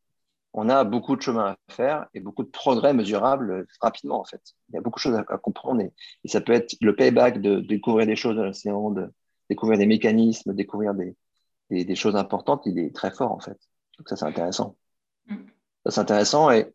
on 0.54 0.70
a 0.70 0.84
beaucoup 0.84 1.16
de 1.16 1.22
chemin 1.22 1.46
à 1.46 1.74
faire 1.74 2.08
et 2.14 2.20
beaucoup 2.20 2.44
de 2.44 2.50
progrès 2.50 2.94
mesurables 2.94 3.66
rapidement 3.82 4.20
en 4.20 4.26
fait. 4.26 4.42
Il 4.70 4.76
y 4.76 4.78
a 4.78 4.82
beaucoup 4.82 5.00
de 5.00 5.02
choses 5.02 5.16
à, 5.28 5.38
comprendre 5.38 5.82
et, 5.82 5.92
ça 6.28 6.42
peut 6.42 6.54
être 6.54 6.76
le 6.82 6.96
payback 6.96 7.42
de 7.42 7.62
découvrir 7.62 8.06
des 8.06 8.16
choses 8.16 8.36
dans 8.36 8.46
l'océan, 8.46 8.92
de 8.92 9.12
découvrir 9.50 9.80
des 9.80 9.88
mécanismes, 9.88 10.54
découvrir 10.54 10.94
des, 10.94 11.16
des, 11.70 11.96
choses 11.96 12.16
importantes, 12.16 12.64
il 12.66 12.80
est 12.80 12.96
très 12.96 13.12
fort 13.12 13.32
en 13.32 13.40
fait. 13.40 13.58
Donc 13.98 14.10
ça, 14.10 14.16
c'est 14.16 14.26
intéressant. 14.26 14.76
Mm. 15.28 15.36
Ça, 15.86 15.92
c'est 15.92 16.02
intéressant. 16.02 16.52
Et, 16.52 16.74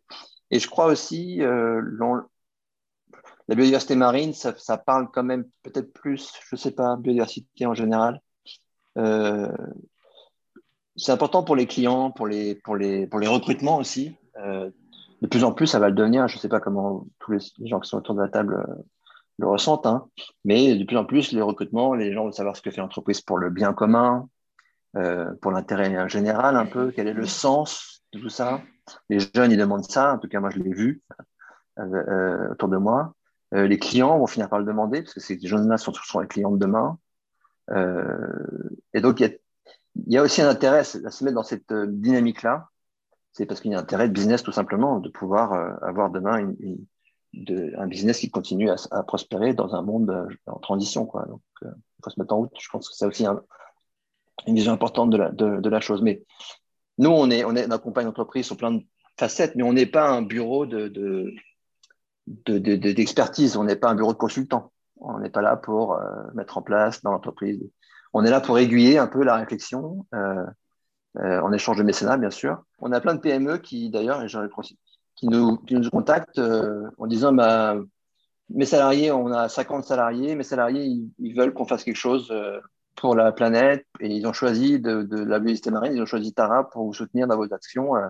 et, 0.50 0.58
je 0.58 0.68
crois 0.68 0.86
aussi, 0.86 1.42
euh, 1.42 1.80
la 3.48 3.54
biodiversité 3.54 3.96
marine, 3.96 4.32
ça, 4.32 4.54
ça 4.56 4.78
parle 4.78 5.08
quand 5.12 5.24
même 5.24 5.44
peut-être 5.62 5.92
plus, 5.92 6.32
je 6.48 6.56
ne 6.56 6.58
sais 6.58 6.72
pas, 6.72 6.96
biodiversité 6.96 7.66
en 7.66 7.74
général. 7.74 8.20
Euh, 8.98 9.48
c'est 10.96 11.12
important 11.12 11.42
pour 11.42 11.56
les 11.56 11.66
clients, 11.66 12.10
pour 12.10 12.26
les, 12.26 12.54
pour 12.54 12.76
les, 12.76 13.06
pour 13.06 13.18
les 13.18 13.26
recrutements 13.26 13.78
aussi. 13.78 14.14
Euh, 14.38 14.70
de 15.22 15.26
plus 15.26 15.44
en 15.44 15.52
plus, 15.52 15.66
ça 15.66 15.78
va 15.78 15.88
le 15.88 15.94
devenir. 15.94 16.28
Je 16.28 16.36
ne 16.36 16.40
sais 16.40 16.48
pas 16.48 16.60
comment 16.60 17.06
tous 17.18 17.32
les, 17.32 17.68
gens 17.68 17.80
qui 17.80 17.88
sont 17.88 17.98
autour 17.98 18.14
de 18.14 18.20
la 18.20 18.28
table 18.28 18.64
euh, 18.68 18.82
le 19.38 19.48
ressentent, 19.48 19.86
hein. 19.86 20.06
mais 20.44 20.76
de 20.76 20.84
plus 20.84 20.96
en 20.96 21.04
plus, 21.04 21.32
les 21.32 21.42
recrutements, 21.42 21.94
les 21.94 22.12
gens 22.12 22.24
veulent 22.24 22.34
savoir 22.34 22.56
ce 22.56 22.62
que 22.62 22.70
fait 22.70 22.80
l'entreprise 22.80 23.20
pour 23.22 23.38
le 23.38 23.50
bien 23.50 23.72
commun, 23.72 24.28
euh, 24.94 25.32
pour 25.40 25.52
l'intérêt 25.52 26.08
général 26.08 26.56
un 26.56 26.66
peu, 26.66 26.92
quel 26.94 27.08
est 27.08 27.14
le 27.14 27.26
sens 27.26 28.02
de 28.12 28.18
tout 28.18 28.28
ça? 28.28 28.60
Les 29.08 29.20
jeunes, 29.20 29.50
ils 29.50 29.56
demandent 29.56 29.84
ça, 29.84 30.14
en 30.14 30.18
tout 30.18 30.28
cas 30.28 30.40
moi 30.40 30.50
je 30.50 30.58
l'ai 30.58 30.72
vu 30.72 31.02
euh, 31.78 31.82
euh, 31.84 32.52
autour 32.52 32.68
de 32.68 32.76
moi. 32.76 33.14
les 33.52 33.78
clients 33.78 34.18
vont 34.18 34.26
finir 34.26 34.50
par 34.50 34.58
le 34.58 34.66
demander, 34.66 35.02
parce 35.02 35.14
que 35.14 35.20
ces 35.20 35.38
jeunes-là 35.40 35.78
sont, 35.78 35.92
les 36.20 36.26
clients 36.26 36.50
de 36.50 36.58
demain. 36.58 36.98
et 38.92 39.00
donc 39.00 39.20
il 39.20 39.38
y, 40.06 40.18
a, 40.18 40.22
aussi 40.22 40.42
un 40.42 40.48
intérêt 40.48 40.80
à 40.80 40.84
se 40.84 41.24
mettre 41.24 41.36
dans 41.36 41.42
cette 41.42 41.72
dynamique-là. 41.72 42.68
C'est 43.32 43.46
parce 43.46 43.60
qu'il 43.62 43.72
y 43.72 43.74
a 43.74 43.78
un 43.78 43.82
intérêt 43.82 44.08
de 44.08 44.12
business 44.12 44.42
tout 44.42 44.52
simplement, 44.52 45.00
de 45.00 45.08
pouvoir 45.08 45.54
avoir 45.82 46.10
demain 46.10 46.52
de, 47.32 47.72
un 47.78 47.86
business 47.86 48.18
qui 48.18 48.30
continue 48.30 48.68
à, 48.68 49.02
prospérer 49.04 49.54
dans 49.54 49.74
un 49.74 49.80
monde 49.80 50.28
en 50.46 50.58
transition. 50.58 51.04
Donc 51.04 51.40
il 51.62 51.70
faut 52.04 52.10
se 52.10 52.20
mettre 52.20 52.34
en 52.34 52.38
route. 52.38 52.52
Je 52.60 52.68
pense 52.68 52.90
que 52.90 52.94
c'est 52.94 53.06
aussi 53.06 53.24
un, 53.24 53.42
une 54.46 54.54
vision 54.54 54.72
importante 54.72 55.10
de 55.10 55.16
la, 55.16 55.30
de, 55.30 55.68
la 55.68 55.80
chose. 55.80 56.02
Mais 56.02 56.22
nous, 56.98 57.10
on, 57.10 57.30
est, 57.30 57.44
on, 57.44 57.54
est, 57.54 57.70
accompagne 57.72 58.06
l'entreprise 58.06 58.46
sur 58.46 58.56
plein 58.56 58.72
de 58.72 58.82
facettes, 59.18 59.54
mais 59.56 59.62
on 59.62 59.72
n'est 59.72 59.86
pas 59.86 60.08
un 60.08 60.22
bureau 60.22 60.66
de, 60.66 60.88
d'expertise, 62.26 63.56
on 63.56 63.64
n'est 63.64 63.76
pas 63.76 63.90
un 63.90 63.94
bureau 63.94 64.12
de 64.12 64.18
consultant. 64.18 64.72
On 64.96 65.18
n'est 65.18 65.30
pas 65.30 65.42
là 65.42 65.56
pour 65.56 65.94
euh, 65.94 66.00
mettre 66.34 66.58
en 66.58 66.62
place 66.62 67.02
dans 67.02 67.10
l'entreprise. 67.10 67.60
On 68.12 68.24
est 68.24 68.30
là 68.30 68.40
pour 68.40 68.58
aiguiller 68.58 68.98
un 68.98 69.06
peu 69.06 69.24
la 69.24 69.36
réflexion, 69.36 70.06
euh, 70.14 70.44
euh, 71.18 71.40
en 71.40 71.52
échange 71.52 71.78
de 71.78 71.82
mécénat, 71.82 72.16
bien 72.18 72.30
sûr. 72.30 72.62
On 72.78 72.92
a 72.92 73.00
plein 73.00 73.14
de 73.14 73.20
PME 73.20 73.58
qui, 73.58 73.90
d'ailleurs, 73.90 74.24
qui 75.16 75.28
nous, 75.28 75.56
qui 75.58 75.74
nous 75.74 75.90
contactent 75.90 76.40
en 76.98 77.06
disant 77.06 77.32
bah, 77.32 77.76
mes 78.50 78.66
salariés, 78.66 79.10
on 79.10 79.32
a 79.32 79.48
50 79.48 79.84
salariés, 79.84 80.36
mes 80.36 80.44
salariés, 80.44 80.84
ils 81.18 81.34
veulent 81.34 81.52
qu'on 81.52 81.64
fasse 81.64 81.84
quelque 81.84 81.96
chose 81.96 82.32
pour 82.96 83.14
la 83.14 83.32
planète 83.32 83.86
et 84.00 84.08
ils 84.08 84.26
ont 84.26 84.32
choisi 84.32 84.78
de, 84.78 85.02
de, 85.02 85.16
la 85.16 85.38
biodiversité 85.38 85.70
marine, 85.70 85.94
ils 85.94 86.02
ont 86.02 86.06
choisi 86.06 86.32
Tara 86.32 86.68
pour 86.68 86.84
vous 86.84 86.92
soutenir 86.92 87.26
dans 87.26 87.36
vos 87.36 87.52
actions. 87.52 87.96
Euh, 87.96 88.08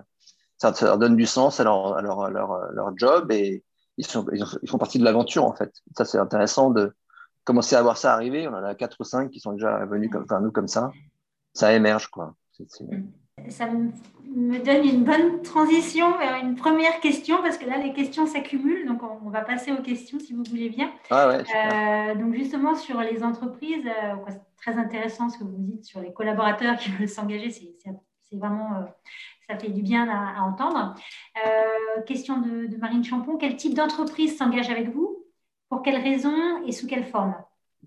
ça, 0.57 0.73
leur 0.81 0.97
donne 0.97 1.15
du 1.15 1.25
sens 1.25 1.59
à 1.59 1.63
leur, 1.63 1.97
à 1.97 2.01
leur, 2.01 2.29
leur, 2.29 2.97
job 2.97 3.31
et 3.31 3.63
ils, 3.97 4.05
sont, 4.05 4.25
ils, 4.31 4.69
font 4.69 4.77
partie 4.77 4.99
de 4.99 5.03
l'aventure 5.03 5.45
en 5.45 5.53
fait. 5.53 5.73
Ça, 5.97 6.05
c'est 6.05 6.17
intéressant 6.17 6.69
de 6.69 6.93
commencer 7.43 7.75
à 7.75 7.81
voir 7.81 7.97
ça 7.97 8.13
arriver. 8.13 8.47
On 8.47 8.53
en 8.53 8.63
a 8.63 8.75
quatre 8.75 8.97
ou 8.99 9.03
cinq 9.03 9.31
qui 9.31 9.39
sont 9.39 9.53
déjà 9.53 9.85
venus 9.85 10.09
comme, 10.09 10.23
enfin, 10.23 10.39
nous 10.39 10.51
comme 10.51 10.67
ça. 10.67 10.91
Ça 11.53 11.73
émerge 11.73 12.07
quoi. 12.07 12.35
Ça 13.49 13.67
me 13.67 14.63
donne 14.63 14.85
une 14.85 15.03
bonne 15.03 15.41
transition 15.41 16.17
vers 16.17 16.37
une 16.37 16.55
première 16.55 16.99
question 16.99 17.41
parce 17.41 17.57
que 17.57 17.67
là, 17.67 17.77
les 17.77 17.93
questions 17.93 18.25
s'accumulent. 18.25 18.87
Donc, 18.87 19.01
on, 19.03 19.29
va 19.29 19.41
passer 19.41 19.71
aux 19.71 19.81
questions 19.81 20.19
si 20.19 20.33
vous 20.33 20.43
voulez 20.49 20.69
bien. 20.69 20.91
Ah 21.09 21.27
ouais, 21.27 21.43
euh, 21.43 22.15
donc, 22.15 22.33
justement, 22.33 22.75
sur 22.75 23.01
les 23.01 23.23
entreprises, 23.23 23.85
euh, 23.85 24.15
très 24.63 24.77
intéressant 24.77 25.29
ce 25.29 25.37
que 25.37 25.43
vous 25.43 25.57
dites 25.57 25.85
sur 25.85 25.99
les 25.99 26.13
collaborateurs 26.13 26.77
qui 26.77 26.89
veulent 26.91 27.09
s'engager. 27.09 27.51
C'est 27.51 28.37
vraiment, 28.37 28.75
euh, 28.77 28.85
ça 29.49 29.57
fait 29.57 29.69
du 29.69 29.81
bien 29.81 30.07
à, 30.09 30.41
entendre. 30.41 30.95
Euh, 31.45 32.01
question 32.03 32.39
de, 32.39 32.75
Marine 32.77 33.03
Champon 33.03 33.37
quel 33.37 33.57
type 33.57 33.73
d'entreprise 33.73 34.37
s'engage 34.37 34.69
avec 34.69 34.89
vous? 34.89 35.25
Pour 35.69 35.81
quelles 35.81 36.01
raisons 36.01 36.63
et 36.65 36.71
sous 36.71 36.87
quelle 36.87 37.05
forme? 37.05 37.35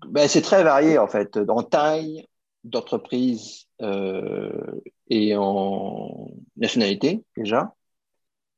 Ben, 0.07 0.27
C'est 0.27 0.41
très 0.41 0.63
varié 0.63 0.97
en 0.97 1.07
fait, 1.07 1.37
en 1.49 1.63
taille 1.63 2.25
d'entreprise 2.63 3.65
euh, 3.81 4.81
et 5.09 5.35
en 5.35 6.27
nationalité 6.57 7.23
déjà. 7.35 7.73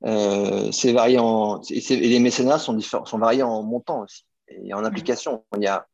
c'est 0.04 0.94
varié 0.94 1.20
en, 1.20 1.62
et, 1.70 1.96
les 1.96 2.20
mécénats 2.20 2.60
sont, 2.60 2.80
sont 2.80 3.18
variés 3.18 3.44
en 3.44 3.64
montant 3.64 4.02
aussi 4.02 4.26
et 4.50 4.74
en 4.74 4.84
application. 4.84 5.44
Il 5.56 5.64
y 5.64 5.68
a 5.68 5.86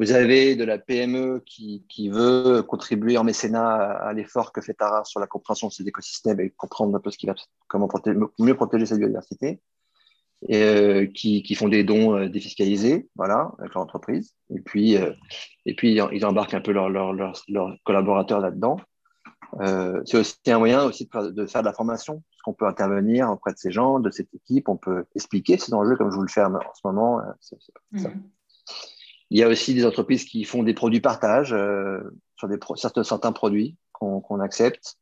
vous 0.00 0.12
avez 0.12 0.56
de 0.56 0.64
la 0.64 0.78
PME 0.78 1.42
qui, 1.44 2.08
veut 2.08 2.62
contribuer 2.62 3.18
en 3.18 3.24
mécénat 3.24 3.68
à, 3.68 4.14
l'effort 4.14 4.50
que 4.50 4.62
fait 4.62 4.72
Tara 4.72 5.04
sur 5.04 5.20
la 5.20 5.26
compréhension 5.26 5.68
de 5.68 5.74
ces 5.74 5.86
écosystèmes 5.86 6.40
et 6.40 6.48
comprendre 6.48 6.96
un 6.96 7.00
peu 7.00 7.10
ce 7.10 7.18
qui 7.18 7.26
va, 7.26 7.34
comment 7.68 7.86
mieux 8.38 8.54
protéger 8.54 8.86
sa 8.86 8.96
biodiversité, 8.96 9.60
et, 10.48 10.62
euh, 10.62 11.06
qui, 11.06 11.54
font 11.54 11.68
des 11.68 11.84
dons 11.84 12.16
euh, 12.16 12.30
défiscalisés, 12.30 13.10
voilà, 13.14 13.52
avec 13.58 13.74
leur 13.74 13.82
entreprise. 13.82 14.34
Et 14.48 14.60
puis, 14.60 14.96
euh, 14.96 15.12
et 15.66 15.76
puis 15.76 16.00
ils 16.12 16.24
embarquent 16.24 16.54
un 16.54 16.62
peu 16.62 16.72
leurs 16.72 16.88
leur, 16.88 17.12
leur, 17.12 17.38
leur 17.48 17.76
collaborateurs 17.84 18.40
là-dedans. 18.40 18.78
C'est 20.06 20.16
aussi 20.16 20.36
un 20.46 20.58
moyen 20.58 20.82
aussi 20.84 21.10
de 21.12 21.46
faire 21.46 21.60
de, 21.60 21.66
la 21.66 21.74
formation, 21.74 22.22
parce 22.30 22.42
qu'on 22.42 22.54
peut 22.54 22.66
intervenir 22.66 23.28
auprès 23.28 23.52
de 23.52 23.58
ces 23.58 23.70
gens, 23.70 24.00
de 24.00 24.10
cette 24.10 24.32
équipe, 24.32 24.70
on 24.70 24.78
peut 24.78 25.04
expliquer 25.14 25.58
ces 25.58 25.74
enjeux 25.74 25.96
comme 25.96 26.10
je 26.10 26.16
vous 26.16 26.22
le 26.22 26.28
fais 26.28 26.42
en 26.42 26.58
ce 26.72 26.80
moment. 26.84 27.20
C'est, 27.40 27.58
ça. 27.60 28.08
Mmh. 28.08 28.22
Il 29.30 29.38
y 29.38 29.42
a 29.42 29.48
aussi 29.48 29.74
des 29.74 29.86
entreprises 29.86 30.24
qui 30.24 30.44
font 30.44 30.62
des 30.62 30.74
produits 30.74 31.00
partage 31.00 31.52
euh, 31.52 32.00
sur 32.36 32.48
des 32.48 32.58
certains, 32.76 33.04
certains 33.04 33.32
produits 33.32 33.76
qu'on 33.92 34.40
accepte. 34.40 34.96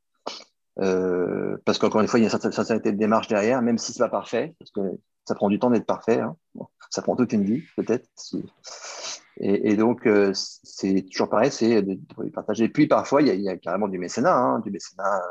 Euh, 0.80 1.56
parce 1.64 1.78
qu'encore 1.78 2.00
une 2.00 2.08
fois, 2.08 2.20
il 2.20 2.22
y 2.24 2.26
a 2.26 2.30
une 2.32 2.52
certaine 2.52 2.78
de 2.78 2.90
démarche 2.90 3.28
derrière, 3.28 3.62
même 3.62 3.78
si 3.78 3.92
ce 3.92 3.98
n'est 3.98 4.08
pas 4.08 4.18
parfait, 4.18 4.54
parce 4.58 4.70
que 4.70 4.98
ça 5.24 5.34
prend 5.34 5.48
du 5.48 5.58
temps 5.58 5.70
d'être 5.70 5.86
parfait. 5.86 6.20
Hein. 6.20 6.36
ça 6.90 7.02
prend 7.02 7.16
toute 7.16 7.32
une 7.32 7.44
vie, 7.44 7.62
peut-être. 7.76 8.08
Et, 9.40 9.76
donc, 9.76 10.06
euh, 10.06 10.32
c'est 10.34 11.02
toujours 11.10 11.28
pareil, 11.28 11.52
c'est 11.52 11.82
de, 11.82 11.98
partager. 12.32 12.64
Et 12.64 12.68
puis, 12.68 12.88
parfois, 12.88 13.22
il 13.22 13.40
y 13.40 13.48
a, 13.48 13.56
carrément 13.56 13.88
du 13.88 13.98
mécénat, 13.98 14.34
hein, 14.34 14.58
du 14.60 14.70
mécénat 14.70 15.22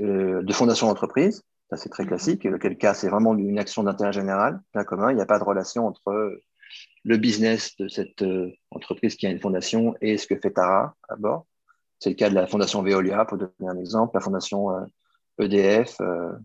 euh, 0.00 0.42
de 0.42 0.52
fondation 0.52 0.88
d'entreprise. 0.88 1.42
Ça, 1.70 1.76
c'est 1.76 1.88
très 1.88 2.06
classique. 2.06 2.44
Et 2.44 2.50
lequel 2.50 2.76
cas, 2.76 2.94
c'est 2.94 3.08
vraiment 3.08 3.34
une 3.34 3.58
action 3.58 3.82
d'intérêt 3.82 4.12
général, 4.12 4.60
bien 4.74 4.84
commun. 4.84 5.10
Il 5.10 5.16
n'y 5.16 5.22
a 5.22 5.26
pas 5.26 5.38
de 5.38 5.44
relation 5.44 5.86
entre 5.86 6.40
le 7.08 7.16
business 7.16 7.76
de 7.76 7.88
cette 7.88 8.22
euh, 8.22 8.52
entreprise 8.70 9.16
qui 9.16 9.26
a 9.26 9.30
une 9.30 9.40
fondation 9.40 9.94
et 10.00 10.18
ce 10.18 10.26
que 10.26 10.36
fait 10.36 10.52
Tara 10.52 10.94
à 11.08 11.16
bord. 11.16 11.46
C'est 11.98 12.10
le 12.10 12.16
cas 12.16 12.30
de 12.30 12.34
la 12.34 12.46
fondation 12.46 12.82
Veolia, 12.82 13.24
pour 13.24 13.38
donner 13.38 13.52
un 13.68 13.78
exemple, 13.78 14.12
la 14.14 14.20
fondation 14.20 14.68
EDF. 15.40 16.00
E 16.00 16.38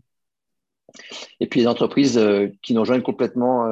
et 1.38 1.46
puis 1.48 1.60
les 1.60 1.66
entreprises 1.68 2.20
qui 2.62 2.74
nous 2.74 2.80
rejoignent 2.80 3.02
complètement 3.02 3.68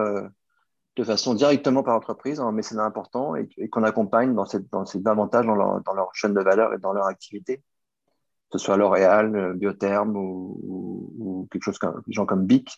de 0.96 1.04
façon 1.04 1.34
directement 1.34 1.82
par 1.82 1.96
entreprise, 1.96 2.40
un 2.40 2.52
mécénat 2.52 2.84
important 2.84 3.34
et, 3.36 3.48
qu'on 3.68 3.82
accompagne 3.82 4.34
dans, 4.34 4.44
ces 4.44 5.00
davantage 5.00 5.46
dans 5.46 5.54
leur, 5.54 6.14
chaîne 6.14 6.34
de 6.34 6.40
valeur 6.40 6.74
et 6.74 6.78
dans 6.78 6.92
leur 6.92 7.06
activité, 7.06 7.58
que 8.50 8.58
ce 8.58 8.64
soit 8.64 8.76
L'Oréal, 8.76 9.34
euh, 9.34 9.54
Biotherm 9.54 10.14
ou, 10.14 11.48
quelque 11.50 11.62
chose 11.62 11.78
comme 11.78 12.02
gens 12.08 12.26
comme 12.26 12.46
BIC. 12.46 12.70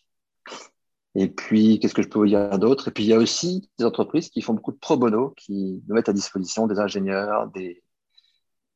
Et 1.15 1.29
puis, 1.29 1.79
qu'est-ce 1.79 1.95
que 1.95 2.03
je 2.03 2.09
peux 2.09 2.19
vous 2.19 2.27
dire 2.27 2.59
d'autre? 2.59 2.89
Et 2.89 2.91
puis, 2.91 3.05
il 3.05 3.09
y 3.09 3.15
a 3.15 3.19
aussi 3.19 3.71
des 3.79 3.85
entreprises 3.85 4.31
qui 4.31 4.43
font 4.43 4.55
beaucoup 4.55 4.73
de 4.73 4.79
pro 4.79 4.97
bono, 4.97 5.33
qui 5.37 5.83
nous 5.87 5.95
mettent 5.95 6.09
à 6.09 6.13
disposition 6.13 6.67
des 6.67 6.81
ingénieurs, 6.81 7.49
des 7.49 7.83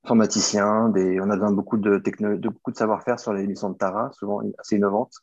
informaticiens, 0.04 0.88
des... 0.90 1.20
on 1.20 1.30
a 1.30 1.34
besoin 1.34 1.50
de 1.50 1.56
beaucoup 1.56 1.76
de, 1.76 1.98
de 1.98 2.48
beaucoup 2.48 2.70
de 2.70 2.76
savoir-faire 2.76 3.18
sur 3.18 3.32
les 3.32 3.46
missions 3.46 3.70
de 3.70 3.76
Tara, 3.76 4.10
souvent 4.12 4.40
assez 4.58 4.76
innovantes 4.76 5.14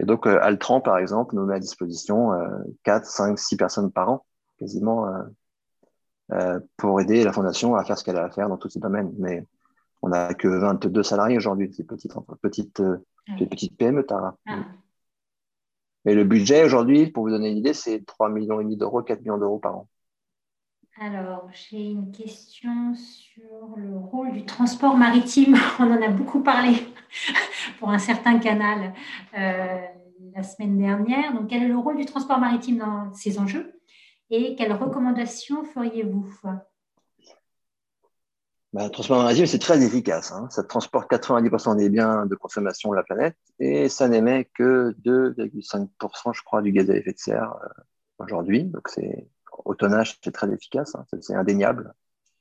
et 0.00 0.06
donc, 0.06 0.26
euh, 0.26 0.38
Altran, 0.40 0.80
par 0.80 0.96
exemple, 0.96 1.34
nous 1.36 1.44
met 1.44 1.56
à 1.56 1.58
disposition 1.60 2.30
4, 2.84 3.04
5, 3.04 3.38
6 3.38 3.56
personnes 3.58 3.92
par 3.92 4.08
an, 4.08 4.24
quasiment, 4.58 5.06
euh, 5.06 5.22
euh, 6.32 6.60
pour 6.78 7.00
aider 7.02 7.22
la 7.22 7.32
fondation 7.32 7.74
à 7.74 7.84
faire 7.84 7.98
ce 7.98 8.04
qu'elle 8.04 8.16
a 8.16 8.24
à 8.24 8.30
faire 8.30 8.48
dans 8.48 8.56
tous 8.56 8.70
ces 8.70 8.80
domaines. 8.80 9.12
Mais 9.18 9.46
on 10.00 10.08
n'a 10.08 10.32
que 10.32 10.48
22 10.48 11.02
salariés 11.02 11.36
aujourd'hui, 11.36 11.70
c'est 11.76 11.84
petite, 11.84 12.14
petite, 12.40 12.82
ah. 13.28 13.32
petite 13.50 13.76
PME, 13.76 14.06
Tara. 14.06 14.38
Ah. 14.46 14.64
Mais 16.04 16.14
le 16.14 16.24
budget 16.24 16.64
aujourd'hui, 16.64 17.10
pour 17.10 17.24
vous 17.24 17.30
donner 17.30 17.50
une 17.50 17.58
idée, 17.58 17.74
c'est 17.74 18.04
3 18.04 18.30
millions 18.30 18.62
d'euros, 18.62 19.02
4 19.02 19.20
millions 19.20 19.38
d'euros 19.38 19.58
par 19.58 19.76
an. 19.76 19.88
Alors, 21.00 21.48
j'ai 21.52 21.90
une 21.90 22.10
question 22.10 22.94
sur 22.94 23.76
le 23.76 23.96
rôle 23.96 24.32
du 24.32 24.44
transport 24.44 24.96
maritime. 24.96 25.56
On 25.78 25.90
en 25.90 26.02
a 26.02 26.08
beaucoup 26.08 26.42
parlé 26.42 26.74
pour 27.78 27.90
un 27.90 27.98
certain 27.98 28.38
canal 28.38 28.92
euh, 29.38 29.78
la 30.34 30.42
semaine 30.42 30.78
dernière. 30.78 31.32
Donc, 31.32 31.48
quel 31.48 31.62
est 31.62 31.68
le 31.68 31.78
rôle 31.78 31.96
du 31.96 32.04
transport 32.04 32.38
maritime 32.38 32.78
dans 32.78 33.12
ces 33.14 33.38
enjeux 33.38 33.80
et 34.30 34.54
quelles 34.56 34.72
recommandations 34.72 35.64
feriez-vous? 35.64 36.26
Bah, 38.72 38.84
le 38.84 38.90
transport 38.90 39.18
maritime, 39.18 39.46
c'est 39.46 39.58
très 39.58 39.82
efficace. 39.82 40.30
Hein. 40.30 40.48
Ça 40.50 40.62
transporte 40.62 41.10
90% 41.10 41.76
des 41.76 41.90
biens 41.90 42.26
de 42.26 42.34
consommation 42.36 42.90
de 42.90 42.96
la 42.96 43.02
planète 43.02 43.36
et 43.58 43.88
ça 43.88 44.08
n'émet 44.08 44.48
que 44.54 44.94
2,5%, 45.04 46.32
je 46.32 46.42
crois, 46.42 46.62
du 46.62 46.70
gaz 46.70 46.88
à 46.88 46.94
effet 46.94 47.12
de 47.12 47.18
serre 47.18 47.56
euh, 47.64 47.82
aujourd'hui. 48.20 48.64
Donc, 48.64 48.88
c'est 48.88 49.28
au 49.64 49.74
tonnage, 49.74 50.18
c'est 50.22 50.30
très 50.30 50.52
efficace, 50.52 50.94
hein, 50.94 51.04
c'est 51.20 51.34
indéniable. 51.34 51.92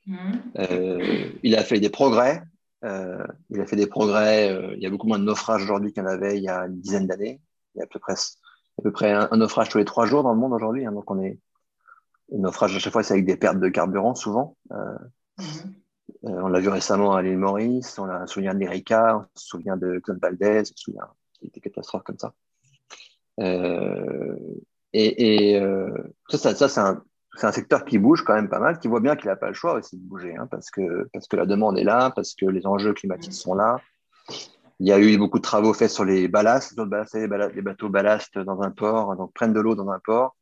Mmh. 0.06 0.18
Euh, 0.60 1.30
il 1.42 1.56
a 1.56 1.64
fait 1.64 1.80
des 1.80 1.90
progrès. 1.90 2.44
Euh, 2.86 3.26
il 3.50 3.60
a 3.60 3.66
fait 3.66 3.76
des 3.76 3.88
progrès. 3.88 4.56
Il 4.76 4.84
y 4.84 4.86
a 4.86 4.90
beaucoup 4.92 5.08
moins 5.08 5.20
de 5.20 5.24
naufrages 5.24 5.64
aujourd'hui 5.64 5.92
qu'il 5.92 6.04
y 6.04 6.06
en 6.06 6.10
avait 6.10 6.38
il 6.38 6.44
y 6.44 6.50
a 6.50 6.68
une 6.68 6.80
dizaine 6.80 7.08
d'années. 7.08 7.42
Il 7.74 7.80
y 7.80 7.82
a 7.82 7.86
à 7.86 7.88
peu 7.88 8.00
près, 8.00 8.14
à 8.14 8.82
peu 8.84 8.92
près 8.92 9.12
un, 9.12 9.36
naufrage 9.36 9.70
tous 9.70 9.80
les 9.80 9.86
trois 9.86 10.06
jours 10.06 10.22
dans 10.22 10.34
le 10.34 10.40
monde 10.40 10.54
aujourd'hui. 10.54 10.86
Hein, 10.86 10.92
donc 10.92 11.10
on 11.10 11.20
est 11.20 11.40
un 12.32 12.38
naufrage 12.38 12.76
à 12.76 12.80
chaque 12.80 12.94
fois, 12.94 13.02
c'est 13.02 13.16
avec 13.16 13.26
des 13.26 13.36
pertes 13.36 13.60
de 13.60 13.70
carburant 13.70 14.14
souvent. 14.14 14.56
Mmh. 14.70 15.44
On 16.24 16.48
l'a 16.48 16.60
vu 16.60 16.70
récemment 16.70 17.16
à 17.16 17.22
l'île 17.22 17.38
Maurice. 17.38 17.98
On 18.00 18.06
a, 18.06 18.28
se 18.28 18.34
souvient 18.34 18.54
d'Erika, 18.54 19.18
on 19.18 19.40
se 19.40 19.48
souvient 19.48 19.78
de 19.78 20.00
Claude 20.00 20.20
Valdez, 20.22 20.62
on 20.62 20.66
se 20.66 20.74
souvient 20.76 21.08
des 21.42 21.62
catastrophes 21.62 22.04
comme 22.04 22.20
ça. 22.20 22.34
et, 23.42 24.94
et 24.94 25.62
ça, 26.30 26.56
ça, 26.56 26.68
c'est 26.68 26.82
un, 26.82 27.02
un 27.42 27.52
secteur 27.52 27.86
qui 27.86 27.98
bouge 27.98 28.24
quand 28.24 28.36
même 28.36 28.50
pas 28.50 28.60
mal, 28.60 28.80
qui 28.80 28.88
voit 28.88 29.00
bien 29.00 29.16
qu'il 29.16 29.30
n'a 29.30 29.36
pas 29.36 29.48
le 29.48 29.54
choix 29.54 29.74
aussi 29.74 29.98
de 29.98 30.04
bouger, 30.04 30.36
hein, 30.36 30.48
parce, 30.50 30.70
que, 30.72 31.08
parce 31.14 31.28
que 31.28 31.36
la 31.36 31.46
demande 31.46 31.78
est 31.78 31.84
là, 31.84 32.12
parce 32.12 32.34
que 32.34 32.46
les 32.46 32.66
enjeux 32.66 32.94
climatiques 32.94 33.34
sont 33.34 33.54
là. 33.54 33.80
Il 34.80 34.88
y 34.88 34.94
a 34.94 35.00
eu 35.00 35.18
beaucoup 35.18 35.40
de 35.40 35.44
travaux 35.44 35.74
faits 35.74 35.90
sur 35.90 36.06
les 36.06 36.28
ballasts. 36.28 36.78
Les, 36.78 37.28
les 37.54 37.62
bateaux 37.62 37.90
ballastent 37.90 38.40
dans 38.40 38.62
un 38.62 38.72
port, 38.72 39.16
donc 39.18 39.34
prennent 39.34 39.54
de 39.54 39.60
l'eau 39.60 39.76
dans 39.76 39.90
un 39.90 40.00
port, 40.00 40.38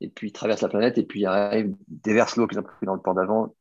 et 0.00 0.08
puis 0.08 0.32
traversent 0.32 0.62
la 0.62 0.68
planète, 0.68 0.98
et 0.98 1.04
puis 1.04 1.26
arrivent, 1.26 1.74
déversent 1.88 2.36
l'eau 2.36 2.46
qu'ils 2.46 2.58
ont 2.58 2.62
pris 2.62 2.86
dans 2.86 2.94
le 2.94 3.00
port 3.00 3.14
d'avant. 3.14 3.54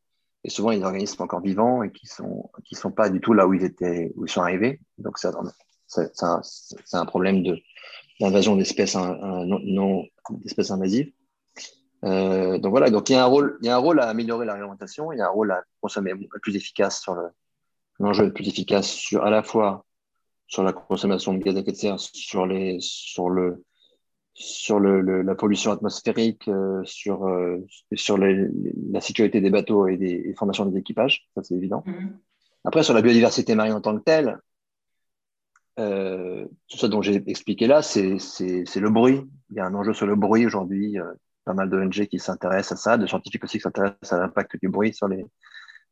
Et 0.43 0.49
souvent, 0.49 0.71
ils 0.71 0.83
organismes 0.83 1.21
encore 1.21 1.41
vivants 1.41 1.83
et 1.83 1.91
qui 1.91 2.05
sont, 2.05 2.49
qui 2.65 2.75
sont 2.75 2.91
pas 2.91 3.09
du 3.09 3.21
tout 3.21 3.33
là 3.33 3.47
où 3.47 3.53
ils, 3.53 3.63
étaient, 3.63 4.11
où 4.15 4.25
ils 4.25 4.29
sont 4.29 4.41
arrivés. 4.41 4.81
Donc, 4.97 5.17
c'est 5.17 5.29
un, 6.21 6.41
un, 6.93 7.05
problème 7.05 7.43
d'invasion 8.19 8.55
d'espèces 8.55 8.95
non, 8.95 10.03
d'espèces 10.31 10.71
invasives. 10.71 11.11
Euh, 12.03 12.57
donc 12.57 12.71
voilà, 12.71 12.89
donc 12.89 13.09
il 13.09 13.13
y 13.13 13.15
a 13.15 13.23
un 13.23 13.27
rôle, 13.27 13.57
il 13.61 13.67
y 13.67 13.69
a 13.69 13.75
un 13.75 13.79
rôle 13.79 14.01
à 14.01 14.09
améliorer 14.09 14.45
la 14.45 14.53
réglementation, 14.53 15.13
il 15.13 15.19
y 15.19 15.21
a 15.21 15.27
un 15.27 15.29
rôle 15.29 15.51
à 15.51 15.63
consommer 15.79 16.11
plus 16.41 16.55
efficace 16.57 16.99
sur 16.99 17.15
le, 17.15 17.29
l'enjeu 17.99 18.25
le 18.25 18.33
plus 18.33 18.47
efficace 18.47 18.87
sur 18.87 19.23
à 19.23 19.29
la 19.29 19.41
fois 19.41 19.85
sur 20.47 20.63
la 20.63 20.73
consommation 20.73 21.33
de 21.33 21.39
gaz 21.41 21.55
à 21.55 21.59
effet 21.59 21.71
de 21.71 21.77
serre, 21.77 21.97
les, 22.45 22.77
sur 22.81 23.29
le, 23.29 23.63
sur 24.33 24.79
le, 24.79 25.21
la 25.21 25.35
pollution 25.35 25.71
atmosphérique, 25.71 26.47
euh, 26.47 26.81
sur, 26.83 27.25
euh, 27.27 27.59
sur 27.93 28.17
la 28.17 29.01
sécurité 29.01 29.41
des 29.41 29.49
bateaux 29.49 29.87
et 29.87 29.97
des 29.97 30.33
formations 30.37 30.65
des 30.65 30.79
équipages, 30.79 31.27
ça 31.35 31.43
c'est 31.43 31.55
évident. 31.55 31.83
Mm-hmm. 31.85 32.09
Après, 32.65 32.83
sur 32.83 32.93
la 32.93 33.01
biodiversité 33.01 33.55
marine 33.55 33.73
en 33.73 33.81
tant 33.81 33.97
que 33.97 34.03
telle, 34.03 34.39
tout 35.75 36.77
ça 36.77 36.87
dont 36.87 37.01
j'ai 37.01 37.21
expliqué 37.27 37.67
là, 37.67 37.81
c'est 37.81 38.17
le 38.17 38.89
bruit. 38.89 39.21
Il 39.49 39.57
y 39.57 39.59
a 39.59 39.65
un 39.65 39.73
enjeu 39.73 39.93
sur 39.93 40.05
le 40.05 40.15
bruit 40.15 40.45
aujourd'hui 40.45 40.97
pas 41.45 41.53
mal 41.53 41.69
d'ONG 41.69 42.05
qui 42.05 42.19
s'intéressent 42.19 42.79
à 42.79 42.81
ça, 42.81 42.97
de 42.97 43.05
scientifiques 43.05 43.43
aussi 43.43 43.57
qui 43.57 43.63
s'intéressent 43.63 44.13
à 44.13 44.19
l'impact 44.19 44.57
du 44.61 44.69
bruit 44.69 44.93
sur 44.93 45.09
les, 45.09 45.25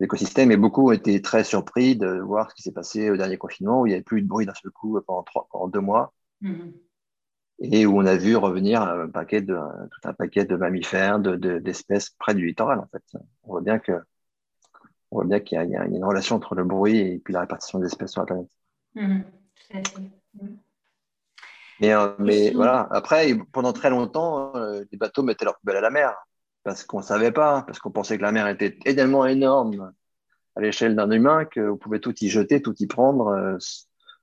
écosystèmes. 0.02 0.52
Et 0.52 0.58
beaucoup 0.58 0.90
ont 0.90 0.92
été 0.92 1.22
très 1.22 1.44
surpris 1.44 1.96
de 1.96 2.20
voir 2.20 2.50
ce 2.50 2.56
qui 2.56 2.62
s'est 2.64 2.72
passé 2.72 3.10
au 3.10 3.18
dernier 3.18 3.38
confinement, 3.38 3.82
où 3.82 3.88
il 3.88 3.90
n'y 3.90 3.96
avait 3.96 4.04
plus 4.04 4.22
de 4.22 4.28
bruit 4.28 4.46
d'un 4.46 4.54
seul 4.54 4.72
coup 4.72 5.00
pendant, 5.06 5.24
trois, 5.24 5.48
pendant 5.52 5.68
deux 5.68 5.80
mois. 5.80 6.14
Mm-hmm. 6.42 6.74
Et 7.64 7.86
où 7.86 8.00
on 8.00 8.06
a 8.06 8.18
vu 8.18 8.36
revenir 8.36 8.82
un 8.82 9.08
paquet 9.08 9.42
de, 9.42 9.56
tout 9.56 10.08
un 10.08 10.14
paquet 10.14 10.46
de 10.46 10.56
mammifères, 10.56 11.20
d'espèces 11.20 12.12
de, 12.12 12.16
près 12.18 12.34
du 12.34 12.48
littoral, 12.48 12.80
en 12.80 12.88
fait. 12.88 13.04
On 13.44 13.52
voit 13.52 13.62
bien 13.62 13.80
que 13.80 13.94
on 15.12 15.18
voit 15.18 15.26
bien 15.26 15.40
qu'il 15.42 15.58
y, 15.58 15.76
a 15.76 15.86
une 15.86 16.06
relation 16.06 16.38
entre 16.38 16.56
le 16.56 16.64
bruit 16.64 16.98
et 16.98 17.20
puis 17.20 17.34
la 17.34 17.42
répartition 17.42 17.80
des 17.80 17.88
espèces 17.88 18.12
sur 18.14 18.22
la 18.22 18.26
planète. 18.28 18.48
Mm-hmm. 18.96 19.24
Mm-hmm. 19.74 20.58
Mais, 21.82 21.94
euh, 21.94 22.14
mais 22.20 22.52
voilà, 22.52 22.88
après, 22.92 23.36
pendant 23.52 23.74
très 23.74 23.90
longtemps, 23.90 24.56
euh, 24.56 24.84
les 24.92 24.98
bateaux 24.98 25.24
mettaient 25.24 25.46
leur 25.46 25.58
poubelle 25.60 25.78
à 25.78 25.82
la 25.82 25.90
mer 25.90 26.16
parce 26.64 26.84
qu'on 26.84 27.00
ne 27.00 27.04
savait 27.04 27.32
pas, 27.32 27.64
parce 27.64 27.80
qu'on 27.80 27.92
pensait 27.92 28.18
que 28.18 28.22
la 28.22 28.32
mer 28.32 28.48
était 28.48 28.78
tellement 28.78 29.26
énorme 29.26 29.92
à 30.56 30.62
l'échelle 30.62 30.96
d'un 30.96 31.10
humain 31.10 31.46
qu'on 31.46 31.78
pouvait 31.78 32.00
tout 32.00 32.14
y 32.24 32.30
jeter, 32.30 32.62
tout 32.62 32.76
y 32.80 32.88
prendre 32.88 33.28
euh, 33.28 33.58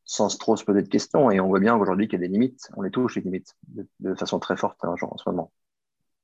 sans 0.09 0.37
trop 0.39 0.57
se 0.57 0.65
poser 0.65 0.83
de 0.83 0.89
questions. 0.89 1.31
Et 1.31 1.39
on 1.39 1.47
voit 1.49 1.61
bien 1.61 1.77
aujourd'hui 1.77 2.09
qu'il 2.09 2.19
y 2.19 2.25
a 2.25 2.27
des 2.27 2.33
limites. 2.33 2.71
On 2.77 2.83
les 2.83 2.91
touche, 2.91 3.17
les 3.17 3.23
limites, 3.23 3.55
de, 3.69 4.15
façon 4.15 4.41
très 4.41 4.57
forte 4.57 4.83
hein, 4.83 4.95
en 5.01 5.17
ce 5.19 5.29
moment. 5.29 5.53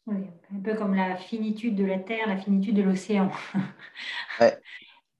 Oui, 0.07 0.27
un 0.55 0.61
peu 0.61 0.75
comme 0.75 0.95
la 0.95 1.17
finitude 1.17 1.77
de 1.77 1.85
la 1.85 1.99
Terre, 1.99 2.27
la 2.27 2.39
finitude 2.39 2.75
de 2.75 2.83
l'océan. 2.83 3.31
ouais. 4.41 4.59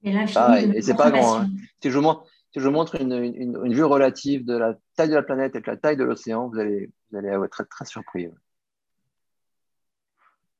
Et 0.03 0.11
l'infini. 0.11 0.75
Et 0.75 0.81
c'est 0.81 0.95
pas 0.95 1.11
grand. 1.11 1.41
Hein. 1.41 1.49
Si 1.81 1.91
je 1.91 1.97
vous 1.97 2.03
montre, 2.03 2.25
si 2.53 2.59
je 2.59 2.65
vous 2.65 2.71
montre 2.71 2.99
une, 2.99 3.13
une, 3.13 3.73
vue 3.73 3.83
relative 3.83 4.45
de 4.45 4.57
la 4.57 4.75
taille 4.95 5.09
de 5.09 5.15
la 5.15 5.23
planète 5.23 5.55
et 5.55 5.61
de 5.61 5.67
la 5.67 5.77
taille 5.77 5.97
de 5.97 6.03
l'océan, 6.03 6.49
vous 6.49 6.59
allez, 6.59 6.91
vous 7.11 7.17
allez 7.17 7.29
être 7.29 7.47
très, 7.49 7.65
très 7.65 7.85
surpris. 7.85 8.29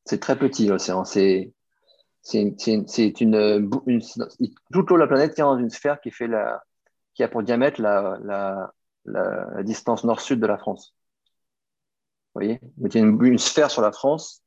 C'est 0.06 0.20
très 0.20 0.38
petit 0.38 0.68
l'océan. 0.68 1.06
C'est 1.06 1.54
une, 2.34 2.56
une, 2.68 4.02
toute 4.72 4.89
l'eau 4.89 4.96
de 4.96 5.02
la 5.02 5.08
planète 5.08 5.34
tient 5.34 5.46
dans 5.46 5.58
une 5.58 5.72
sphère 5.72 6.00
qui 6.02 6.12
fait 6.12 6.28
la, 6.28 6.63
qui 7.15 7.23
a 7.23 7.28
pour 7.28 7.41
diamètre 7.41 7.82
la, 7.82 8.73
distance 9.63 10.04
nord-sud 10.04 10.40
de 10.40 10.48
la 10.48 10.58
France. 10.58 10.94
Vous 12.33 12.42
voyez? 12.42 12.60
Vous 12.62 12.83
mettez 12.83 13.00
une, 13.00 13.40
sphère 13.40 13.71
sur 13.71 13.81
la 13.81 13.92
France, 13.92 14.44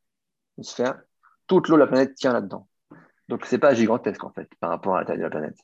une 0.58 0.64
sphère, 0.64 1.00
toute 1.46 1.68
l'eau 1.68 1.76
de 1.76 1.80
la 1.80 1.86
planète 1.86 2.14
tient 2.14 2.32
là-dedans. 2.32 2.68
Donc 3.28 3.44
c'est 3.46 3.58
pas 3.58 3.74
gigantesque 3.74 4.22
en 4.24 4.30
fait 4.30 4.48
par 4.60 4.70
rapport 4.70 4.96
à 4.96 5.00
la 5.00 5.06
taille 5.06 5.18
de 5.18 5.22
la 5.22 5.30
planète. 5.30 5.58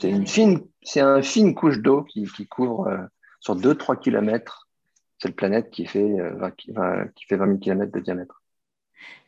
C'est 0.00 0.10
une 0.10 0.26
fine, 0.26 0.66
c'est 0.82 1.22
fine 1.22 1.54
couche 1.54 1.78
d'eau 1.78 2.02
qui, 2.04 2.26
couvre 2.48 2.88
euh, 2.88 3.04
sur 3.40 3.56
2-3 3.56 3.98
km 3.98 4.68
cette 5.18 5.36
planète 5.36 5.70
qui 5.70 5.86
fait, 5.86 6.16
20, 6.18 6.52
euh, 6.76 7.04
qui 7.14 7.26
fait 7.26 7.36
20 7.36 7.46
000 7.46 7.58
km 7.58 7.92
de 7.92 8.00
diamètre. 8.00 8.41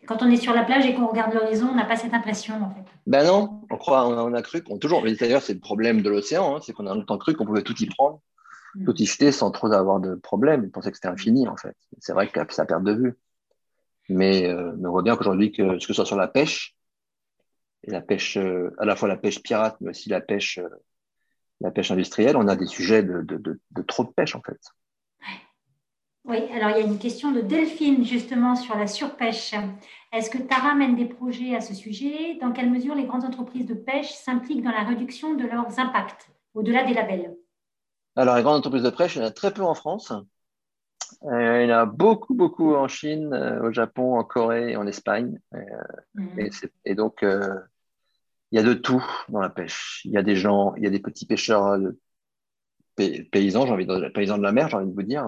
Quand 0.06 0.22
on 0.22 0.30
est 0.30 0.36
sur 0.36 0.52
la 0.52 0.64
plage 0.64 0.86
et 0.86 0.94
qu'on 0.94 1.06
regarde 1.06 1.32
l'horizon, 1.32 1.68
on 1.70 1.74
n'a 1.74 1.84
pas 1.84 1.96
cette 1.96 2.12
impression 2.12 2.54
en 2.62 2.70
fait. 2.70 2.84
Ben 3.06 3.26
non, 3.26 3.62
on 3.70 3.76
croit, 3.76 4.06
on 4.06 4.34
a, 4.34 4.42
cru 4.42 4.62
qu'on 4.62 4.78
toujours. 4.78 5.02
Mais 5.02 5.14
d'ailleurs, 5.14 5.42
c'est 5.42 5.54
le 5.54 5.60
problème 5.60 6.02
de 6.02 6.10
l'océan, 6.10 6.56
hein, 6.56 6.60
c'est 6.62 6.72
qu'on 6.72 6.86
a 6.86 6.94
longtemps 6.94 7.18
cru 7.18 7.34
qu'on 7.34 7.46
pouvait 7.46 7.62
tout 7.62 7.76
y 7.82 7.86
prendre, 7.86 8.20
mm. 8.74 8.84
tout 8.84 8.96
y 9.00 9.06
jeter 9.06 9.32
sans 9.32 9.50
trop 9.50 9.72
avoir 9.72 10.00
de 10.00 10.14
problème. 10.14 10.64
On 10.66 10.70
pensait 10.70 10.90
que 10.90 10.96
c'était 10.96 11.08
infini 11.08 11.48
en 11.48 11.56
fait. 11.56 11.76
C'est 11.98 12.12
vrai 12.12 12.28
que 12.28 12.52
ça 12.52 12.66
perd 12.66 12.84
de 12.84 12.92
vue. 12.92 13.14
Mais, 14.10 14.52
on 14.52 14.90
voit 14.90 15.02
bien 15.02 15.16
qu'aujourd'hui, 15.16 15.50
que 15.50 15.78
ce 15.78 15.86
que 15.86 15.92
ce 15.92 15.94
soit 15.94 16.04
sur 16.04 16.16
la 16.16 16.28
pêche, 16.28 16.76
et 17.84 17.90
la 17.90 18.02
pêche, 18.02 18.36
à 18.36 18.84
la 18.84 18.96
fois 18.96 19.08
la 19.08 19.16
pêche 19.16 19.42
pirate, 19.42 19.76
mais 19.80 19.90
aussi 19.90 20.10
la 20.10 20.20
pêche, 20.20 20.60
la 21.60 21.70
pêche 21.70 21.90
industrielle, 21.90 22.36
on 22.36 22.48
a 22.48 22.56
des 22.56 22.66
sujets 22.66 23.02
de, 23.02 23.22
de 23.22 23.82
trop 23.82 24.04
de 24.04 24.10
pêche 24.10 24.34
en 24.34 24.42
fait. 24.42 24.60
Oui, 26.24 26.38
alors 26.54 26.70
il 26.70 26.80
y 26.80 26.82
a 26.82 26.86
une 26.86 26.98
question 26.98 27.32
de 27.32 27.42
Delphine 27.42 28.04
justement 28.04 28.56
sur 28.56 28.76
la 28.76 28.86
surpêche. 28.86 29.54
Est-ce 30.12 30.30
que 30.30 30.38
Tara 30.38 30.74
mène 30.74 30.96
des 30.96 31.04
projets 31.04 31.54
à 31.54 31.60
ce 31.60 31.74
sujet? 31.74 32.38
Dans 32.40 32.52
quelle 32.52 32.70
mesure 32.70 32.94
les 32.94 33.04
grandes 33.04 33.24
entreprises 33.24 33.66
de 33.66 33.74
pêche 33.74 34.10
s'impliquent 34.12 34.62
dans 34.62 34.70
la 34.70 34.84
réduction 34.84 35.34
de 35.34 35.44
leurs 35.44 35.78
impacts 35.78 36.30
au-delà 36.54 36.84
des 36.84 36.94
labels? 36.94 37.36
Alors 38.16 38.36
les 38.36 38.42
grandes 38.42 38.58
entreprises 38.58 38.82
de 38.82 38.90
pêche, 38.90 39.16
il 39.16 39.18
y 39.18 39.22
en 39.22 39.26
a 39.26 39.32
très 39.32 39.52
peu 39.52 39.62
en 39.62 39.74
France. 39.74 40.12
Euh, 41.24 41.62
il 41.62 41.68
y 41.68 41.72
en 41.74 41.78
a 41.78 41.86
beaucoup, 41.86 42.34
beaucoup 42.34 42.74
en 42.74 42.88
Chine, 42.88 43.32
euh, 43.32 43.68
au 43.68 43.72
Japon, 43.72 44.18
en 44.18 44.24
Corée, 44.24 44.76
en 44.76 44.86
Espagne. 44.86 45.38
Euh, 45.54 45.58
mhm. 46.14 46.50
et, 46.84 46.94
donc, 46.94 47.18
il 47.22 48.56
y 48.56 48.58
a 48.58 48.62
de 48.62 48.74
tout 48.74 49.04
dans 49.28 49.40
la 49.40 49.50
pêche. 49.50 50.02
Il 50.04 50.12
y 50.12 50.16
a 50.16 50.22
des 50.22 50.36
gens, 50.36 50.74
il 50.76 50.84
y 50.84 50.86
a 50.86 50.90
des 50.90 51.00
petits 51.00 51.26
pêcheurs 51.26 51.78
paysans, 52.96 53.66
j'ai 53.66 53.72
envie 53.72 53.86
de, 53.86 54.08
paysans 54.08 54.38
de 54.38 54.42
la 54.42 54.52
mer, 54.52 54.68
j'ai 54.68 54.76
envie 54.76 54.90
de 54.90 54.94
vous 54.94 55.02
dire 55.02 55.26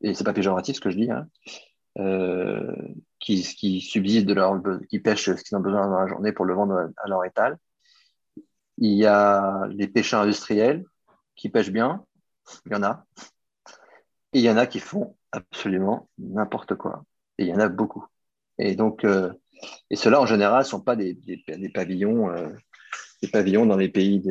et 0.00 0.14
c'est 0.14 0.24
pas 0.24 0.32
péjoratif 0.32 0.76
ce 0.76 0.80
que 0.80 0.90
je 0.90 0.96
dis, 0.96 1.10
hein, 1.10 1.26
euh, 1.98 2.74
qui, 3.20 3.42
qui 3.42 4.24
de 4.24 4.34
leur, 4.34 4.60
qui 4.88 4.98
pêchent 4.98 5.34
ce 5.34 5.42
qu'ils 5.42 5.56
ont 5.56 5.60
besoin 5.60 5.88
dans 5.88 6.00
la 6.00 6.06
journée 6.06 6.32
pour 6.32 6.44
le 6.44 6.54
vendre 6.54 6.90
à 6.96 7.08
leur 7.08 7.24
étal. 7.24 7.58
Il 8.78 8.92
y 8.92 9.06
a 9.06 9.66
les 9.68 9.86
pêcheurs 9.88 10.22
industriels 10.22 10.84
qui 11.36 11.50
pêchent 11.50 11.70
bien, 11.70 12.04
il 12.66 12.72
y 12.72 12.74
en 12.74 12.82
a. 12.82 13.04
Et 14.32 14.38
il 14.38 14.44
y 14.44 14.50
en 14.50 14.56
a 14.56 14.66
qui 14.66 14.80
font 14.80 15.16
absolument 15.30 16.08
n'importe 16.18 16.74
quoi. 16.74 17.04
Et 17.38 17.44
il 17.44 17.48
y 17.48 17.54
en 17.54 17.60
a 17.60 17.68
beaucoup. 17.68 18.06
Et 18.58 18.74
donc, 18.74 19.04
euh, 19.04 19.30
et 19.90 19.96
ceux-là, 19.96 20.20
en 20.20 20.26
général, 20.26 20.60
ne 20.60 20.68
sont 20.68 20.80
pas 20.80 20.96
des, 20.96 21.14
des, 21.14 21.68
pavillons, 21.68 22.30
euh, 22.30 22.48
des 23.22 23.28
pavillons 23.28 23.66
dans 23.66 23.76
les 23.76 23.90
pays 23.90 24.22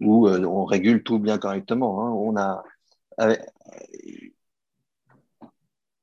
où 0.00 0.28
on 0.28 0.64
régule 0.64 1.02
tout 1.02 1.18
bien 1.18 1.38
correctement. 1.38 2.04
Hein. 2.04 2.10
On 2.10 2.36
a, 2.36 2.62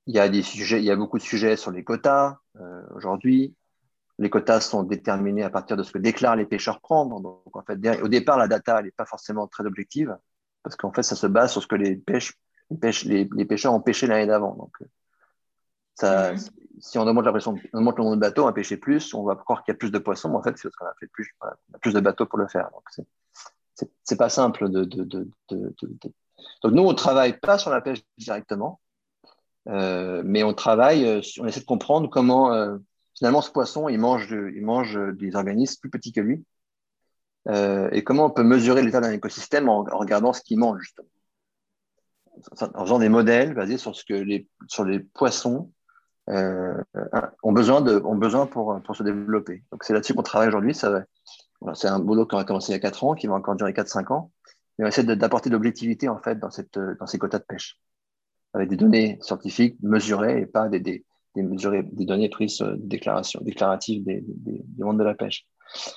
il 0.08 0.16
y 0.16 0.20
a 0.20 0.30
des 0.30 0.41
sujets, 0.41 0.80
il 0.80 0.86
y 0.86 0.91
a 0.91 0.95
beaucoup 0.95 1.18
de 1.18 1.24
sujets 1.24 1.58
sur 1.58 1.72
les 1.72 1.84
quotas 1.84 2.38
euh, 2.60 2.82
aujourd'hui. 2.95 3.53
Les 4.20 4.30
quotas 4.30 4.62
sont 4.62 4.84
déterminés 4.84 5.43
à 5.43 5.49
partir 5.49 5.78
de 5.78 5.84
ce 5.84 5.91
que 5.91 5.99
déclarent 5.99 6.38
les 6.38 6.45
pêcheurs 6.45 6.80
prendre. 6.80 7.20
Donc, 7.20 7.55
en 7.55 7.62
fait, 7.62 8.01
au 8.01 8.08
départ, 8.08 8.38
la 8.38 8.47
data 8.47 8.82
n'est 8.82 8.91
pas 8.91 9.05
forcément 9.05 9.47
très 9.47 9.66
objective 9.66 10.18
parce 10.64 10.76
qu'en 10.76 10.91
fait, 10.91 11.03
ça 11.03 11.16
se 11.16 11.28
base 11.28 11.51
sur 11.51 11.62
ce 11.62 11.68
que 11.68 11.76
les, 11.76 11.97
pêches, 11.97 12.34
les, 13.05 13.45
pêcheurs 13.45 13.74
ont 13.74 13.82
pêché 13.82 14.08
l'année 14.08 14.26
d'avant. 14.26 14.55
Donc, 14.55 14.76
mhm. 16.01 16.38
si 16.80 16.97
on 16.97 17.05
augmente, 17.05 17.26
la 17.26 17.32
pression, 17.32 17.55
on 17.74 17.80
le 17.80 17.84
nombre 17.84 18.16
de 18.16 18.22
bateaux, 18.22 18.47
à 18.47 18.53
pêcher 18.53 18.78
plus, 18.78 19.14
on 19.14 19.24
va 19.24 19.36
croire 19.36 19.64
qu'il 19.64 19.74
y 19.74 19.76
a 19.76 19.78
plus 19.78 19.91
de 19.91 19.99
poissons, 19.99 20.30
mais 20.30 20.38
en 20.38 20.41
fait, 20.41 20.58
c'est 20.58 20.64
parce 20.64 20.76
qu'on 20.78 20.86
a 20.86 20.93
fait 20.99 21.08
plus, 21.08 21.36
plus 21.82 21.93
de 21.93 21.99
bateaux 21.99 22.26
pour 22.26 22.39
le 22.39 22.47
faire. 22.47 22.70
Donc, 22.72 23.08
c'est 24.03 24.18
pas 24.18 24.30
simple 24.30 24.70
de, 24.70 24.84
de, 24.86 25.03
de, 25.03 25.30
de, 25.49 25.76
Donc, 26.64 26.72
nous, 26.72 26.84
on 26.84 26.91
ne 26.91 26.97
travaille 26.97 27.38
pas 27.39 27.58
sur 27.60 27.70
la 27.70 27.82
pêche 27.82 27.99
directement. 28.18 28.80
Euh, 29.70 30.22
mais 30.26 30.43
on 30.43 30.53
travaille, 30.53 31.05
euh, 31.05 31.22
on 31.39 31.45
essaie 31.45 31.59
de 31.59 31.65
comprendre 31.65 32.09
comment 32.09 32.53
euh, 32.53 32.78
finalement 33.18 33.41
ce 33.41 33.51
poisson 33.51 33.89
il 33.89 33.99
mange, 33.99 34.30
il 34.32 34.63
mange 34.63 34.97
des 35.15 35.36
organismes 35.36 35.82
plus 35.82 35.89
petits 35.89 36.11
que 36.11 36.22
lui 36.22 36.43
et 37.93 38.03
comment 38.03 38.26
on 38.26 38.30
peut 38.30 38.43
mesurer 38.43 38.82
l'état 38.82 38.99
d'un 38.99 39.13
écosystème 39.13 39.70
en, 39.70 39.84
regardant 39.84 40.34
ce 40.34 40.41
qu'il 40.41 40.59
mange 40.59 40.82
justement, 40.82 41.07
en 42.76 42.84
faisant 42.84 42.99
des 42.99 43.07
modèles 43.07 43.53
basés 43.53 43.78
sur 43.78 43.95
ce 43.95 44.03
que 44.03 44.13
les 44.13 44.49
sur 44.68 44.84
les 44.84 44.99
poissons 44.99 45.72
ont 46.28 47.53
besoin 47.53 47.80
de 47.80 48.01
ont 48.03 48.18
besoin 48.18 48.47
pour 48.47 48.82
pour 48.82 48.97
se 48.97 49.03
développer. 49.03 49.63
Donc 49.72 49.86
c'est 49.86 49.93
là-dessus 49.93 50.13
qu'on 50.13 50.24
travaille 50.24 50.49
aujourd'hui. 50.49 50.76
C'est 50.76 51.88
un 51.88 51.99
boulot 51.99 52.26
qui 52.26 52.36
a 52.36 52.43
commencé 52.43 52.74
il 52.74 52.76
y 52.76 52.78
a 52.78 52.82
4 52.82 53.05
ans, 53.05 53.15
qui 53.15 53.28
va 53.28 53.36
encore 53.36 53.55
durer 53.55 53.72
4-5 53.72 54.11
ans. 54.11 54.30
Mais 54.78 54.84
on 54.84 54.89
essaie 54.89 55.05
d'apporter 55.05 55.49
de 55.49 55.55
l'objectivité 55.55 56.09
en 56.09 56.18
fait 56.18 56.38
dans 56.38 56.51
cette 56.51 56.78
dans 56.78 57.07
ces 57.07 57.18
quotas 57.18 57.39
de 57.39 57.45
pêche 57.45 57.80
avec 58.54 58.70
des 58.70 58.78
données 58.78 59.18
scientifiques 59.22 59.78
mesurées 59.82 60.41
et 60.41 60.45
pas 60.45 60.70
des, 60.70 60.80
des, 60.80 61.04
des, 61.36 61.43
des 61.43 62.06
données 62.06 62.30
prises 62.30 62.64
déclaration, 62.78 63.39
déclaratives 63.43 64.04
des, 64.04 64.24
des, 64.26 64.64
mondes 64.84 65.00
de 65.00 65.04
la 65.04 65.16
pêche. 65.16 65.45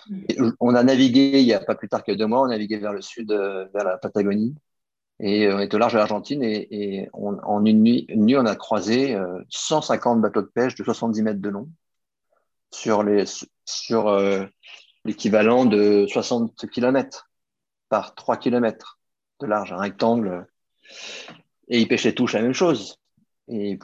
Mm. 0.08 0.50
on 0.60 0.74
a 0.74 0.82
navigué 0.82 1.40
il 1.40 1.44
n'y 1.44 1.54
a 1.54 1.60
pas 1.60 1.74
plus 1.74 1.88
tard 1.88 2.02
que 2.04 2.12
deux 2.12 2.26
mois, 2.26 2.40
on 2.40 2.44
a 2.44 2.48
navigué 2.48 2.78
vers 2.78 2.92
le 2.92 3.02
sud, 3.02 3.30
euh, 3.30 3.66
vers 3.72 3.84
la 3.84 3.98
Patagonie, 3.98 4.54
et 5.20 5.46
euh, 5.46 5.56
on 5.56 5.58
est 5.60 5.72
au 5.72 5.78
large 5.78 5.92
de 5.92 5.98
l'Argentine, 5.98 6.42
et, 6.42 6.66
et 6.70 7.08
en 7.12 7.64
une 7.64 7.82
nuit, 7.82 8.06
une 8.08 8.26
nuit, 8.26 8.36
on 8.36 8.46
a 8.46 8.56
croisé 8.56 9.16
150 9.50 10.18
euh, 10.18 10.20
bateaux 10.20 10.42
de 10.42 10.46
pêche 10.46 10.74
de 10.74 10.84
70 10.84 11.22
mètres 11.22 11.40
de 11.40 11.48
long 11.48 11.68
sur 12.72 13.02
les 13.02 13.24
sur 13.64 14.16
l'équivalent 15.04 15.64
de 15.64 16.06
60 16.08 16.66
km 16.70 17.28
par 17.88 18.14
3 18.14 18.36
km 18.36 18.98
de 19.40 19.46
large, 19.46 19.72
un 19.72 19.78
rectangle 19.78 20.46
et 21.70 21.80
ils 21.80 21.88
pêchaient 21.88 22.12
tous 22.12 22.32
la 22.34 22.42
même 22.42 22.52
chose. 22.52 22.98
Et, 23.48 23.78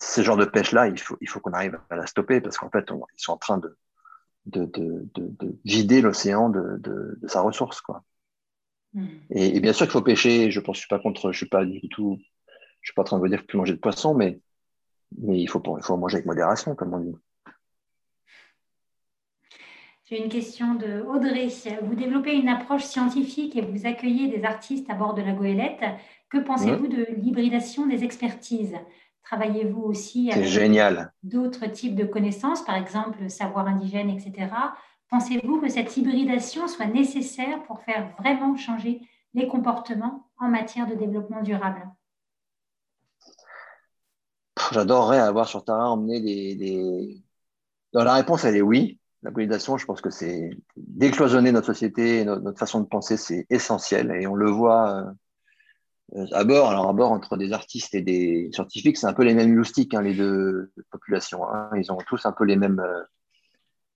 ce 0.00 0.20
genre 0.20 0.36
de 0.36 0.44
pêche-là, 0.44 0.88
il 0.88 0.98
faut, 0.98 1.16
il 1.20 1.28
faut 1.28 1.40
qu'on 1.40 1.52
arrive 1.52 1.80
à 1.90 1.96
la 1.96 2.06
stopper 2.06 2.40
parce 2.40 2.58
qu'en 2.58 2.70
fait, 2.70 2.90
ils 2.90 3.22
sont 3.22 3.32
en 3.32 3.38
train 3.38 3.58
de, 3.58 3.76
de, 4.46 4.70
de, 5.14 5.58
vider 5.64 6.00
l'océan 6.00 6.50
de, 6.50 7.18
sa 7.26 7.40
ressource. 7.40 7.80
Quoi. 7.80 8.02
Hmm. 8.92 9.06
Et, 9.30 9.58
bien 9.60 9.72
sûr 9.72 9.86
qu'il 9.86 9.92
faut 9.92 10.02
pêcher. 10.02 10.50
Je 10.50 10.60
ne 10.60 10.74
suis 10.74 10.88
pas 10.88 10.98
contre, 10.98 11.32
je 11.32 11.38
suis 11.38 11.48
pas 11.48 11.64
du 11.64 11.88
tout, 11.88 12.18
je 12.80 12.88
suis 12.88 12.94
pas 12.94 13.02
en 13.02 13.04
train 13.04 13.16
de 13.16 13.22
vous 13.22 13.28
dire 13.28 13.46
plus 13.46 13.58
manger 13.58 13.74
de 13.74 13.80
poisson, 13.80 14.14
mais, 14.14 14.40
mais 15.18 15.40
il, 15.40 15.48
faut, 15.48 15.62
il 15.78 15.84
faut 15.84 15.96
manger 15.96 16.16
avec 16.16 16.26
modération, 16.26 16.74
comme 16.74 16.94
on 16.94 17.00
dit. 17.00 17.16
J'ai 20.06 20.22
une 20.22 20.28
question 20.28 20.74
de 20.74 21.00
Audrey. 21.00 21.48
Vous 21.82 21.94
développez 21.94 22.34
une 22.34 22.48
approche 22.48 22.84
scientifique 22.84 23.56
et 23.56 23.62
vous 23.62 23.86
accueillez 23.86 24.28
des 24.28 24.44
artistes 24.44 24.90
à 24.90 24.94
bord 24.94 25.14
de 25.14 25.22
la 25.22 25.32
goélette. 25.32 25.82
Que 26.30 26.38
pensez-vous 26.38 26.88
de 26.88 27.06
l'hybridation 27.16 27.86
des 27.86 28.04
expertises? 28.04 28.76
Travaillez-vous 29.22 29.82
aussi 29.82 30.30
avec 30.30 30.46
d'autres 31.22 31.66
types 31.66 31.94
de 31.94 32.04
connaissances, 32.04 32.62
par 32.62 32.76
exemple 32.76 33.30
savoir 33.30 33.66
indigène, 33.66 34.10
etc. 34.10 34.48
Pensez-vous 35.08 35.60
que 35.60 35.68
cette 35.68 35.96
hybridation 35.96 36.68
soit 36.68 36.86
nécessaire 36.86 37.62
pour 37.64 37.80
faire 37.82 38.14
vraiment 38.18 38.56
changer 38.56 39.00
les 39.32 39.48
comportements 39.48 40.26
en 40.38 40.48
matière 40.48 40.86
de 40.86 40.94
développement 40.94 41.42
durable? 41.42 41.88
J'adorerais 44.72 45.20
avoir 45.20 45.48
sur 45.48 45.64
Tara 45.64 45.90
emmené 45.90 46.20
des, 46.20 47.22
la 47.92 48.14
réponse, 48.14 48.44
elle 48.44 48.56
est 48.56 48.62
oui. 48.62 48.98
La 49.22 49.30
hybridation, 49.30 49.78
je 49.78 49.86
pense 49.86 50.00
que 50.00 50.10
c'est 50.10 50.50
décloisonner 50.76 51.52
notre 51.52 51.68
société, 51.68 52.24
notre, 52.24 52.42
notre 52.42 52.58
façon 52.58 52.80
de 52.80 52.86
penser, 52.86 53.16
c'est 53.16 53.46
essentiel. 53.48 54.10
Et 54.10 54.26
on 54.26 54.34
le 54.34 54.50
voit 54.50 54.90
euh, 54.90 55.04
à 56.32 56.44
bord, 56.44 56.70
alors 56.70 56.88
à 56.88 56.92
bord 56.92 57.12
entre 57.12 57.36
des 57.36 57.52
artistes 57.52 57.94
et 57.94 58.02
des 58.02 58.50
scientifiques, 58.52 58.96
c'est 58.96 59.06
un 59.06 59.14
peu 59.14 59.24
les 59.24 59.34
mêmes 59.34 59.54
loustiques, 59.54 59.94
hein, 59.94 60.02
les 60.02 60.14
deux 60.14 60.72
populations. 60.90 61.48
Hein. 61.48 61.70
Ils 61.76 61.90
ont 61.92 61.98
tous 62.06 62.26
un 62.26 62.32
peu 62.32 62.44
les 62.44 62.56
mêmes 62.56 62.80
euh, 62.80 63.02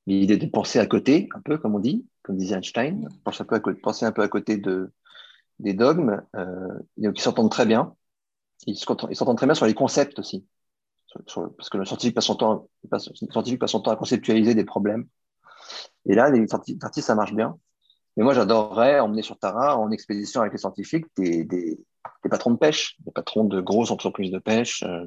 idées 0.06 0.36
de 0.36 0.46
penser 0.46 0.78
à 0.78 0.86
côté, 0.86 1.28
un 1.34 1.40
peu 1.40 1.58
comme 1.58 1.74
on 1.74 1.80
dit, 1.80 2.06
comme 2.22 2.36
disait 2.36 2.56
Einstein, 2.56 3.08
penser 3.24 3.42
un 3.42 3.46
peu 3.46 3.56
à 3.56 3.60
côté, 3.60 3.80
penser 3.80 4.06
un 4.06 4.12
peu 4.12 4.22
à 4.22 4.28
côté 4.28 4.56
de, 4.56 4.90
des 5.58 5.74
dogmes. 5.74 6.22
Euh, 6.36 6.78
ils 6.96 7.20
s'entendent 7.20 7.50
très 7.50 7.66
bien. 7.66 7.94
Ils 8.66 8.76
s'entendent 8.76 9.36
très 9.36 9.46
bien 9.46 9.54
sur 9.54 9.66
les 9.66 9.74
concepts 9.74 10.18
aussi, 10.18 10.44
parce 11.14 11.70
que 11.70 11.78
le 11.78 11.84
scientifique 11.84 12.14
passe 12.14 12.24
son 12.26 12.34
temps, 12.34 12.68
à 13.86 13.96
conceptualiser 13.96 14.54
des 14.54 14.64
problèmes. 14.64 15.06
Et 16.06 16.14
là, 16.14 16.28
les 16.30 16.52
artistes, 16.52 17.06
ça 17.06 17.14
marche 17.14 17.34
bien. 17.34 17.56
Mais 18.16 18.24
moi, 18.24 18.34
j'adorerais 18.34 18.98
emmener 18.98 19.22
sur 19.22 19.38
Tara 19.38 19.78
en 19.78 19.92
expédition 19.92 20.40
avec 20.40 20.52
les 20.52 20.58
scientifiques 20.58 21.06
des, 21.16 21.78
des 22.22 22.28
patrons 22.28 22.52
de 22.52 22.58
pêche, 22.58 22.96
des 23.04 23.12
patrons 23.12 23.44
de 23.44 23.60
grosses 23.60 23.90
entreprises 23.90 24.30
de 24.30 24.38
pêche, 24.38 24.82
euh, 24.82 25.06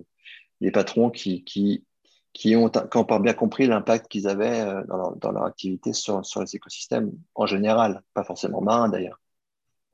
des 0.61 0.71
patrons 0.71 1.09
qui, 1.09 1.43
qui, 1.43 1.85
qui, 2.33 2.55
ont, 2.55 2.69
qui 2.69 2.97
ont 2.97 3.19
bien 3.19 3.33
compris 3.33 3.67
l'impact 3.67 4.07
qu'ils 4.07 4.27
avaient 4.27 4.61
euh, 4.61 4.83
dans, 4.87 4.97
leur, 4.97 5.15
dans, 5.17 5.31
leur, 5.31 5.45
activité 5.45 5.93
sur, 5.93 6.25
sur 6.25 6.41
les 6.41 6.55
écosystèmes 6.55 7.11
en 7.35 7.45
général, 7.45 8.01
pas 8.13 8.23
forcément 8.23 8.61
marins 8.61 8.89
d'ailleurs. 8.89 9.19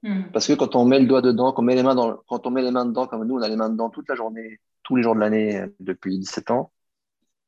Hmm. 0.03 0.24
Parce 0.32 0.47
que 0.47 0.53
quand 0.53 0.76
on 0.76 0.86
met 0.86 0.99
le 0.99 1.08
doigt 1.08 1.22
dedans, 1.22 1.51
quand 1.51 1.64
on, 1.64 1.66
met 1.66 1.76
les 1.76 1.84
mains 1.84 1.95
dans, 1.95 2.18
quand 2.28 2.45
on 2.45 2.51
met 2.51 2.62
les 2.62 2.72
mains 2.72 2.86
dedans, 2.86 3.08
comme 3.08 3.26
nous, 3.26 3.36
on 3.36 3.41
a 3.41 3.47
les 3.47 3.55
mains 3.55 3.70
dedans 3.70 3.89
toute 3.89 4.08
la 4.08 4.16
journée, 4.16 4.60
tous 4.84 4.95
les 4.95 5.03
jours 5.03 5.16
de 5.16 5.20
l'année 5.20 5.58
euh, 5.58 5.68
depuis 5.80 6.20
17 6.20 6.51
ans, 6.51 6.72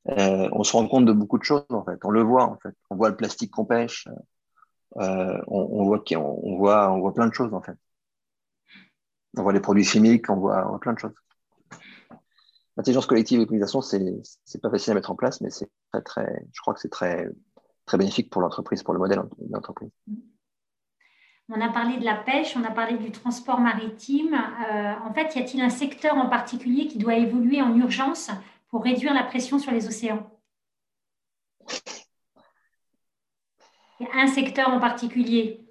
euh, 0.10 0.50
on 0.54 0.64
se 0.64 0.74
rend 0.74 0.88
compte 0.88 1.06
de 1.06 1.14
beaucoup 1.14 1.38
de 1.38 1.44
choses 1.44 1.66
en 1.70 1.84
fait. 1.84 2.00
On 2.04 2.10
le 2.10 2.24
voit 2.24 2.46
en 2.46 2.58
fait. 2.58 2.74
On 2.90 2.96
voit 2.96 3.10
le 3.10 3.16
plastique 3.16 3.52
qu'on 3.52 3.66
pêche, 3.66 4.08
euh, 4.98 5.38
on, 5.48 5.60
on, 5.72 5.86
voit 5.86 6.04
on, 6.14 6.40
on, 6.44 6.58
voit, 6.58 6.92
on 6.92 7.00
voit 7.00 7.14
plein 7.14 7.28
de 7.28 7.34
choses 7.34 7.54
en 7.54 7.62
fait. 7.62 7.78
On 9.40 9.44
voit 9.44 9.54
les 9.54 9.62
produits 9.62 9.86
chimiques, 9.86 10.30
on 10.30 10.36
voit, 10.36 10.78
plein 10.82 10.92
de 10.92 11.00
choses. 11.00 11.16
L'intelligence 12.76 13.06
collective 13.06 13.38
et 13.38 13.42
l'utilisation, 13.44 13.80
c'est 13.80 14.62
pas 14.62 14.70
facile 14.70 14.92
à 14.92 14.96
mettre 14.96 15.12
en 15.12 15.16
place, 15.16 15.40
mais 15.40 15.50
c'est 15.50 15.70
très 15.94 16.02
très, 16.02 16.46
je 16.54 16.60
crois 16.60 16.74
que 16.74 16.82
c'est 16.82 16.90
très 16.90 17.30
très 17.86 17.98
bénéfique 17.98 18.30
pour 18.30 18.42
l'entreprise, 18.42 18.84
pour 18.84 18.94
le 18.94 19.00
modèle 19.00 19.22
d'entreprise. 19.40 19.90
On 21.48 21.62
a 21.62 21.70
parlé 21.70 21.98
de 21.98 22.04
la 22.04 22.16
pêche, 22.16 22.56
on 22.58 22.64
a 22.66 22.72
parlé 22.72 22.98
du 22.98 23.12
transport 23.12 23.62
maritime. 23.62 24.34
Euh, 24.34 24.94
en 25.06 25.14
fait, 25.14 25.34
y 25.36 25.40
a-t-il 25.40 25.64
un 25.64 25.70
secteur 25.70 26.16
en 26.18 26.28
particulier 26.28 26.88
qui 26.88 26.98
doit 26.98 27.16
évoluer 27.16 27.62
en 27.62 27.74
urgence 27.76 28.30
pour 28.68 28.84
réduire 28.84 29.14
la 29.14 29.24
pression 29.24 29.58
sur 29.58 29.72
les 29.72 29.88
océans? 29.88 30.30
Un 34.14 34.28
secteur 34.28 34.70
en 34.70 34.80
particulier? 34.80 35.69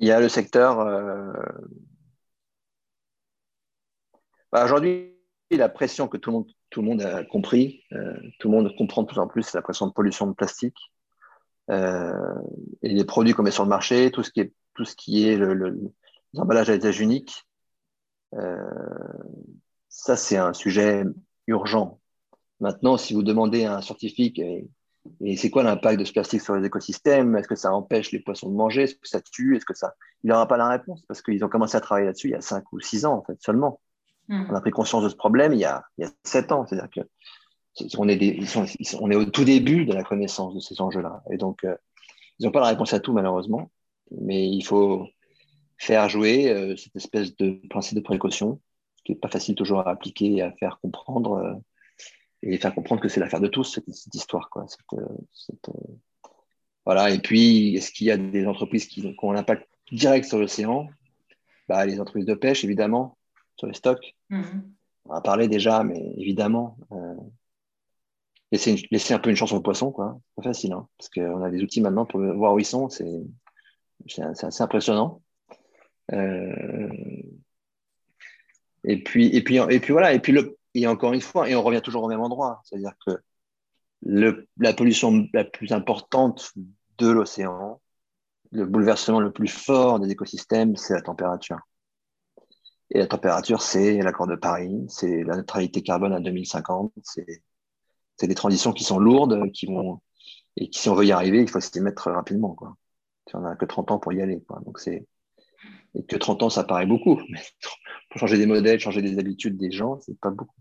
Il 0.00 0.08
y 0.08 0.12
a 0.12 0.18
le 0.18 0.30
secteur. 0.30 0.80
Euh, 0.80 1.30
bah, 4.50 4.64
aujourd'hui, 4.64 5.14
la 5.50 5.68
pression 5.68 6.08
que 6.08 6.16
tout 6.16 6.30
le 6.30 6.36
monde, 6.38 6.50
tout 6.70 6.80
le 6.80 6.88
monde 6.88 7.02
a 7.02 7.22
compris, 7.24 7.84
euh, 7.92 8.16
tout 8.38 8.48
le 8.50 8.56
monde 8.56 8.74
comprend 8.78 9.02
de 9.02 9.08
plus 9.08 9.18
en 9.18 9.28
plus, 9.28 9.42
c'est 9.42 9.58
la 9.58 9.62
pression 9.62 9.86
de 9.86 9.92
pollution 9.92 10.26
de 10.26 10.32
plastique. 10.32 10.78
Euh, 11.70 12.34
et 12.82 12.88
les 12.88 13.04
produits 13.04 13.34
qu'on 13.34 13.42
met 13.42 13.50
sur 13.50 13.64
le 13.64 13.68
marché, 13.68 14.10
tout 14.10 14.22
ce 14.22 14.30
qui 14.30 14.40
est, 14.40 14.54
tout 14.74 14.86
ce 14.86 14.96
qui 14.96 15.28
est 15.28 15.36
le, 15.36 15.52
le, 15.52 15.78
les 16.32 16.40
emballages 16.40 16.70
à 16.70 16.76
usage 16.76 17.00
unique, 17.00 17.46
ça 19.88 20.16
c'est 20.16 20.36
un 20.36 20.52
sujet 20.52 21.04
urgent. 21.46 22.00
Maintenant, 22.60 22.96
si 22.96 23.12
vous 23.12 23.22
demandez 23.22 23.64
à 23.64 23.76
un 23.76 23.80
scientifique, 23.82 24.40
et 25.20 25.36
c'est 25.36 25.50
quoi 25.50 25.62
l'impact 25.62 25.98
de 25.98 26.04
ce 26.04 26.12
plastique 26.12 26.40
sur 26.40 26.54
les 26.54 26.66
écosystèmes? 26.66 27.36
Est-ce 27.36 27.48
que 27.48 27.54
ça 27.54 27.72
empêche 27.72 28.12
les 28.12 28.20
poissons 28.20 28.48
de 28.50 28.54
manger? 28.54 28.82
Est-ce 28.82 28.94
que 28.94 29.08
ça 29.08 29.20
tue? 29.20 29.56
Est-ce 29.56 29.64
que 29.64 29.74
ça 29.74 29.94
Il 30.24 30.30
n'aura 30.30 30.46
pas 30.46 30.56
la 30.56 30.68
réponse 30.68 31.02
parce 31.06 31.22
qu'ils 31.22 31.44
ont 31.44 31.48
commencé 31.48 31.76
à 31.76 31.80
travailler 31.80 32.06
là-dessus 32.06 32.28
il 32.28 32.32
y 32.32 32.36
a 32.36 32.40
5 32.40 32.72
ou 32.72 32.80
6 32.80 33.04
ans 33.04 33.14
en 33.18 33.22
fait 33.22 33.40
seulement. 33.40 33.80
Hmm. 34.28 34.44
On 34.50 34.54
a 34.54 34.60
pris 34.60 34.70
conscience 34.70 35.04
de 35.04 35.08
ce 35.08 35.16
problème 35.16 35.52
il 35.52 35.60
y 35.60 35.64
a, 35.64 35.84
il 35.98 36.04
y 36.04 36.06
a 36.06 36.10
7 36.24 36.52
ans. 36.52 36.66
C'est-à-dire 36.66 36.90
que 36.90 37.00
on 37.98 38.08
est, 38.08 38.16
des, 38.16 38.40
on 39.00 39.10
est 39.10 39.16
au 39.16 39.24
tout 39.24 39.44
début 39.44 39.84
de 39.84 39.92
la 39.92 40.02
connaissance 40.02 40.54
de 40.54 40.60
ces 40.60 40.80
enjeux-là. 40.80 41.22
Et 41.30 41.36
donc, 41.36 41.64
euh, 41.64 41.76
ils 42.38 42.46
n'ont 42.46 42.52
pas 42.52 42.60
la 42.60 42.68
réponse 42.68 42.92
à 42.92 43.00
tout 43.00 43.12
malheureusement, 43.12 43.70
mais 44.10 44.48
il 44.48 44.62
faut 44.62 45.06
faire 45.78 46.08
jouer 46.08 46.50
euh, 46.50 46.76
cette 46.76 46.96
espèce 46.96 47.36
de 47.36 47.60
principe 47.70 47.96
de 47.96 48.02
précaution, 48.02 48.60
qui 49.04 49.12
n'est 49.12 49.18
pas 49.18 49.28
facile 49.28 49.54
toujours 49.54 49.80
à 49.80 49.90
appliquer 49.90 50.36
et 50.36 50.42
à 50.42 50.52
faire 50.52 50.78
comprendre. 50.82 51.60
Euh, 52.44 52.50
et 52.50 52.58
faire 52.58 52.74
comprendre 52.74 53.00
que 53.00 53.08
c'est 53.08 53.20
l'affaire 53.20 53.40
de 53.40 53.48
tous, 53.48 53.64
cette, 53.64 54.14
histoire. 54.14 54.50
Quoi. 54.50 54.66
Euh, 54.94 55.00
euh, 55.68 55.72
voilà. 56.84 57.10
Et 57.10 57.18
puis, 57.18 57.76
est-ce 57.76 57.92
qu'il 57.92 58.06
y 58.06 58.10
a 58.10 58.16
des 58.16 58.46
entreprises 58.46 58.86
qui, 58.86 59.14
ont 59.22 59.32
un 59.32 59.36
impact 59.36 59.68
direct 59.92 60.26
sur 60.26 60.38
l'océan? 60.38 60.88
Bah, 61.68 61.84
Les 61.86 62.00
entreprises 62.00 62.26
de 62.26 62.34
pêche, 62.34 62.64
évidemment, 62.64 63.16
sur 63.56 63.66
les 63.66 63.74
stocks. 63.74 64.16
Mm-hmm. 64.30 64.62
On 65.06 65.12
a 65.12 65.20
parlé 65.20 65.48
déjà, 65.48 65.82
mais 65.84 66.14
évidemment. 66.16 66.76
Euh, 66.92 67.14
laisser, 68.52 68.76
laisser, 68.90 69.14
un 69.14 69.18
peu 69.18 69.30
une 69.30 69.36
chance 69.36 69.52
aux 69.52 69.60
poissons, 69.60 69.92
quoi. 69.92 70.18
C'est 70.24 70.34
pas 70.36 70.42
facile, 70.42 70.72
hein, 70.72 70.88
parce 70.98 71.08
qu'on 71.10 71.42
a 71.42 71.50
des 71.50 71.62
outils 71.62 71.80
maintenant 71.80 72.06
pour 72.06 72.20
voir 72.20 72.54
où 72.54 72.58
ils 72.58 72.64
sont. 72.64 72.88
C'est, 72.88 73.22
assez 74.18 74.62
impressionnant. 74.62 75.20
et 76.10 76.16
puis, 79.04 79.26
et 79.36 79.44
puis, 79.44 79.56
et 79.56 79.80
puis 79.80 79.92
voilà. 79.92 80.14
Et 80.14 80.20
puis 80.20 80.32
le, 80.32 80.58
et 80.74 80.86
encore 80.86 81.12
une 81.12 81.20
fois, 81.20 81.48
et 81.48 81.54
on 81.54 81.62
revient 81.62 81.82
toujours 81.82 82.04
au 82.04 82.08
même 82.08 82.20
endroit, 82.20 82.60
c'est-à-dire 82.64 82.94
que 83.06 83.18
la 84.02 84.72
pollution 84.72 85.26
la 85.32 85.44
plus 85.44 85.72
importante 85.72 86.52
de 86.98 87.08
l'océan, 87.08 87.80
le 88.52 88.66
bouleversement 88.66 89.20
le 89.20 89.32
plus 89.32 89.48
fort 89.48 90.00
des 90.00 90.10
écosystèmes, 90.10 90.76
c'est 90.76 90.94
la 90.94 91.02
température. 91.02 91.58
Et 92.90 92.98
la 92.98 93.06
température, 93.06 93.62
c'est 93.62 93.98
l'accord 93.98 94.26
de 94.26 94.36
Paris, 94.36 94.84
c'est 94.88 95.22
la 95.22 95.36
neutralité 95.36 95.82
carbone 95.82 96.12
à 96.12 96.20
2050, 96.20 96.92
c'est 97.04 98.26
des 98.26 98.34
transitions 98.34 98.72
qui 98.72 98.84
sont 98.84 98.98
lourdes, 98.98 99.50
qui 99.52 99.66
vont, 99.66 100.00
et 100.56 100.68
qui, 100.68 100.80
si 100.80 100.88
on 100.88 100.94
veut 100.94 101.06
y 101.06 101.12
arriver, 101.12 101.40
il 101.40 101.48
faut 101.48 101.60
s'y 101.60 101.80
mettre 101.80 102.10
rapidement. 102.10 102.56
On 103.32 103.40
n'a 103.40 103.54
que 103.54 103.64
30 103.64 103.92
ans 103.92 103.98
pour 103.98 104.12
y 104.12 104.20
aller. 104.20 104.42
Donc 104.64 104.80
c'est 104.80 105.06
et 105.94 106.04
que 106.04 106.16
30 106.16 106.42
ans, 106.44 106.50
ça 106.50 106.64
paraît 106.64 106.86
beaucoup. 106.86 107.20
Mais 107.28 107.40
changer 108.16 108.38
des 108.38 108.46
modèles, 108.46 108.80
changer 108.80 109.02
des 109.02 109.18
habitudes 109.18 109.56
des 109.56 109.70
gens, 109.70 109.98
c'est 110.00 110.18
pas 110.18 110.30
beaucoup. 110.30 110.60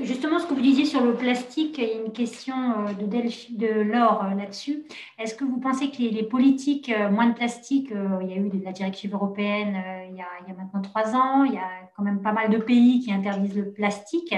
Justement, 0.00 0.38
ce 0.38 0.46
que 0.46 0.54
vous 0.54 0.62
disiez 0.62 0.86
sur 0.86 1.04
le 1.04 1.12
plastique, 1.14 1.76
il 1.76 1.84
y 1.84 1.90
a 1.90 1.94
une 2.00 2.12
question 2.12 2.86
euh, 2.86 2.92
de, 2.94 3.04
de 3.06 3.82
Laure 3.82 4.24
euh, 4.24 4.34
là-dessus. 4.34 4.84
Est-ce 5.18 5.34
que 5.34 5.44
vous 5.44 5.60
pensez 5.60 5.90
que 5.90 5.98
les, 5.98 6.22
politiques 6.22 6.88
euh, 6.88 7.10
moins 7.10 7.26
de 7.26 7.34
plastique, 7.34 7.90
il 7.90 8.28
y 8.28 8.32
a 8.32 8.36
eu 8.36 8.50
la 8.64 8.72
directive 8.72 9.12
européenne 9.12 9.76
il 10.08 10.16
y, 10.16 10.22
a, 10.22 10.26
il, 10.40 10.48
y 10.48 10.52
a, 10.52 10.54
maintenant 10.56 10.80
trois 10.80 11.14
ans, 11.14 11.44
il 11.44 11.52
y 11.52 11.58
a 11.58 11.68
quand 11.94 12.02
même 12.02 12.22
pas 12.22 12.32
mal 12.32 12.48
de 12.48 12.56
pays 12.56 13.00
qui 13.00 13.12
interdisent 13.12 13.56
le 13.56 13.72
plastique. 13.72 14.34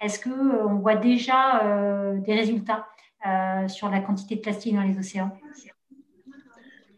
Est-ce 0.00 0.20
qu'on 0.20 0.76
voit 0.76 0.94
déjà 0.94 2.14
des 2.24 2.34
résultats 2.34 2.86
sur 3.66 3.88
la 3.88 4.00
quantité 4.00 4.36
de 4.36 4.40
plastique 4.40 4.74
dans 4.74 4.82
les 4.82 4.98
océans? 4.98 5.32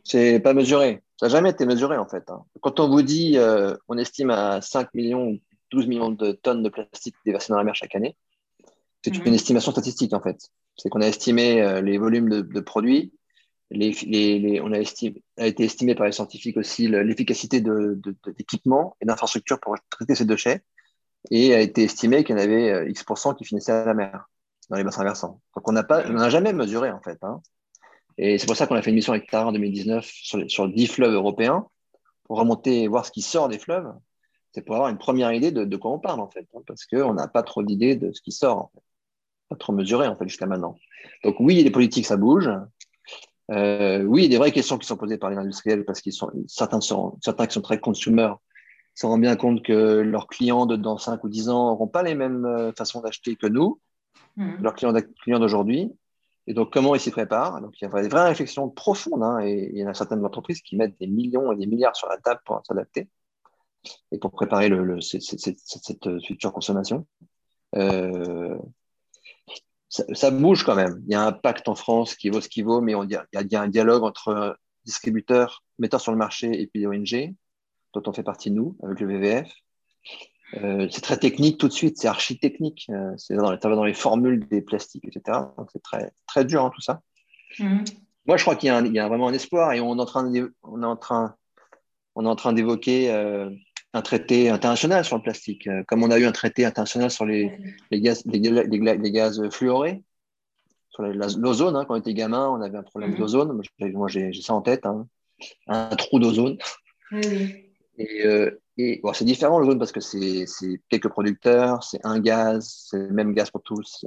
C'est 0.06 0.38
pas 0.38 0.54
mesuré. 0.54 1.02
Ça 1.18 1.26
n'a 1.26 1.30
jamais 1.30 1.50
été 1.50 1.66
mesuré 1.66 1.96
en 1.96 2.06
fait. 2.06 2.22
Hein. 2.30 2.44
Quand 2.60 2.78
on 2.78 2.88
vous 2.88 3.02
dit, 3.02 3.38
euh, 3.38 3.74
on 3.88 3.98
estime 3.98 4.30
à 4.30 4.60
5 4.60 4.94
millions, 4.94 5.36
12 5.72 5.88
millions 5.88 6.10
de 6.10 6.30
tonnes 6.30 6.62
de 6.62 6.68
plastique 6.68 7.16
déversées 7.24 7.52
dans 7.52 7.58
la 7.58 7.64
mer 7.64 7.74
chaque 7.74 7.96
année, 7.96 8.16
c'est 9.02 9.16
une 9.16 9.24
mhm. 9.24 9.34
estimation 9.34 9.72
statistique 9.72 10.12
en 10.12 10.20
fait. 10.20 10.38
C'est 10.76 10.90
qu'on 10.90 11.00
a 11.00 11.08
estimé 11.08 11.60
euh, 11.60 11.80
les 11.80 11.98
volumes 11.98 12.28
de, 12.28 12.60
produits, 12.60 13.14
les, 13.72 13.90
les, 14.04 14.60
on 14.62 14.70
a, 14.70 14.78
estimé, 14.78 15.24
a, 15.38 15.46
été 15.48 15.64
estimé 15.64 15.96
par 15.96 16.06
les 16.06 16.12
scientifiques 16.12 16.56
aussi 16.56 16.86
l'efficacité 16.86 17.60
d'équipements 17.60 18.96
et 19.00 19.06
d'infrastructures 19.06 19.58
pour 19.58 19.74
traiter 19.90 20.14
ces 20.14 20.24
déchets, 20.24 20.62
et 21.32 21.52
a 21.52 21.60
été 21.60 21.82
estimé 21.82 22.22
qu'il 22.22 22.36
y 22.36 22.38
en 22.38 22.42
avait 22.42 22.70
euh, 22.70 22.88
X% 22.90 23.34
qui 23.34 23.44
finissaient 23.44 23.72
à 23.72 23.84
la 23.84 23.94
mer, 23.94 24.28
dans 24.70 24.76
les 24.76 24.84
bassins 24.84 25.02
versants. 25.02 25.40
Donc 25.56 25.68
on 25.68 25.72
n'a 25.72 26.30
jamais 26.30 26.52
mesuré 26.52 26.92
en 26.92 27.00
fait. 27.00 27.18
Hein. 27.22 27.40
Et 28.18 28.38
c'est 28.38 28.46
pour 28.46 28.56
ça 28.56 28.66
qu'on 28.66 28.74
a 28.74 28.82
fait 28.82 28.90
une 28.90 28.96
mission 28.96 29.12
avec 29.12 29.30
Tara 29.30 29.48
en 29.48 29.52
2019 29.52 30.04
sur, 30.06 30.50
sur 30.50 30.68
10 30.68 30.86
fleuves 30.86 31.12
européens 31.12 31.66
pour 32.24 32.38
remonter 32.38 32.82
et 32.82 32.88
voir 32.88 33.04
ce 33.04 33.10
qui 33.10 33.22
sort 33.22 33.48
des 33.48 33.58
fleuves. 33.58 33.92
C'est 34.52 34.62
pour 34.62 34.74
avoir 34.74 34.90
une 34.90 34.98
première 34.98 35.32
idée 35.32 35.52
de, 35.52 35.64
de 35.64 35.76
quoi 35.76 35.92
on 35.92 35.98
parle 35.98 36.20
en 36.20 36.28
fait, 36.28 36.46
hein, 36.54 36.60
parce 36.66 36.86
qu'on 36.86 37.14
n'a 37.14 37.28
pas 37.28 37.42
trop 37.42 37.62
d'idées 37.62 37.94
de 37.94 38.12
ce 38.12 38.22
qui 38.22 38.32
sort, 38.32 38.58
en 38.58 38.70
fait. 38.74 38.82
pas 39.50 39.56
trop 39.56 39.72
mesuré 39.72 40.06
en 40.08 40.16
fait 40.16 40.26
jusqu'à 40.26 40.46
maintenant. 40.46 40.76
Donc 41.24 41.36
oui, 41.40 41.62
les 41.62 41.70
politiques 41.70 42.06
ça 42.06 42.16
bouge. 42.16 42.50
Euh, 43.52 44.02
oui, 44.02 44.22
il 44.22 44.24
y 44.24 44.26
a 44.26 44.30
des 44.30 44.38
vraies 44.38 44.50
questions 44.50 44.78
qui 44.78 44.86
sont 44.86 44.96
posées 44.96 45.18
par 45.18 45.30
les 45.30 45.36
industriels 45.36 45.84
parce 45.84 46.00
qu'ils 46.00 46.12
sont 46.12 46.30
certains 46.48 46.80
sont 46.80 47.18
certains 47.22 47.46
qui 47.46 47.54
sont 47.54 47.60
très 47.60 47.78
consumers 47.78 48.36
se 48.96 49.06
rendent 49.06 49.20
bien 49.20 49.36
compte 49.36 49.62
que 49.62 50.00
leurs 50.00 50.26
clients 50.26 50.66
de 50.66 50.74
dans 50.74 50.96
5 50.96 51.22
ou 51.22 51.28
10 51.28 51.50
ans 51.50 51.66
n'auront 51.68 51.86
pas 51.86 52.02
les 52.02 52.14
mêmes 52.14 52.46
euh, 52.46 52.72
façons 52.72 53.02
d'acheter 53.02 53.36
que 53.36 53.46
nous, 53.46 53.78
mmh. 54.36 54.54
leurs 54.62 54.74
clients 54.74 55.38
d'aujourd'hui. 55.38 55.92
Et 56.46 56.54
donc, 56.54 56.72
comment 56.72 56.94
ils 56.94 57.00
s'y 57.00 57.10
préparent 57.10 57.60
Donc, 57.60 57.80
il 57.80 57.84
y 57.84 57.88
a 57.88 58.02
des 58.02 58.08
vraies 58.08 58.28
réflexions 58.28 58.68
profondes. 58.68 59.22
Hein, 59.22 59.40
et 59.40 59.70
il 59.72 59.78
y 59.78 59.84
en 59.84 59.88
a 59.88 59.94
certaines 59.94 60.24
entreprises 60.24 60.62
qui 60.62 60.76
mettent 60.76 60.98
des 61.00 61.08
millions 61.08 61.52
et 61.52 61.56
des 61.56 61.66
milliards 61.66 61.96
sur 61.96 62.08
la 62.08 62.18
table 62.18 62.40
pour 62.44 62.60
s'adapter 62.64 63.08
et 64.12 64.18
pour 64.18 64.30
préparer 64.30 64.70
cette, 65.00 66.20
future 66.24 66.52
consommation. 66.52 67.06
Euh, 67.74 68.56
ça, 69.88 70.30
bouge 70.30 70.64
quand 70.64 70.74
même. 70.74 71.02
Il 71.06 71.12
y 71.12 71.16
a 71.16 71.24
un 71.24 71.32
pacte 71.32 71.68
en 71.68 71.74
France 71.74 72.14
qui 72.14 72.30
vaut 72.30 72.40
ce 72.40 72.48
qu'il 72.48 72.64
vaut, 72.64 72.80
mais 72.80 72.92
il, 72.92 73.10
y 73.10 73.16
a, 73.16 73.26
il 73.32 73.52
y 73.52 73.56
a 73.56 73.62
un 73.62 73.68
dialogue 73.68 74.04
entre 74.04 74.58
distributeurs, 74.84 75.64
metteurs 75.78 76.00
sur 76.00 76.12
le 76.12 76.18
marché 76.18 76.60
et 76.60 76.66
puis 76.66 76.86
ONG, 76.86 77.34
dont 77.92 78.02
on 78.06 78.12
fait 78.12 78.22
partie 78.22 78.50
nous, 78.50 78.76
avec 78.82 79.00
le 79.00 79.06
VVF. 79.06 79.52
Euh, 80.54 80.86
c'est 80.90 81.00
très 81.00 81.16
technique 81.16 81.58
tout 81.58 81.68
de 81.68 81.72
suite, 81.72 81.98
c'est 81.98 82.08
archi 82.08 82.38
technique. 82.38 82.86
Euh, 82.90 83.12
c'est 83.16 83.34
dans, 83.34 83.48
ça 83.60 83.68
va 83.68 83.74
dans 83.74 83.84
les 83.84 83.94
formules 83.94 84.46
des 84.48 84.62
plastiques, 84.62 85.04
etc. 85.04 85.38
Donc 85.58 85.68
c'est 85.72 85.82
très, 85.82 86.12
très 86.26 86.44
dur 86.44 86.64
hein, 86.64 86.70
tout 86.74 86.80
ça. 86.80 87.02
Mhm. 87.58 87.84
Moi, 88.26 88.36
je 88.36 88.42
crois 88.42 88.56
qu'il 88.56 88.68
y, 88.68 88.92
y, 88.92 88.98
a 88.98 89.08
vraiment 89.08 89.28
un 89.28 89.32
espoir 89.32 89.72
et 89.72 89.80
on 89.80 89.96
est 89.96 90.00
en 90.00 90.04
train, 90.04 90.32
on 90.62 90.82
est 90.82 90.86
en 90.86 90.96
train, 90.96 91.36
on 92.14 92.24
est 92.24 92.28
en 92.28 92.36
train 92.36 92.52
d'évoquer 92.52 93.12
euh, 93.12 93.50
un 93.92 94.02
traité 94.02 94.50
international 94.50 95.04
sur 95.04 95.16
le 95.16 95.22
plastique, 95.22 95.68
comme 95.86 96.02
on 96.02 96.10
a 96.10 96.18
eu 96.18 96.26
un 96.26 96.32
traité 96.32 96.64
international 96.64 97.10
sur 97.10 97.24
les, 97.24 97.56
les 97.90 98.00
gaz, 98.00 98.24
les, 98.26 98.38
les, 98.38 99.12
gaz 99.12 99.48
fluorés, 99.50 100.02
sur 100.90 101.04
l'ozone. 101.04 101.76
Hein, 101.76 101.84
quand 101.86 101.94
on 101.94 101.98
était 101.98 102.14
gamin, 102.14 102.48
on 102.48 102.60
avait 102.60 102.78
un 102.78 102.82
problème 102.82 103.12
mhm. 103.12 103.18
d'ozone. 103.18 103.62
Moi, 103.78 104.08
j'ai 104.08 104.32
ça 104.32 104.54
en 104.54 104.60
tête, 104.60 104.86
hein. 104.86 105.06
un 105.68 105.94
trou 105.94 106.18
d'ozone. 106.18 106.58
Oui. 107.12 107.65
Et, 107.98 109.00
bon, 109.02 109.12
c'est 109.12 109.24
différent 109.24 109.62
jaune 109.62 109.78
parce 109.78 109.92
que 109.92 110.00
c'est 110.00 110.46
quelques 110.88 111.08
producteurs, 111.08 111.82
c'est 111.82 112.04
un 112.04 112.20
gaz, 112.20 112.86
c'est 112.90 112.98
le 112.98 113.10
même 113.10 113.32
gaz 113.32 113.50
pour 113.50 113.62
tous. 113.62 114.04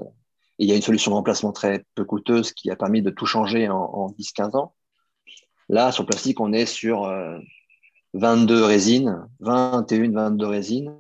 Et 0.60 0.66
il 0.66 0.70
y 0.70 0.72
a 0.72 0.76
une 0.76 0.82
solution 0.82 1.12
de 1.12 1.16
remplacement 1.16 1.52
très 1.52 1.86
peu 1.96 2.06
coûteuse 2.06 2.54
qui 2.54 2.70
a 2.70 2.76
permis 2.76 3.02
de 3.02 3.10
tout 3.10 3.26
changer 3.26 3.70
en, 3.70 3.78
en 3.78 4.10
10-15 4.12 4.58
ans. 4.58 4.74
Là, 5.70 5.92
sur 5.92 6.04
le 6.04 6.08
plastique, 6.08 6.40
on 6.40 6.52
est 6.52 6.66
sur 6.66 7.10
22 8.14 8.62
euh, 8.62 8.66
résines, 8.66 9.28
21, 9.40 10.12
22 10.12 10.46
résines, 10.46 10.98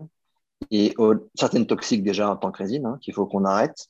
et 0.72 0.96
certaines 1.36 1.66
toxiques 1.66 2.04
déjà 2.04 2.30
en 2.30 2.36
tant 2.36 2.52
que 2.52 2.60
résine, 2.60 2.86
hein, 2.86 2.98
qu'il 3.02 3.14
faut 3.14 3.26
qu'on 3.26 3.46
arrête. 3.46 3.88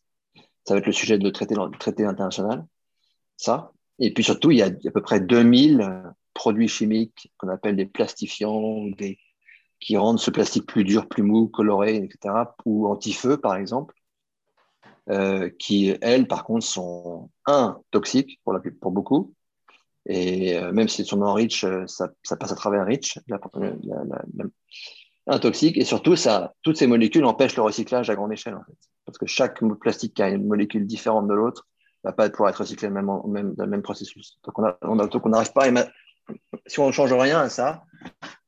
Ça 0.66 0.74
va 0.74 0.80
être 0.80 0.86
le 0.86 0.94
sujet 0.94 1.18
de 1.18 1.30
traité, 1.30 1.56
traité 1.80 2.06
international, 2.06 2.66
ça. 3.38 3.72
Et 4.00 4.14
puis 4.14 4.24
surtout, 4.24 4.52
il 4.52 4.58
y 4.58 4.62
a 4.62 4.68
à 4.68 4.92
peu 4.92 5.02
près 5.02 5.20
2000 5.20 6.14
produits 6.34 6.68
chimiques 6.68 7.32
qu'on 7.38 7.50
appelle 7.50 7.76
des 7.76 7.86
plastifiants, 7.86 8.86
qui 9.80 9.98
rendent 9.98 10.20
ce 10.20 10.32
plastique 10.32 10.66
plus 10.66 10.84
dur, 10.84 11.08
plus 11.08 11.24
mou, 11.24 11.48
coloré, 11.48 11.96
etc., 11.96 12.36
ou 12.66 12.88
anti-feu, 12.88 13.38
par 13.38 13.56
exemple, 13.56 13.96
euh, 15.10 15.50
qui, 15.58 15.96
elles, 16.02 16.28
par 16.28 16.44
contre, 16.44 16.66
sont, 16.66 17.30
un, 17.46 17.80
toxiques 17.92 18.40
pour, 18.44 18.92
beaucoup, 18.92 19.34
et 20.06 20.58
euh, 20.58 20.72
même 20.72 20.88
si 20.88 21.02
elles 21.02 21.08
sont 21.08 21.22
en 21.22 21.34
REACH, 21.34 21.64
euh, 21.64 21.88
ça, 21.88 22.10
passe 22.38 22.52
à 22.52 22.56
travers 22.56 22.86
REACH, 22.86 23.20
la, 23.28 23.40
la, 25.28 25.40
toxique 25.40 25.78
et 25.78 25.86
surtout, 25.86 26.16
ça, 26.16 26.54
toutes 26.64 26.78
ces 26.78 26.88
molécules 26.88 27.26
empêchent 27.26 27.56
le 27.56 27.62
recyclage 27.62 28.10
à 28.10 28.16
grande 28.16 28.34
échelle. 28.34 28.56
En 28.56 28.64
fait. 28.64 28.78
Parce 29.06 29.18
que 29.18 29.28
chaque 29.28 29.64
plastique 29.80 30.16
qui 30.16 30.22
a 30.22 30.30
une 30.30 30.48
molécule 30.48 30.86
différente 30.86 31.28
de 31.28 31.34
l'autre 31.34 31.68
va 32.04 32.14
pas 32.14 32.30
pouvoir 32.30 32.50
être 32.50 32.58
recyclé 32.58 32.90
même, 32.90 33.08
dans 33.08 33.24
le 33.26 33.68
même 33.68 33.82
processus. 33.82 34.40
Donc, 34.44 34.58
on 34.60 35.30
n'arrive 35.30 35.52
pas 35.54 35.68
si 36.66 36.80
on 36.80 36.88
ne 36.88 36.92
change 36.92 37.14
rien 37.14 37.40
à 37.40 37.50
ça, 37.50 37.84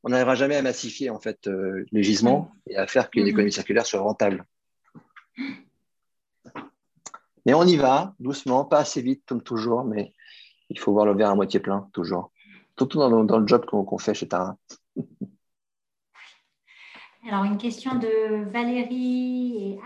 on 0.03 0.09
n'arrivera 0.09 0.35
jamais 0.35 0.55
à 0.55 0.61
massifier 0.61 1.09
en 1.09 1.19
fait 1.19 1.47
euh, 1.47 1.85
les 1.91 2.03
gisements 2.03 2.51
et 2.67 2.75
à 2.77 2.87
faire 2.87 3.09
qu'une 3.09 3.27
économie 3.27 3.51
circulaire 3.51 3.85
soit 3.85 4.01
rentable. 4.01 4.45
Mais 7.45 7.53
on 7.53 7.63
y 7.63 7.75
va, 7.75 8.13
doucement, 8.19 8.65
pas 8.65 8.79
assez 8.79 9.01
vite 9.01 9.23
comme 9.27 9.41
toujours, 9.41 9.83
mais 9.83 10.13
il 10.69 10.79
faut 10.79 10.91
voir 10.91 11.05
le 11.05 11.15
verre 11.15 11.31
à 11.31 11.35
moitié 11.35 11.59
plein, 11.59 11.89
toujours. 11.91 12.31
Surtout 12.77 12.99
dans, 12.99 13.23
dans 13.23 13.39
le 13.39 13.47
job 13.47 13.65
qu'on 13.65 13.97
fait 13.97 14.13
chez 14.13 14.27
Tara. 14.27 14.55
Alors, 17.27 17.43
une 17.43 17.57
question 17.59 17.95
de 17.99 18.49
Valérie 18.49 19.55
et 19.57 19.79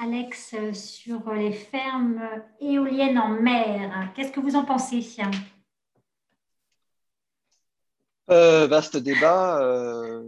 Alex 0.00 0.56
sur 0.72 1.32
les 1.32 1.52
fermes 1.52 2.20
éoliennes 2.60 3.16
en 3.16 3.28
mer. 3.28 4.10
Qu'est-ce 4.16 4.32
que 4.32 4.40
vous 4.40 4.56
en 4.56 4.64
pensez? 4.64 5.00
Euh, 8.30 8.66
vaste 8.66 8.96
débat. 8.96 9.62
Euh, 9.62 10.22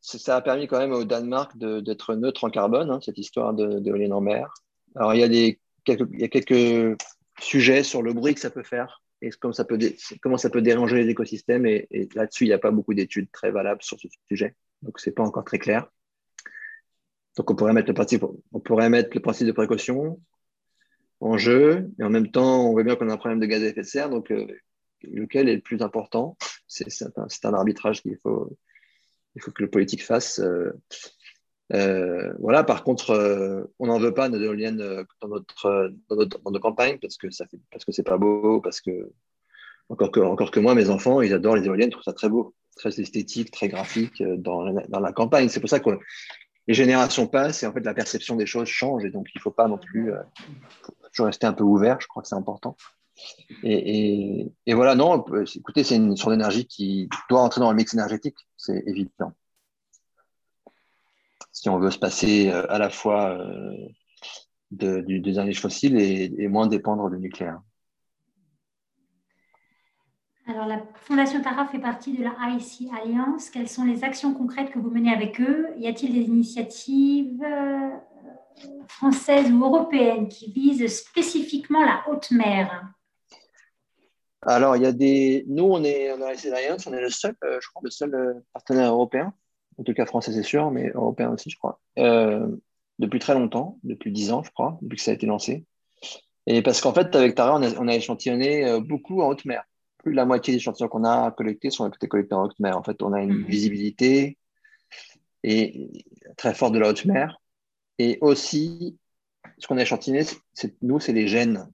ça 0.00 0.36
a 0.36 0.40
permis 0.40 0.66
quand 0.66 0.78
même 0.78 0.92
au 0.92 1.04
Danemark 1.04 1.56
d'être 1.56 2.14
neutre 2.14 2.44
en 2.44 2.50
carbone, 2.50 2.90
hein, 2.90 3.00
cette 3.02 3.18
histoire 3.18 3.54
d'éoliennes 3.54 4.12
en 4.12 4.20
mer. 4.20 4.52
Alors, 4.96 5.14
il 5.14 5.20
y, 5.20 5.24
a 5.24 5.28
des, 5.28 5.60
quelques, 5.84 6.08
il 6.12 6.20
y 6.20 6.24
a 6.24 6.28
quelques 6.28 7.00
sujets 7.40 7.82
sur 7.82 8.02
le 8.02 8.12
bruit 8.12 8.34
que 8.34 8.40
ça 8.40 8.50
peut 8.50 8.62
faire 8.62 9.02
et 9.22 9.30
comment 9.30 9.52
ça 9.52 9.64
peut, 9.64 9.78
comment 10.22 10.36
ça 10.36 10.50
peut 10.50 10.62
déranger 10.62 11.02
les 11.02 11.08
écosystèmes. 11.08 11.66
Et, 11.66 11.86
et 11.90 12.08
là-dessus, 12.14 12.44
il 12.44 12.48
n'y 12.48 12.54
a 12.54 12.58
pas 12.58 12.70
beaucoup 12.70 12.94
d'études 12.94 13.30
très 13.30 13.50
valables 13.50 13.82
sur 13.82 13.98
ce 13.98 14.08
sujet. 14.28 14.54
Donc, 14.82 14.98
ce 14.98 15.08
n'est 15.08 15.14
pas 15.14 15.24
encore 15.24 15.44
très 15.44 15.58
clair. 15.58 15.86
Donc, 17.36 17.50
on 17.50 17.54
pourrait, 17.54 17.72
mettre 17.72 17.88
le 17.88 17.94
principe, 17.94 18.24
on 18.52 18.60
pourrait 18.60 18.90
mettre 18.90 19.10
le 19.14 19.20
principe 19.20 19.46
de 19.46 19.52
précaution 19.52 20.20
en 21.20 21.38
jeu, 21.38 21.90
et 21.98 22.02
en 22.02 22.10
même 22.10 22.30
temps, 22.30 22.66
on 22.66 22.72
voit 22.72 22.82
bien 22.82 22.96
qu'on 22.96 23.08
a 23.08 23.12
un 23.12 23.18
problème 23.18 23.40
de 23.40 23.46
gaz 23.46 23.62
à 23.62 23.66
effet 23.66 23.82
de 23.82 23.86
serre, 23.86 24.10
donc 24.10 24.30
euh, 24.30 24.46
lequel 25.02 25.48
est 25.48 25.56
le 25.56 25.60
plus 25.60 25.82
important 25.82 26.36
C'est 26.66 26.86
un, 27.44 27.54
arbitrage 27.54 28.02
qu'il 28.02 28.16
faut, 28.16 28.56
il 29.34 29.42
faut 29.42 29.50
que 29.50 29.62
le 29.62 29.70
politique 29.70 30.04
fasse. 30.04 30.40
Euh, 30.40 30.72
euh, 31.72 32.32
voilà, 32.40 32.64
par 32.64 32.82
contre, 32.82 33.68
on 33.78 33.86
n'en 33.86 33.98
veut 33.98 34.14
pas 34.14 34.28
de 34.28 34.38
l'éolienne 34.38 35.04
dans 35.20 35.28
notre, 35.28 35.92
dans, 36.08 36.50
nos 36.50 36.60
campagnes 36.60 36.98
parce 36.98 37.16
que 37.16 37.30
ça 37.30 37.46
fait, 37.46 37.60
parce 37.70 37.84
que 37.84 37.92
c'est 37.92 38.02
pas 38.02 38.18
beau, 38.18 38.60
parce 38.60 38.80
que 38.80 39.12
encore 39.90 40.12
que, 40.12 40.20
encore 40.20 40.50
que 40.50 40.60
moi, 40.60 40.74
mes 40.74 40.88
enfants, 40.88 41.20
ils 41.20 41.34
adorent 41.34 41.56
les 41.56 41.66
éoliennes, 41.66 41.88
ils 41.88 41.92
trouvent 41.92 42.04
ça 42.04 42.12
très 42.12 42.28
beau, 42.28 42.54
très 42.76 43.00
esthétique, 43.00 43.50
très 43.50 43.68
graphique 43.68 44.20
euh, 44.20 44.36
dans 44.36 44.62
la, 44.62 45.12
campagne. 45.12 45.48
C'est 45.48 45.60
pour 45.60 45.68
ça 45.68 45.80
que 45.80 45.90
les 46.66 46.74
générations 46.74 47.26
passent 47.26 47.62
et 47.64 47.66
en 47.66 47.72
fait 47.72 47.80
la 47.80 47.94
perception 47.94 48.36
des 48.36 48.46
choses 48.46 48.68
change 48.68 49.04
et 49.04 49.10
donc 49.10 49.26
il 49.34 49.38
ne 49.38 49.42
faut 49.42 49.50
pas 49.50 49.66
non 49.66 49.78
plus 49.78 50.12
euh, 50.12 50.20
toujours 51.12 51.26
rester 51.26 51.46
un 51.46 51.52
peu 51.52 51.64
ouvert. 51.64 52.00
Je 52.00 52.06
crois 52.06 52.22
que 52.22 52.28
c'est 52.28 52.36
important. 52.36 52.76
Et, 53.62 54.52
voilà, 54.68 54.94
non, 54.94 55.24
écoutez, 55.56 55.84
c'est 55.84 55.96
une 55.96 56.16
source 56.16 56.32
d'énergie 56.32 56.66
qui 56.66 57.08
doit 57.28 57.42
entrer 57.42 57.60
dans 57.60 57.70
le 57.70 57.76
mix 57.76 57.94
énergétique, 57.94 58.36
c'est 58.56 58.82
évident. 58.86 59.32
Si 61.52 61.68
on 61.68 61.78
veut 61.78 61.90
se 61.90 61.98
passer 61.98 62.50
euh, 62.50 62.64
à 62.70 62.78
la 62.78 62.90
fois 62.90 63.36
de, 64.70 65.00
du, 65.00 65.20
des 65.20 65.30
énergies 65.32 65.60
fossiles 65.60 65.98
et, 65.98 66.32
et 66.38 66.48
moins 66.48 66.66
dépendre 66.66 67.10
du 67.10 67.18
nucléaire. 67.18 67.60
Alors, 70.46 70.66
la 70.66 70.82
Fondation 70.94 71.40
Tara 71.42 71.66
fait 71.66 71.78
partie 71.78 72.16
de 72.16 72.24
la 72.24 72.32
IC 72.48 72.88
Alliance. 72.92 73.50
Quelles 73.50 73.68
sont 73.68 73.84
les 73.84 74.02
actions 74.02 74.34
concrètes 74.34 74.70
que 74.70 74.80
vous 74.80 74.90
menez 74.90 75.12
avec 75.12 75.40
eux? 75.40 75.68
Y 75.76 75.86
a-t-il 75.86 76.12
des 76.12 76.22
initiatives 76.22 77.40
euh, 77.44 77.90
françaises 78.88 79.52
ou 79.52 79.64
européennes 79.64 80.28
qui 80.28 80.50
visent 80.50 80.86
spécifiquement 80.92 81.84
la 81.84 82.02
haute 82.08 82.32
mer? 82.32 82.84
Alors, 84.42 84.76
il 84.76 84.82
y 84.82 84.86
a 84.86 84.92
des. 84.92 85.44
Nous, 85.48 85.64
on 85.64 85.84
est 85.84 86.06
IC 86.06 86.46
Alliance, 86.52 86.86
on 86.86 86.92
est 86.92 87.00
le 87.00 87.10
seul, 87.10 87.34
euh, 87.44 87.58
je 87.60 87.68
crois, 87.68 87.82
le 87.84 87.90
seul 87.90 88.14
euh, 88.14 88.34
partenaire 88.52 88.92
européen, 88.92 89.34
en 89.78 89.84
tout 89.84 89.92
cas 89.92 90.06
français, 90.06 90.32
c'est 90.32 90.42
sûr, 90.42 90.70
mais 90.70 90.90
européen 90.94 91.30
aussi, 91.30 91.50
je 91.50 91.56
crois, 91.58 91.80
depuis 92.98 93.18
très 93.18 93.34
longtemps, 93.34 93.78
depuis 93.82 94.12
dix 94.12 94.32
ans, 94.32 94.42
je 94.42 94.50
crois, 94.50 94.78
depuis 94.82 94.96
que 94.96 95.02
ça 95.02 95.10
a 95.10 95.14
été 95.14 95.26
lancé. 95.26 95.64
Et 96.46 96.62
parce 96.62 96.80
qu'en 96.80 96.92
fait, 96.92 97.14
avec 97.14 97.34
Tara, 97.34 97.58
on 97.58 97.62
a, 97.62 97.78
on 97.78 97.88
a 97.88 97.94
échantillonné 97.94 98.80
beaucoup 98.80 99.22
en 99.22 99.28
haute 99.28 99.44
mer 99.44 99.64
plus 100.02 100.12
de 100.12 100.16
la 100.16 100.24
moitié 100.24 100.52
des 100.52 100.58
échantillons 100.58 100.88
qu'on 100.88 101.04
a 101.04 101.30
collectés 101.30 101.70
sont 101.70 101.90
collectés 101.90 102.34
en 102.34 102.44
haute 102.44 102.58
mer. 102.58 102.76
En 102.76 102.82
fait, 102.82 103.02
on 103.02 103.12
a 103.12 103.20
une 103.20 103.40
mhm. 103.40 103.44
visibilité 103.44 104.38
et, 105.42 106.04
très 106.36 106.54
forte 106.54 106.74
de 106.74 106.78
la 106.78 106.88
haute 106.88 107.04
mer. 107.04 107.40
Et 107.98 108.18
aussi, 108.20 108.98
ce 109.58 109.66
qu'on 109.66 109.76
a 109.76 109.82
échantillonné, 109.82 110.24
c'est, 110.52 110.74
nous, 110.82 111.00
c'est 111.00 111.12
les 111.12 111.28
gènes. 111.28 111.68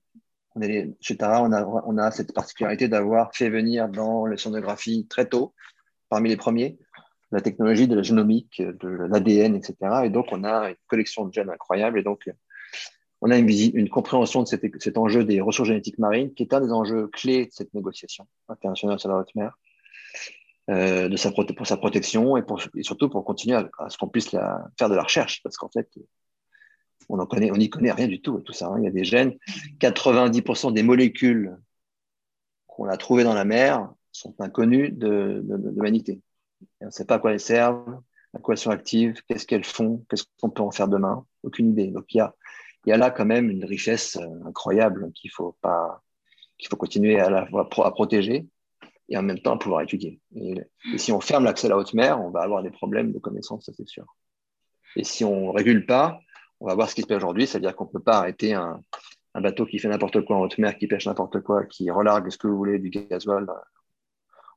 On 0.56 0.94
chez 1.00 1.16
Tara, 1.18 1.42
on 1.42 1.98
a, 1.98 2.10
cette 2.10 2.32
particularité 2.32 2.88
d'avoir 2.88 3.34
fait 3.34 3.50
venir 3.50 3.88
dans 3.88 4.24
les 4.24 4.38
sonographie 4.38 5.06
très 5.06 5.28
tôt, 5.28 5.52
parmi 6.08 6.30
les 6.30 6.36
premiers, 6.36 6.78
la 7.30 7.42
technologie 7.42 7.86
de 7.86 7.94
la 7.94 8.02
génomique, 8.02 8.62
de 8.62 8.88
l'ADN, 8.88 9.54
etc. 9.54 9.76
Et 10.04 10.10
donc, 10.10 10.28
on 10.32 10.44
a 10.44 10.70
une 10.70 10.76
collection 10.86 11.26
de 11.26 11.32
gènes 11.32 11.50
incroyable. 11.50 11.98
Et 11.98 12.02
donc, 12.02 12.30
on 13.20 13.30
a 13.30 13.36
une, 13.36 13.88
compréhension 13.90 14.42
de 14.42 14.48
cet, 14.48 14.96
enjeu 14.96 15.24
des 15.24 15.42
ressources 15.42 15.68
génétiques 15.68 15.98
marines, 15.98 16.32
qui 16.32 16.42
est 16.42 16.54
un 16.54 16.60
des 16.60 16.72
enjeux 16.72 17.08
clés 17.08 17.46
de 17.46 17.52
cette 17.52 17.74
négociation 17.74 18.26
internationale 18.48 18.98
sur 18.98 19.10
la 19.10 19.18
haute 19.18 19.34
mer, 19.34 19.58
euh, 20.70 21.08
de 21.08 21.52
pour 21.52 21.66
sa 21.66 21.76
protection 21.76 22.38
et, 22.38 22.44
surtout 22.80 23.10
pour 23.10 23.24
continuer 23.24 23.56
à, 23.56 23.90
ce 23.90 23.98
qu'on 23.98 24.08
puisse 24.08 24.30
faire 24.30 24.88
de 24.88 24.94
la 24.94 25.02
recherche, 25.02 25.42
parce 25.42 25.58
qu'en 25.58 25.68
fait, 25.68 25.88
on 27.08 27.56
n'y 27.56 27.70
connaît 27.70 27.92
rien 27.92 28.08
du 28.08 28.20
tout, 28.20 28.40
tout 28.40 28.52
ça. 28.52 28.68
Hein. 28.68 28.78
Il 28.78 28.84
y 28.84 28.88
a 28.88 28.90
des 28.90 29.04
gènes, 29.04 29.36
90% 29.80 30.72
des 30.72 30.82
molécules 30.82 31.56
qu'on 32.66 32.88
a 32.88 32.96
trouvées 32.96 33.24
dans 33.24 33.34
la 33.34 33.44
mer 33.44 33.88
sont 34.12 34.34
inconnues 34.40 34.90
de, 34.90 35.44
l'humanité. 35.74 36.20
On 36.80 36.86
ne 36.86 36.90
sait 36.90 37.04
pas 37.04 37.16
à 37.16 37.18
quoi 37.18 37.32
elles 37.32 37.40
servent, 37.40 38.00
à 38.34 38.38
quoi 38.38 38.54
elles 38.54 38.58
sont 38.58 38.70
actives, 38.70 39.20
qu'est-ce 39.28 39.46
qu'elles 39.46 39.64
font, 39.64 40.04
qu'est-ce 40.08 40.24
qu'on 40.40 40.50
peut 40.50 40.62
en 40.62 40.70
faire 40.70 40.88
demain, 40.88 41.24
aucune 41.42 41.70
idée. 41.70 41.88
Donc 41.88 42.12
il 42.14 42.18
y 42.86 42.92
a 42.92 42.96
là 42.96 43.10
quand 43.10 43.26
même 43.26 43.50
une 43.50 43.64
richesse 43.64 44.16
euh, 44.16 44.46
incroyable 44.46 45.10
qu'il 45.12 45.30
faut 45.30 45.56
continuer 46.78 47.20
à, 47.20 47.46
protéger 47.90 48.46
et 49.08 49.16
en 49.16 49.22
même 49.22 49.38
temps 49.38 49.54
à 49.54 49.58
pouvoir 49.58 49.82
étudier. 49.82 50.20
Et, 50.34 50.54
si 50.96 51.12
on 51.12 51.20
ferme 51.20 51.44
l'accès 51.44 51.66
à 51.66 51.70
la 51.70 51.78
haute 51.78 51.94
mer, 51.94 52.20
on 52.20 52.30
va 52.30 52.40
avoir 52.40 52.62
des 52.62 52.70
problèmes 52.70 53.12
de 53.12 53.18
connaissance, 53.18 53.66
ça 53.66 53.72
c'est 53.76 53.88
sûr. 53.88 54.06
Et 54.96 55.04
si 55.04 55.24
on 55.24 55.48
ne 55.48 55.56
régule 55.56 55.84
pas, 55.84 56.20
on 56.60 56.66
va 56.66 56.74
voir 56.74 56.88
ce 56.88 56.94
qui 56.94 57.02
se 57.02 57.06
passe 57.06 57.18
aujourd'hui, 57.18 57.46
c'est-à-dire 57.46 57.74
qu'on 57.74 57.84
ne 57.84 57.90
peut 57.90 58.02
pas 58.02 58.18
arrêter 58.18 58.54
un, 58.54 58.80
bateau 59.34 59.66
qui 59.66 59.78
fait 59.78 59.88
n'importe 59.88 60.24
quoi 60.24 60.36
en 60.36 60.40
haute 60.40 60.56
mer, 60.58 60.78
qui 60.78 60.86
pêche 60.86 61.06
n'importe 61.06 61.40
quoi, 61.42 61.64
qui 61.66 61.90
relargue 61.90 62.30
ce 62.30 62.38
que 62.38 62.46
vous 62.46 62.56
voulez 62.56 62.78
du 62.78 62.88
gasoil. 62.88 63.46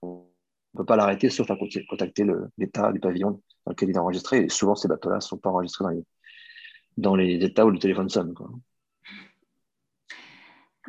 On 0.02 0.26
ne 0.74 0.78
peut 0.78 0.86
pas 0.86 0.96
l'arrêter 0.96 1.30
sauf 1.30 1.52
à 1.52 1.58
contacter 1.90 2.26
l'état 2.58 2.92
du 2.94 3.00
pavillon 3.02 3.42
dans 3.66 3.72
lequel 3.72 3.90
il 3.90 3.96
est 3.96 4.00
enregistré. 4.00 4.46
Et 4.46 4.50
souvent, 4.50 4.76
ces 4.76 4.88
bateaux-là 4.88 5.18
ne 5.18 5.22
sont 5.22 5.38
pas 5.38 5.50
enregistrés 5.50 5.84
dans 5.84 5.90
les, 5.90 6.06
dans 6.98 7.16
les 7.16 7.44
états 7.44 7.66
où 7.66 7.72
le 7.72 7.80
téléphone 7.80 8.08
sonne. 8.08 8.34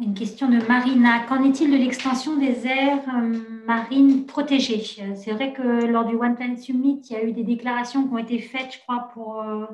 Une 0.01 0.15
question 0.15 0.49
de 0.49 0.65
Marina. 0.67 1.27
Qu'en 1.27 1.43
est-il 1.43 1.73
de 1.73 1.77
l'extension 1.77 2.37
des 2.39 2.67
aires 2.67 3.03
euh, 3.09 3.39
marines 3.67 4.25
protégées? 4.25 4.83
C'est 5.17 5.33
vrai 5.33 5.53
que 5.53 5.85
lors 5.85 6.07
du 6.07 6.15
One 6.15 6.37
Planet 6.37 6.59
Summit, 6.59 7.03
il 7.11 7.13
y 7.13 7.17
a 7.17 7.25
eu 7.25 7.33
des 7.33 7.43
déclarations 7.43 8.07
qui 8.07 8.15
ont 8.15 8.19
été 8.19 8.39
faites, 8.39 8.73
je 8.73 8.79
crois, 8.79 9.11
pour, 9.13 9.43
euh, 9.43 9.67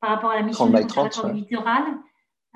par 0.00 0.10
rapport 0.10 0.30
à 0.30 0.36
la 0.36 0.42
mission 0.42 0.66
de 0.66 0.80
conservation 0.80 1.28
du 1.28 1.40
littoral. 1.40 1.84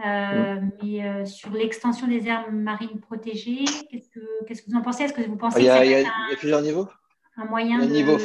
Euh, 0.04 0.60
mm. 0.60 0.70
Mais 0.82 1.26
sur 1.26 1.50
l'extension 1.50 2.06
des 2.08 2.26
aires 2.26 2.50
marines 2.50 3.00
protégées, 3.00 3.64
qu'est-ce 3.90 4.08
que, 4.08 4.44
qu'est-ce 4.46 4.62
que 4.62 4.70
vous 4.70 4.76
en 4.76 4.82
pensez? 4.82 5.04
Est-ce 5.04 5.12
que 5.12 5.22
vous 5.22 5.36
pensez 5.36 5.60
il 5.60 5.66
y 5.66 5.70
a, 5.70 5.84
il 5.84 5.90
y 5.90 5.94
a, 5.94 6.36
plusieurs 6.36 6.62
niveaux. 6.62 6.88
Un 7.36 7.44
moyen 7.46 7.80
a 7.80 7.86
niveau, 7.86 8.16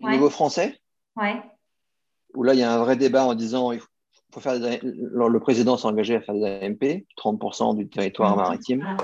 niveau 0.00 0.30
français. 0.30 0.78
Ouais. 1.16 1.40
Où 2.34 2.42
là, 2.42 2.54
il 2.54 2.60
y 2.60 2.62
a 2.62 2.72
un 2.72 2.78
vrai 2.78 2.96
débat 2.96 3.24
en 3.24 3.34
disant 3.34 3.72
il 3.72 3.80
faut 4.32 4.40
faire 4.40 4.58
le 4.58 5.40
président 5.40 5.76
s'est 5.76 5.86
engagé 5.86 6.16
à 6.16 6.20
faire 6.20 6.34
des 6.34 6.60
AMP, 6.62 7.04
30% 7.16 7.76
du 7.76 7.88
territoire 7.88 8.36
maritime 8.36 8.96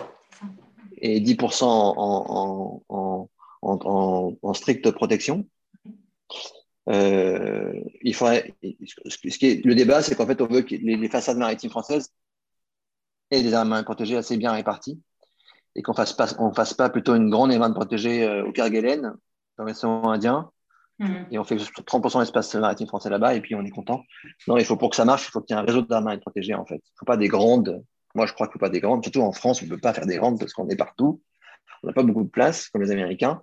et 0.99 1.21
10% 1.21 1.65
en, 1.65 2.83
en, 2.89 3.29
en, 3.63 4.37
en, 4.43 4.55
stricte 4.55 4.91
protection. 4.91 5.47
Euh, 6.91 7.73
il 8.03 8.15
faudrait, 8.15 8.55
ce 8.63 9.39
qui 9.39 9.47
est, 9.47 9.65
le 9.65 9.75
débat, 9.75 10.03
c'est 10.03 10.15
qu'en 10.15 10.27
fait, 10.27 10.41
on 10.41 10.47
veut 10.47 10.63
que 10.63 10.75
les, 10.75 11.09
façades 11.09 11.39
maritimes 11.39 11.71
françaises 11.71 12.13
aient 13.31 13.43
des 13.43 13.53
aires 13.53 13.65
marines 13.65 13.85
protégées 13.85 14.17
assez 14.17 14.37
bien 14.37 14.53
réparties 14.53 15.01
et 15.75 15.83
qu'on 15.83 15.95
fasse 15.95 16.13
pas, 16.13 16.29
on 16.39 16.53
fasse 16.53 16.75
pas 16.75 16.91
plutôt 16.91 17.15
une 17.15 17.31
grande 17.31 17.53
aire 17.53 17.75
protégée 17.75 18.25
euh, 18.25 18.45
au 18.45 18.53
Kerguelen, 18.53 19.15
dans 19.57 19.65
l'océan 19.65 20.09
Indien, 20.11 20.51
Mhm. 20.99 21.27
Et 21.33 21.39
on 21.39 21.45
fait 21.45 21.57
30% 21.57 22.21
d'espace 22.21 22.55
maritime 22.55 22.87
français 22.87 23.11
là-bas 23.11 23.35
et 23.35 23.41
puis 23.41 23.55
on 23.55 23.65
est 23.65 23.71
content. 23.71 24.03
Non, 24.47 24.57
il 24.57 24.65
faut 24.65 24.77
pour 24.77 24.91
que 24.91 24.97
ça 24.97 25.05
marche, 25.05 25.27
il 25.29 25.31
faut 25.31 25.41
qu'il 25.41 25.55
y 25.55 25.59
ait 25.59 25.63
un 25.63 25.65
réseau 25.65 25.83
d'armes 25.83 26.05
marines 26.05 26.21
protégées 26.21 26.55
en 26.55 26.65
fait. 26.65 26.77
Il 26.77 26.93
ne 26.95 26.99
faut 26.99 27.05
pas 27.05 27.17
des 27.17 27.29
grandes. 27.29 27.83
Moi, 28.15 28.27
je 28.27 28.33
crois 28.33 28.47
qu'il 28.47 28.53
ne 28.53 28.55
faut 28.55 28.67
pas 28.67 28.71
des 28.71 28.81
grandes. 28.81 29.03
Surtout 29.03 29.23
en 29.23 29.33
France, 29.33 29.61
on 29.63 29.65
ne 29.65 29.71
peut 29.71 29.79
pas 29.79 29.93
faire 29.93 30.07
des 30.07 30.17
grandes 30.17 30.39
parce 30.39 30.53
qu'on 30.53 30.69
est 30.69 30.77
partout. 30.77 31.21
On 31.83 31.89
n'a 31.89 31.93
pas 31.93 32.05
beaucoup 32.05 32.23
de 32.23 32.29
place 32.29 32.69
comme 32.69 32.83
les 32.83 32.93
Américains. 32.93 33.43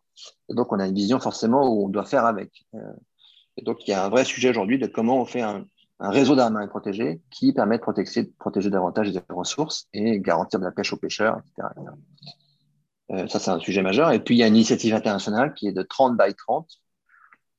Et 0.50 0.54
donc, 0.54 0.72
on 0.72 0.80
a 0.80 0.88
une 0.88 0.96
vision 0.96 1.20
forcément 1.20 1.68
où 1.68 1.86
on 1.86 1.90
doit 1.90 2.06
faire 2.06 2.26
avec. 2.26 2.66
Euh, 2.74 2.80
Et 3.58 3.64
donc, 3.64 3.88
il 3.88 3.92
y 3.92 3.94
a 3.94 4.06
un 4.06 4.10
vrai 4.10 4.26
sujet 4.26 4.50
aujourd'hui 4.50 4.80
de 4.80 4.88
comment 4.88 5.22
on 5.22 5.26
fait 5.26 5.42
un, 5.42 5.66
réseau 6.00 6.36
d'armes 6.36 6.68
protégé 6.68 7.22
qui 7.30 7.54
permet 7.54 7.78
de 7.78 7.84
protéger, 7.84 8.24
protéger 8.40 8.72
davantage 8.72 9.12
les 9.12 9.22
ressources 9.30 9.88
et 9.94 10.20
garantir 10.20 10.60
de 10.60 10.66
la 10.66 10.72
pêche 10.72 10.94
aux 10.94 10.98
pêcheurs, 10.98 11.40
etc. 11.40 11.68
Euh, 13.12 13.28
ça, 13.28 13.40
c'est 13.40 13.52
un 13.52 13.60
sujet 13.60 13.84
majeur. 13.84 14.12
Et 14.12 14.20
puis, 14.20 14.36
il 14.36 14.40
y 14.40 14.44
a 14.44 14.48
une 14.48 14.56
initiative 14.56 14.96
internationale 14.96 15.54
qui 15.54 15.68
est 15.68 15.74
de 15.74 15.84
30 15.84 16.18
by 16.18 16.34
30, 16.34 16.68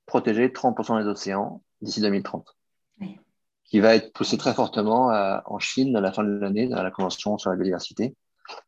protéger 0.07 0.49
30% 0.49 1.03
des 1.03 1.09
océans 1.09 1.63
d'ici 1.83 2.01
2030, 2.01 2.57
qui 3.65 3.79
va 3.79 3.95
être 3.95 4.13
poussée 4.13 4.39
très 4.39 4.55
fortement 4.55 5.13
en 5.45 5.59
Chine 5.61 5.95
à 5.95 6.01
la 6.01 6.13
fin 6.13 6.25
de 6.25 6.31
l'année, 6.31 6.67
dans 6.67 6.83
la 6.83 6.91
Convention 6.91 7.39
sur 7.39 7.51
la 7.51 7.57
biodiversité, 7.57 8.17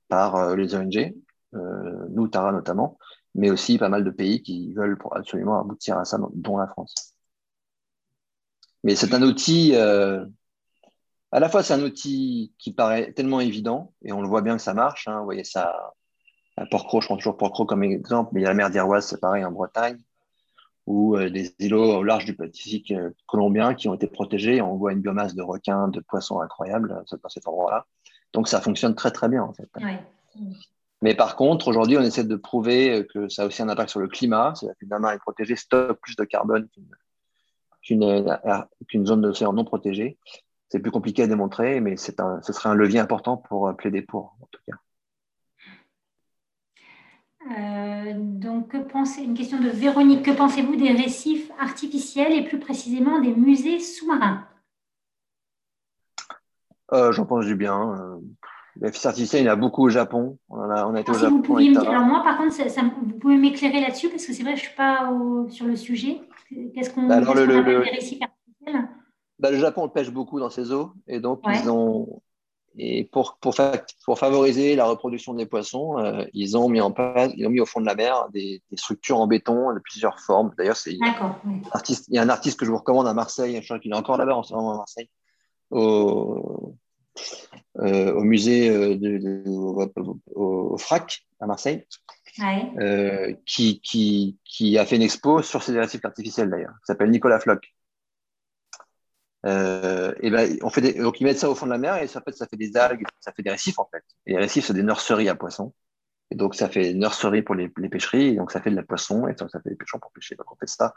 par 0.08 0.36
euh, 0.36 0.56
les 0.56 0.74
ONG, 0.74 1.14
euh, 1.54 2.06
nous, 2.10 2.28
Tara 2.28 2.52
notamment, 2.52 2.98
mais 3.34 3.50
aussi 3.50 3.78
pas 3.78 3.88
mal 3.88 4.04
de 4.04 4.10
pays 4.10 4.42
qui 4.42 4.72
veulent 4.72 4.98
absolument 5.12 5.60
aboutir 5.60 5.98
à 5.98 6.04
ça, 6.04 6.18
dont 6.34 6.58
la 6.58 6.66
France. 6.66 7.13
Mais 8.84 8.94
c'est 8.94 9.14
un 9.14 9.22
outil, 9.22 9.74
à 9.74 11.40
la 11.40 11.48
fois 11.48 11.62
c'est 11.62 11.74
un 11.74 11.82
outil 11.82 12.52
qui 12.58 12.72
paraît 12.72 13.12
tellement 13.12 13.40
évident, 13.40 13.92
et 14.04 14.12
on 14.12 14.22
le 14.22 14.28
voit 14.28 14.42
bien 14.42 14.56
que 14.56 14.62
ça 14.62 14.74
marche, 14.74 15.08
hein, 15.08 15.18
vous 15.18 15.24
voyez 15.24 15.44
ça 15.44 15.92
Porcro, 16.70 17.00
je 17.00 17.06
prends 17.06 17.16
toujours 17.16 17.36
Porcro 17.36 17.66
comme 17.66 17.82
exemple, 17.82 18.30
mais 18.32 18.40
il 18.40 18.44
y 18.44 18.46
a 18.46 18.50
la 18.50 18.54
mer 18.54 18.70
d'Iroise, 18.70 19.06
c'est 19.06 19.20
pareil 19.20 19.44
en 19.44 19.50
Bretagne, 19.50 19.98
ou 20.86 21.16
euh, 21.16 21.30
des 21.30 21.54
îlots 21.58 21.98
au 21.98 22.02
large 22.02 22.24
du 22.24 22.34
Pacifique 22.34 22.90
euh, 22.90 23.10
colombien 23.26 23.74
qui 23.74 23.88
ont 23.88 23.94
été 23.94 24.06
protégés. 24.06 24.60
On 24.60 24.76
voit 24.76 24.92
une 24.92 25.00
biomasse 25.00 25.34
de 25.34 25.42
requins, 25.42 25.88
de 25.88 26.00
poissons 26.00 26.40
incroyable 26.40 26.92
euh, 26.92 27.16
dans 27.22 27.28
cet 27.28 27.48
endroit-là. 27.48 27.86
Donc 28.32 28.48
ça 28.48 28.60
fonctionne 28.60 28.94
très 28.94 29.10
très 29.10 29.28
bien 29.28 29.42
en 29.42 29.52
fait. 29.52 29.68
Mais 31.02 31.14
par 31.14 31.36
contre, 31.36 31.68
aujourd'hui, 31.68 31.98
on 31.98 32.02
essaie 32.02 32.24
de 32.24 32.36
prouver 32.36 33.06
que 33.12 33.28
ça 33.28 33.42
a 33.42 33.46
aussi 33.46 33.62
un 33.62 33.68
impact 33.68 33.90
sur 33.90 34.00
le 34.00 34.08
climat. 34.08 34.54
C'est-à-dire 34.54 34.76
qu'une 34.78 34.98
mer 34.98 35.18
protégée 35.20 35.56
stocke 35.56 36.00
plus 36.00 36.16
de 36.16 36.24
carbone 36.24 36.68
qu'une 36.68 36.86
zone 39.06 39.22
d'océan 39.22 39.52
non 39.52 39.64
protégée. 39.64 40.18
C'est 40.68 40.80
plus 40.80 40.90
compliqué 40.90 41.22
à 41.22 41.26
démontrer, 41.26 41.80
mais 41.80 41.94
un, 42.18 42.42
ce 42.42 42.52
serait 42.52 42.68
un 42.68 42.74
levier 42.74 42.98
important 42.98 43.36
pour 43.36 43.74
plaider 43.76 44.02
pour, 44.02 44.36
en 44.40 44.48
tout 44.50 44.60
cas. 44.66 44.76
Euh, 47.50 48.14
donc, 48.16 48.68
que 48.68 48.78
pensez, 48.78 49.22
une 49.22 49.34
question 49.34 49.60
de 49.60 49.68
Véronique. 49.68 50.24
Que 50.24 50.30
pensez-vous 50.30 50.76
des 50.76 50.92
récifs 50.92 51.50
artificiels 51.60 52.32
et 52.32 52.44
plus 52.44 52.58
précisément 52.58 53.20
des 53.20 53.34
musées 53.34 53.80
sous-marins? 53.80 54.46
Euh, 56.92 57.12
J'en 57.12 57.26
pense 57.26 57.44
du 57.44 57.54
bien. 57.54 57.92
Euh, 57.92 58.16
les 58.80 58.88
récifs 58.88 59.06
artificiels, 59.06 59.42
il 59.42 59.46
y 59.46 59.50
en 59.50 59.52
a 59.52 59.56
beaucoup 59.56 59.84
au 59.84 59.90
Japon. 59.90 60.38
On, 60.48 60.58
a, 60.58 60.86
on 60.86 60.94
a 60.94 61.00
été 61.00 61.10
au 61.10 61.14
Japon. 61.14 61.42
alors, 61.56 62.06
moi, 62.06 62.22
par 62.24 62.38
contre, 62.38 62.56
vous 63.02 63.18
pouvez 63.18 63.36
m'éclairer 63.36 63.80
là-dessus 63.80 64.08
parce 64.08 64.24
que 64.24 64.32
c'est 64.32 64.42
vrai, 64.42 64.56
je 64.56 64.62
ne 64.62 64.66
suis 64.66 64.76
pas 64.76 65.10
sur 65.50 65.66
le 65.66 65.76
sujet. 65.76 66.20
Qu'est-ce 66.74 66.90
qu'on 66.90 67.06
bah, 67.06 67.20
qu 67.20 67.34
le, 67.34 67.60
le, 67.60 67.78
récifs 67.78 68.22
artificiels 68.22 68.88
bah, 69.38 69.50
Le 69.50 69.58
Japon 69.58 69.88
pêche 69.88 70.10
beaucoup 70.10 70.40
dans 70.40 70.50
ses 70.50 70.72
eaux 70.72 70.92
et 71.06 71.20
donc 71.20 71.40
ils 71.46 71.70
ont 71.70 72.22
et 72.76 73.04
pour, 73.04 73.38
pour, 73.40 73.54
pour, 74.04 74.18
favoriser 74.18 74.74
la 74.74 74.86
reproduction 74.86 75.34
des 75.34 75.46
poissons, 75.46 75.98
euh, 75.98 76.24
ils 76.32 76.56
ont 76.56 76.68
mis 76.68 76.80
en 76.80 76.90
place, 76.90 77.32
ils 77.36 77.46
ont 77.46 77.50
mis 77.50 77.60
au 77.60 77.66
fond 77.66 77.80
de 77.80 77.86
la 77.86 77.94
mer 77.94 78.28
des, 78.32 78.62
des 78.68 78.76
structures 78.76 79.18
en 79.18 79.28
béton 79.28 79.72
de 79.72 79.78
plusieurs 79.78 80.18
formes. 80.18 80.52
D'ailleurs, 80.58 80.76
c'est 80.76 80.98
artiste, 81.70 82.06
il 82.08 82.16
y 82.16 82.18
a 82.18 82.22
un 82.22 82.28
artiste 82.28 82.58
que 82.58 82.66
je 82.66 82.72
vous 82.72 82.78
recommande 82.78 83.06
à 83.06 83.14
Marseille, 83.14 83.56
je 83.60 83.64
crois 83.64 83.78
qu'il 83.78 83.92
est 83.92 83.96
encore 83.96 84.16
là-bas 84.16 84.34
en 84.34 84.42
ce 84.42 84.54
moment 84.54 84.72
à 84.72 84.76
Marseille, 84.78 85.08
au, 85.70 86.74
euh, 87.78 88.12
au 88.14 88.22
musée 88.22 88.68
euh, 88.70 88.96
de, 88.96 89.44
au, 90.34 90.76
FRAC 90.76 91.24
à 91.38 91.46
Marseille, 91.46 91.86
euh, 92.40 93.32
qui, 93.46 94.78
a 94.78 94.86
fait 94.86 94.96
une 94.96 95.02
expo 95.02 95.42
sur 95.42 95.62
ces 95.62 95.78
récifs 95.78 96.04
artificiels 96.04 96.50
d'ailleurs, 96.50 96.74
qui 96.80 96.86
s'appelle 96.86 97.10
Nicolas 97.10 97.40
Floch. 97.40 97.74
Euh, 99.46 100.14
et 100.20 100.30
ben, 100.30 100.56
on 100.62 100.70
fait 100.70 100.80
des, 100.80 100.94
donc 100.94 101.20
ils 101.20 101.24
mettent 101.24 101.38
ça 101.38 101.50
au 101.50 101.54
fond 101.54 101.66
de 101.66 101.70
la 101.70 101.78
mer 101.78 102.02
et 102.02 102.06
ça 102.06 102.22
fait, 102.22 102.32
ça 102.32 102.46
fait 102.46 102.56
des 102.56 102.76
algues, 102.78 103.04
ça 103.20 103.30
fait 103.32 103.42
des 103.42 103.50
récifs 103.50 103.78
en 103.78 103.86
fait. 103.90 104.02
Et 104.26 104.32
les 104.32 104.38
récifs, 104.38 104.64
c'est 104.64 104.72
des 104.72 104.82
nurseries 104.82 105.28
à 105.28 105.34
poissons. 105.34 105.74
Et 106.30 106.34
donc 106.36 106.54
ça 106.54 106.68
fait 106.68 106.94
nurserie 106.94 107.42
pour 107.42 107.54
les, 107.54 107.68
pêcheries, 107.68 108.28
et 108.28 108.36
donc 108.36 108.50
ça 108.50 108.60
fait 108.60 108.70
de 108.70 108.76
la 108.76 108.82
poisson, 108.82 109.28
et 109.28 109.34
donc 109.34 109.50
ça 109.50 109.60
fait 109.60 109.70
des 109.70 109.76
pêchons 109.76 109.98
pour 109.98 110.10
pêcher. 110.12 110.34
Donc 110.34 110.50
on 110.50 110.56
fait 110.56 110.68
ça 110.68 110.94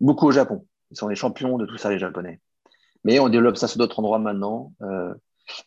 beaucoup 0.00 0.26
au 0.26 0.32
Japon. 0.32 0.66
Ils 0.90 0.96
sont 0.96 1.08
les 1.08 1.16
champions 1.16 1.56
de 1.56 1.66
tout 1.66 1.78
ça, 1.78 1.90
les 1.90 1.98
Japonais. 1.98 2.40
Mais 3.04 3.18
on 3.18 3.28
développe 3.28 3.56
ça 3.56 3.68
sur 3.68 3.78
d'autres 3.78 3.98
endroits 3.98 4.18
maintenant. 4.18 4.72
Euh, 4.82 5.14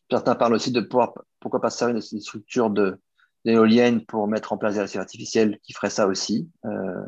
certains 0.10 0.36
parlent 0.36 0.54
aussi 0.54 0.72
de 0.72 0.82
pouvoir, 0.82 1.14
pourquoi 1.40 1.60
pas 1.60 1.70
servir 1.70 1.96
de 1.96 2.02
structures 2.02 2.70
de, 2.70 3.00
d'éoliennes 3.46 4.06
pour 4.06 4.28
mettre 4.28 4.54
en 4.54 4.58
place 4.58 4.76
des 4.76 4.82
récifs 4.82 5.00
artificiels 5.00 5.60
qui 5.64 5.74
feraient 5.74 5.90
ça 5.90 6.08
aussi. 6.08 6.50
Euh, 6.66 7.04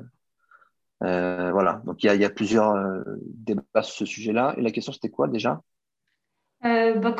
euh, 1.04 1.52
voilà, 1.52 1.82
donc 1.86 2.02
il 2.04 2.16
y, 2.16 2.26
a 2.26 2.30
plusieurs 2.30 2.72
euh, 2.72 3.02
débats 3.26 3.84
sur 3.84 3.96
ce 3.96 4.06
sujet-là. 4.06 4.54
Et 4.58 4.62
la 4.62 4.72
question, 4.72 4.94
c'était 4.94 5.10
quoi 5.10 5.28
déjà? 5.28 5.62
Euh, 6.66 6.96
bah, 6.96 7.14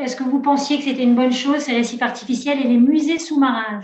Est-ce 0.00 0.16
que 0.16 0.24
vous 0.24 0.40
pensiez 0.40 0.78
que 0.78 0.84
c'était 0.84 1.02
une 1.02 1.14
bonne 1.14 1.32
chose, 1.32 1.58
ces 1.58 1.74
récifs 1.74 2.00
artificiels 2.00 2.60
et 2.60 2.68
les 2.68 2.78
musées 2.78 3.18
sous-marins? 3.18 3.82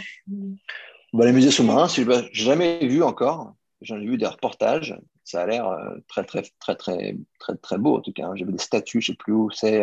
Bah, 1.13 1.27
Les 1.27 1.33
musées 1.33 1.51
sous-marins, 1.51 1.89
je 1.89 2.03
n'ai 2.03 2.29
jamais 2.33 2.87
vu 2.87 3.03
encore. 3.03 3.55
J'en 3.83 3.97
ai 3.97 4.07
vu 4.07 4.17
des 4.17 4.27
reportages. 4.27 4.99
Ça 5.23 5.43
a 5.43 5.47
l'air 5.47 5.71
très, 6.09 6.25
très, 6.25 6.43
très, 6.59 6.77
très, 6.77 7.17
très, 7.39 7.57
très 7.57 7.79
beau, 7.79 7.97
en 7.99 8.01
tout 8.01 8.13
cas. 8.13 8.31
J'ai 8.37 8.47
vu 8.47 8.53
des 8.53 8.59
statues, 8.59 9.03
je 9.03 9.13
ne 9.13 9.15
sais 9.15 9.19
plus 9.19 9.35
où 9.35 9.51
c'est. 9.51 9.81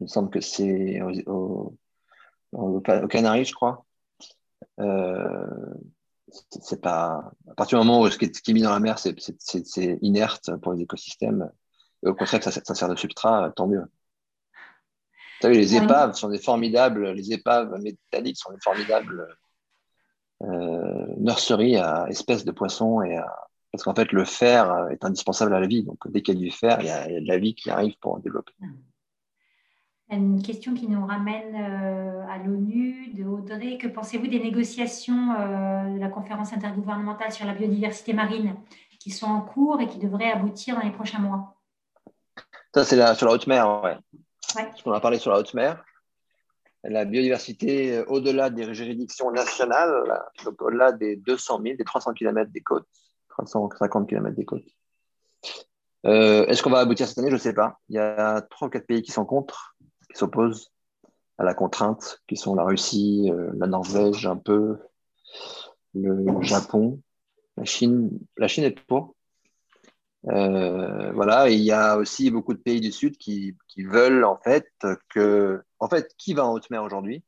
il 0.00 0.02
me 0.02 0.06
semble 0.06 0.28
que 0.28 0.42
c'est 0.42 1.00
au, 1.00 1.32
au, 1.32 1.76
Canaries, 3.08 3.44
je 3.44 3.54
crois. 3.54 3.84
Euh, 4.78 5.46
c'est 6.60 6.80
pas 6.80 7.32
à 7.48 7.54
partir 7.54 7.80
du 7.80 7.86
moment 7.86 8.02
où 8.02 8.10
ce 8.10 8.16
qui 8.18 8.24
est, 8.26 8.48
mis 8.52 8.62
dans 8.62 8.70
la 8.70 8.80
mer 8.80 8.98
c'est 8.98 9.98
inerte 10.00 10.50
pour 10.62 10.72
les 10.72 10.82
écosystèmes 10.82 11.50
et 12.04 12.08
au 12.08 12.14
contraire 12.14 12.42
ça, 12.42 12.50
sert 12.52 12.88
de 12.88 12.96
substrat 12.96 13.52
tant 13.56 13.66
mieux. 13.66 13.82
Vous 13.82 15.42
savez 15.42 15.56
les 15.56 15.74
épaves 15.76 16.14
sont 16.14 16.28
des 16.28 16.38
formidables 16.38 17.10
les 17.12 17.32
épaves 17.32 17.74
métalliques 17.80 18.36
sont 18.36 18.52
des 18.52 18.60
formidables 18.62 19.26
euh, 20.42 21.06
nurseries 21.18 21.76
à 21.76 22.06
espèces 22.08 22.44
de 22.44 22.52
poissons 22.52 23.02
et 23.02 23.18
parce 23.72 23.82
qu'en 23.84 23.94
fait 23.94 24.12
le 24.12 24.24
fer 24.24 24.88
est 24.90 25.04
indispensable 25.04 25.54
à 25.54 25.60
la 25.60 25.66
vie. 25.66 25.82
Donc 25.82 25.98
dès 26.06 26.22
qu'il 26.22 26.38
y 26.38 26.46
a 26.46 26.50
du 26.50 26.50
fer 26.50 26.78
il 26.80 26.86
y 26.86 26.90
a, 26.90 27.08
il 27.08 27.14
y 27.14 27.16
a 27.16 27.20
de 27.20 27.28
la 27.28 27.38
vie 27.38 27.54
qui 27.54 27.70
arrive 27.70 27.96
pour 28.00 28.14
en 28.14 28.18
développer 28.18 28.52
une 30.16 30.42
question 30.42 30.74
qui 30.74 30.88
nous 30.88 31.06
ramène 31.06 31.54
euh, 31.54 32.26
à 32.28 32.38
l'ONU 32.38 33.12
de 33.14 33.24
Audrey. 33.24 33.78
Que 33.78 33.86
pensez-vous 33.86 34.26
des 34.26 34.40
négociations 34.40 35.32
euh, 35.32 35.94
de 35.94 36.00
la 36.00 36.08
conférence 36.08 36.52
intergouvernementale 36.52 37.32
sur 37.32 37.46
la 37.46 37.54
biodiversité 37.54 38.12
marine 38.12 38.56
qui 38.98 39.10
sont 39.10 39.26
en 39.26 39.40
cours 39.40 39.80
et 39.80 39.86
qui 39.86 39.98
devraient 39.98 40.32
aboutir 40.32 40.74
dans 40.74 40.82
les 40.82 40.90
prochains 40.90 41.20
mois? 41.20 41.56
Ça, 42.74 42.84
c'est 42.84 43.14
sur 43.14 43.26
la 43.26 43.32
haute 43.32 43.46
mer, 43.46 43.82
ouais. 43.82 43.96
ouais. 44.56 44.70
On 44.84 44.92
a 44.92 45.00
parlé 45.00 45.18
sur 45.18 45.30
la 45.30 45.38
haute 45.38 45.54
mer. 45.54 45.82
La 46.82 47.04
biodiversité 47.04 47.98
euh, 47.98 48.04
au-delà 48.08 48.50
des 48.50 48.74
juridictions 48.74 49.30
nationales, 49.30 49.92
donc 50.44 50.60
au-delà 50.60 50.92
des 50.92 51.16
200 51.16 51.60
000, 51.62 51.76
des 51.76 51.84
300 51.84 52.14
km 52.14 52.50
des 52.50 52.62
côtes, 52.62 52.88
350 53.28 54.08
km 54.08 54.34
des 54.34 54.44
côtes. 54.44 54.64
Est-ce 56.02 56.62
qu'on 56.62 56.70
va 56.70 56.78
aboutir 56.78 57.06
cette 57.06 57.18
année? 57.18 57.28
Je 57.28 57.34
ne 57.34 57.40
sais 57.40 57.52
pas. 57.52 57.78
Il 57.90 57.96
y 57.96 57.98
a 57.98 58.40
trois 58.40 58.68
ou 58.68 58.70
quatre 58.70 58.86
pays 58.86 59.02
qui 59.02 59.12
sont 59.12 59.26
contre 59.26 59.69
qui 60.10 60.18
s'opposent 60.18 60.72
à 61.38 61.44
la 61.44 61.54
contrainte, 61.54 62.22
qui 62.28 62.36
sont 62.36 62.54
la 62.54 62.64
Russie, 62.64 63.30
euh, 63.30 63.50
la 63.56 63.66
Norvège 63.66 64.26
un 64.26 64.36
peu, 64.36 64.78
le 65.94 66.42
Japon, 66.42 67.00
la 67.56 67.64
Chine. 67.64 68.10
La 68.36 68.48
Chine 68.48 68.64
est 68.64 68.78
pour. 68.86 69.16
Euh, 70.28 71.12
voilà, 71.12 71.48
il 71.48 71.60
y 71.60 71.72
a 71.72 71.96
aussi 71.96 72.30
beaucoup 72.30 72.52
de 72.52 72.58
pays 72.58 72.80
du 72.80 72.92
Sud 72.92 73.16
qui, 73.16 73.56
veulent 73.78 74.24
en 74.24 74.36
fait 74.36 74.70
que. 75.08 75.62
En 75.78 75.88
fait, 75.88 76.14
qui 76.18 76.34
va 76.34 76.44
en 76.44 76.52
haute 76.52 76.68
mer 76.70 76.82
aujourd'hui? 76.82 77.24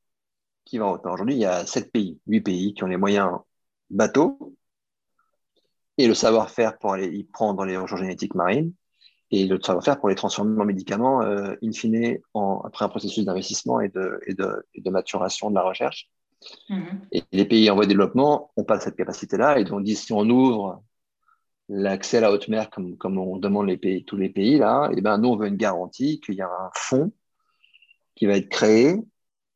Qui 0.64 0.78
va 0.78 0.86
en 0.86 0.92
haute 0.92 1.04
mer 1.04 1.14
aujourd'hui? 1.14 1.36
Il 1.36 1.40
y 1.40 1.46
a 1.46 1.64
sept 1.66 1.90
pays, 1.90 2.20
huit 2.26 2.42
pays 2.42 2.74
qui 2.74 2.84
ont 2.84 2.88
les 2.88 2.98
moyens 2.98 3.30
bateaux 3.90 4.54
et 5.98 6.06
le 6.06 6.14
savoir-faire 6.14 6.78
pour 6.78 6.92
aller 6.92 7.08
y 7.08 7.24
prendre 7.24 7.64
les 7.64 7.76
ressources 7.76 8.00
génétiques 8.00 8.34
marines 8.34 8.72
et 9.32 9.46
le 9.46 9.58
savoir-faire 9.60 9.98
pour 9.98 10.10
les 10.10 10.14
transformer 10.14 10.60
en 10.60 10.66
médicaments, 10.66 11.22
euh, 11.22 11.54
in 11.64 11.72
fine, 11.72 12.18
en, 12.34 12.60
après 12.64 12.84
un 12.84 12.88
processus 12.90 13.24
d'investissement 13.24 13.80
et 13.80 13.88
de, 13.88 14.20
et, 14.26 14.34
de, 14.34 14.66
et 14.74 14.82
de, 14.82 14.90
maturation 14.90 15.48
de 15.48 15.54
la 15.54 15.62
recherche. 15.62 16.10
Mm-hmm. 16.68 16.98
Et 17.12 17.22
les 17.32 17.46
pays 17.46 17.70
en 17.70 17.74
voie 17.74 17.84
de 17.84 17.88
développement 17.88 18.52
n'ont 18.56 18.64
pas 18.64 18.78
cette 18.78 18.94
capacité-là. 18.94 19.58
Et 19.58 19.64
donc, 19.64 19.88
si 19.88 20.12
on 20.12 20.28
ouvre 20.28 20.82
l'accès 21.70 22.18
à 22.18 22.20
la 22.20 22.32
haute 22.32 22.48
mer, 22.48 22.68
comme, 22.68 22.98
comme 22.98 23.16
on 23.16 23.38
demande 23.38 23.68
les 23.68 23.78
pays, 23.78 24.04
tous 24.04 24.18
les 24.18 24.28
pays, 24.28 24.58
là, 24.58 24.90
et 24.92 24.96
eh 24.98 25.00
ben, 25.00 25.16
nous, 25.16 25.30
on 25.30 25.36
veut 25.36 25.48
une 25.48 25.56
garantie 25.56 26.20
qu'il 26.20 26.34
y 26.34 26.42
a 26.42 26.48
un 26.48 26.70
fonds 26.74 27.10
qui 28.14 28.26
va 28.26 28.36
être 28.36 28.50
créé, 28.50 28.96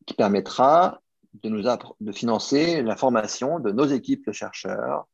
qui 0.07 0.15
permettra 0.15 1.03
de, 1.43 1.51
nous 1.51 1.63
de 1.63 2.13
financer 2.13 2.83
la 2.83 2.97
formation 2.97 3.61
de 3.61 3.73
nos 3.73 3.85
équipes 3.85 4.27
de 4.27 4.33
chercheurs, 4.33 5.07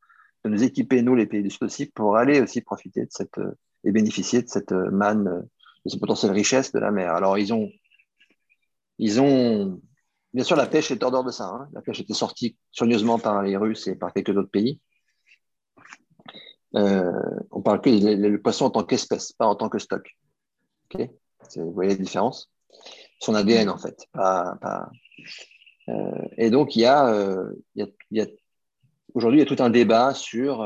de 0.44 0.50
nous 0.50 0.62
équiper, 0.62 1.02
nous, 1.02 1.16
les 1.16 1.26
pays 1.26 1.42
du 1.42 1.50
Sud 1.50 1.64
aussi, 1.64 1.86
pour 1.86 2.16
aller 2.16 2.40
aussi 2.40 2.60
profiter 2.60 3.00
de 3.00 3.10
cette 3.10 3.40
et 3.84 3.92
bénéficier 3.92 4.42
de 4.42 4.48
cette 4.48 4.72
euh, 4.72 4.90
manne, 4.90 5.28
euh, 5.28 5.40
de 5.84 5.90
cette 5.90 6.00
potentielle 6.00 6.32
richesse 6.32 6.72
de 6.72 6.78
la 6.78 6.90
mer. 6.90 7.14
Alors, 7.14 7.38
ils 7.38 7.52
ont, 7.52 7.70
ils 8.98 9.20
ont, 9.20 9.80
bien 10.32 10.44
sûr, 10.44 10.56
la 10.56 10.66
pêche 10.66 10.90
est 10.90 11.02
hors 11.02 11.24
de 11.24 11.30
ça. 11.30 11.46
Hein. 11.46 11.68
La 11.72 11.82
pêche 11.82 12.00
était 12.00 12.14
sortie 12.14 12.56
soigneusement 12.70 13.18
par 13.18 13.42
les 13.42 13.56
Russes 13.56 13.86
et 13.88 13.96
par 13.96 14.12
quelques 14.12 14.36
autres 14.36 14.50
pays. 14.50 14.80
euh, 16.76 17.10
on 17.50 17.62
parle 17.62 17.80
que 17.80 17.90
le 17.90 18.40
poisson 18.40 18.66
en 18.66 18.70
tant 18.70 18.84
qu'espèce, 18.84 19.32
pas 19.32 19.46
en 19.46 19.56
tant 19.56 19.68
que 19.68 19.78
stock. 19.78 20.08
vous 20.94 21.72
voyez 21.72 21.90
la 21.90 21.96
différence? 21.96 22.50
Son 23.20 23.34
ADN, 23.34 23.68
en 23.68 23.78
fait. 23.78 24.06
Euh, 25.88 26.28
et 26.38 26.50
donc, 26.50 26.76
il 26.76 26.82
y 26.82 26.86
a, 26.86 27.12
aujourd'hui, 29.14 29.40
il 29.40 29.42
y 29.42 29.46
a 29.46 29.56
tout 29.56 29.62
un 29.62 29.70
débat 29.70 30.14
sur 30.14 30.62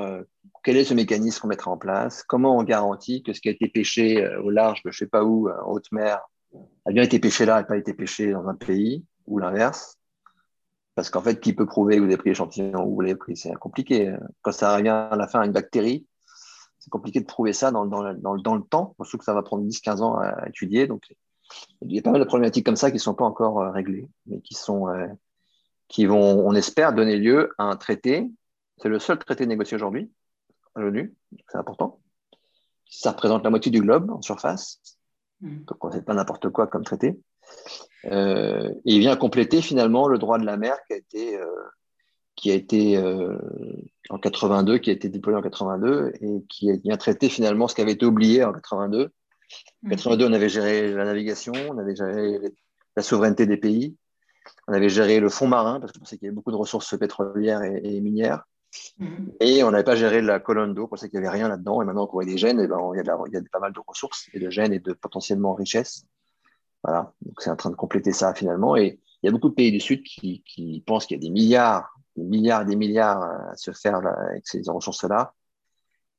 quel 0.66 0.78
est 0.78 0.84
ce 0.84 0.94
mécanisme 0.94 1.42
qu'on 1.42 1.46
mettra 1.46 1.70
en 1.70 1.76
place, 1.78 2.24
comment 2.24 2.58
on 2.58 2.64
garantit 2.64 3.22
que 3.22 3.32
ce 3.32 3.40
qui 3.40 3.48
a 3.48 3.52
été 3.52 3.68
pêché 3.68 4.28
au 4.42 4.50
large 4.50 4.82
de 4.82 4.90
je 4.90 4.96
ne 4.96 5.06
sais 5.06 5.08
pas 5.08 5.22
où, 5.22 5.48
en 5.48 5.70
haute 5.70 5.92
mer, 5.92 6.18
a 6.86 6.90
bien 6.90 7.04
été 7.04 7.20
pêché 7.20 7.46
là 7.46 7.60
et 7.60 7.64
pas 7.64 7.76
été 7.76 7.94
pêché 7.94 8.32
dans 8.32 8.48
un 8.48 8.56
pays, 8.56 9.04
ou 9.28 9.38
l'inverse? 9.38 9.96
Parce 10.96 11.08
qu'en 11.08 11.22
fait, 11.22 11.38
qui 11.38 11.52
peut 11.52 11.66
prouver 11.66 11.94
que 11.94 12.00
vous 12.00 12.06
avez 12.06 12.16
pris 12.16 12.30
l'échantillon 12.30 12.84
ou 12.84 12.96
vous 12.96 13.00
l'avez 13.00 13.14
pris? 13.14 13.36
C'est 13.36 13.54
compliqué. 13.54 14.12
Quand 14.42 14.50
ça 14.50 14.74
revient 14.74 14.88
à 14.88 15.14
la 15.14 15.28
fin 15.28 15.38
à 15.38 15.46
une 15.46 15.52
bactérie, 15.52 16.04
c'est 16.80 16.90
compliqué 16.90 17.20
de 17.20 17.26
prouver 17.26 17.52
ça 17.52 17.70
dans, 17.70 17.84
le 17.84 18.62
temps. 18.62 18.96
Trouve 18.98 19.18
que 19.20 19.24
ça 19.24 19.34
va 19.34 19.44
prendre 19.44 19.64
10-15 19.64 20.00
ans 20.00 20.18
à 20.18 20.48
étudier. 20.48 20.88
Donc, 20.88 21.14
il 21.82 21.94
y 21.94 22.00
a 22.00 22.02
pas 22.02 22.10
mal 22.10 22.20
de 22.20 22.26
problématiques 22.26 22.66
comme 22.66 22.74
ça 22.74 22.90
qui 22.90 22.96
ne 22.96 23.02
sont 23.02 23.14
pas 23.14 23.24
encore 23.24 23.60
euh, 23.60 23.70
réglées, 23.70 24.08
mais 24.26 24.40
qui, 24.40 24.54
sont, 24.54 24.88
euh, 24.88 25.06
qui 25.86 26.06
vont, 26.06 26.44
on 26.44 26.54
espère, 26.56 26.92
donner 26.92 27.18
lieu 27.18 27.54
à 27.56 27.66
un 27.66 27.76
traité. 27.76 28.28
C'est 28.78 28.88
le 28.88 28.98
seul 28.98 29.16
traité 29.20 29.46
négocié 29.46 29.76
aujourd'hui 29.76 30.10
à 30.76 30.80
l'ONU, 30.80 31.14
c'est 31.48 31.58
important. 31.58 32.00
Ça 32.88 33.10
représente 33.10 33.44
la 33.44 33.50
moitié 33.50 33.70
du 33.72 33.80
globe 33.80 34.10
en 34.10 34.22
surface. 34.22 34.80
Mmh. 35.40 35.64
Donc, 35.64 35.84
on 35.84 35.88
ne 35.88 35.92
fait 35.92 36.02
pas 36.02 36.14
n'importe 36.14 36.48
quoi 36.50 36.66
comme 36.66 36.84
traité. 36.84 37.18
Euh, 38.06 38.68
et 38.84 38.94
il 38.94 39.00
vient 39.00 39.16
compléter 39.16 39.62
finalement 39.62 40.08
le 40.08 40.18
droit 40.18 40.38
de 40.38 40.44
la 40.44 40.56
mer 40.56 40.76
qui 40.86 40.92
a 40.92 40.96
été, 40.96 41.36
euh, 41.36 41.46
qui 42.36 42.50
a 42.50 42.54
été 42.54 42.96
euh, 42.96 43.36
en 44.10 44.18
82, 44.18 44.78
qui 44.78 44.90
a 44.90 44.92
été 44.92 45.08
déployé 45.08 45.38
en 45.38 45.42
82 45.42 46.12
et 46.20 46.44
qui 46.48 46.70
vient 46.78 46.96
traiter 46.96 47.28
finalement 47.28 47.68
ce 47.68 47.74
qui 47.74 47.80
avait 47.80 47.92
été 47.92 48.06
oublié 48.06 48.44
en 48.44 48.52
82. 48.52 49.10
En 49.84 49.88
82, 49.88 50.26
on 50.26 50.32
avait 50.32 50.48
géré 50.48 50.92
la 50.92 51.04
navigation, 51.04 51.52
on 51.70 51.78
avait 51.78 51.96
géré 51.96 52.38
la 52.96 53.02
souveraineté 53.02 53.46
des 53.46 53.56
pays, 53.56 53.96
on 54.68 54.72
avait 54.72 54.88
géré 54.88 55.20
le 55.20 55.28
fond 55.28 55.46
marin 55.46 55.80
parce 55.80 55.92
qu'on 55.92 56.00
pensait 56.00 56.18
qu'il 56.18 56.26
y 56.26 56.28
avait 56.28 56.34
beaucoup 56.34 56.50
de 56.50 56.56
ressources 56.56 56.96
pétrolières 56.98 57.62
et, 57.62 58.00
minières. 58.00 58.44
Mm-hmm. 59.00 59.36
Et 59.40 59.64
on 59.64 59.70
n'avait 59.70 59.84
pas 59.84 59.96
géré 59.96 60.22
la 60.22 60.40
colonne 60.40 60.74
d'eau, 60.74 60.84
on 60.84 60.88
pensait 60.88 61.08
qu'il 61.08 61.20
n'y 61.20 61.26
avait 61.26 61.36
rien 61.36 61.48
là-dedans. 61.48 61.82
Et 61.82 61.84
maintenant 61.84 62.06
qu'on 62.06 62.14
voit 62.14 62.24
des 62.24 62.38
gènes, 62.38 62.60
eh 62.60 62.66
ben, 62.66 62.78
il, 62.94 63.04
y 63.04 63.10
a 63.10 63.18
il 63.26 63.32
y 63.32 63.36
a 63.36 63.40
pas 63.52 63.58
mal 63.58 63.72
de 63.72 63.80
ressources 63.86 64.28
et 64.32 64.40
de 64.40 64.50
gènes 64.50 64.72
et 64.72 64.78
de 64.78 64.92
potentiellement 64.92 65.54
richesses. 65.54 66.06
Voilà, 66.82 67.12
donc 67.22 67.40
c'est 67.40 67.50
en 67.50 67.56
train 67.56 67.70
de 67.70 67.76
compléter 67.76 68.12
ça 68.12 68.34
finalement. 68.34 68.76
Et 68.76 69.00
il 69.22 69.26
y 69.26 69.28
a 69.28 69.32
beaucoup 69.32 69.48
de 69.48 69.54
pays 69.54 69.72
du 69.72 69.80
Sud 69.80 70.02
qui, 70.02 70.82
pensent 70.86 71.06
qu'il 71.06 71.16
y 71.16 71.20
a 71.20 71.22
des 71.22 71.30
milliards, 71.30 71.98
des 72.16 72.24
milliards, 72.24 72.64
des 72.64 72.76
milliards 72.76 73.22
à 73.22 73.56
se 73.56 73.72
faire 73.72 73.96
avec 73.96 74.46
ces 74.46 74.62
ressources-là. 74.66 75.34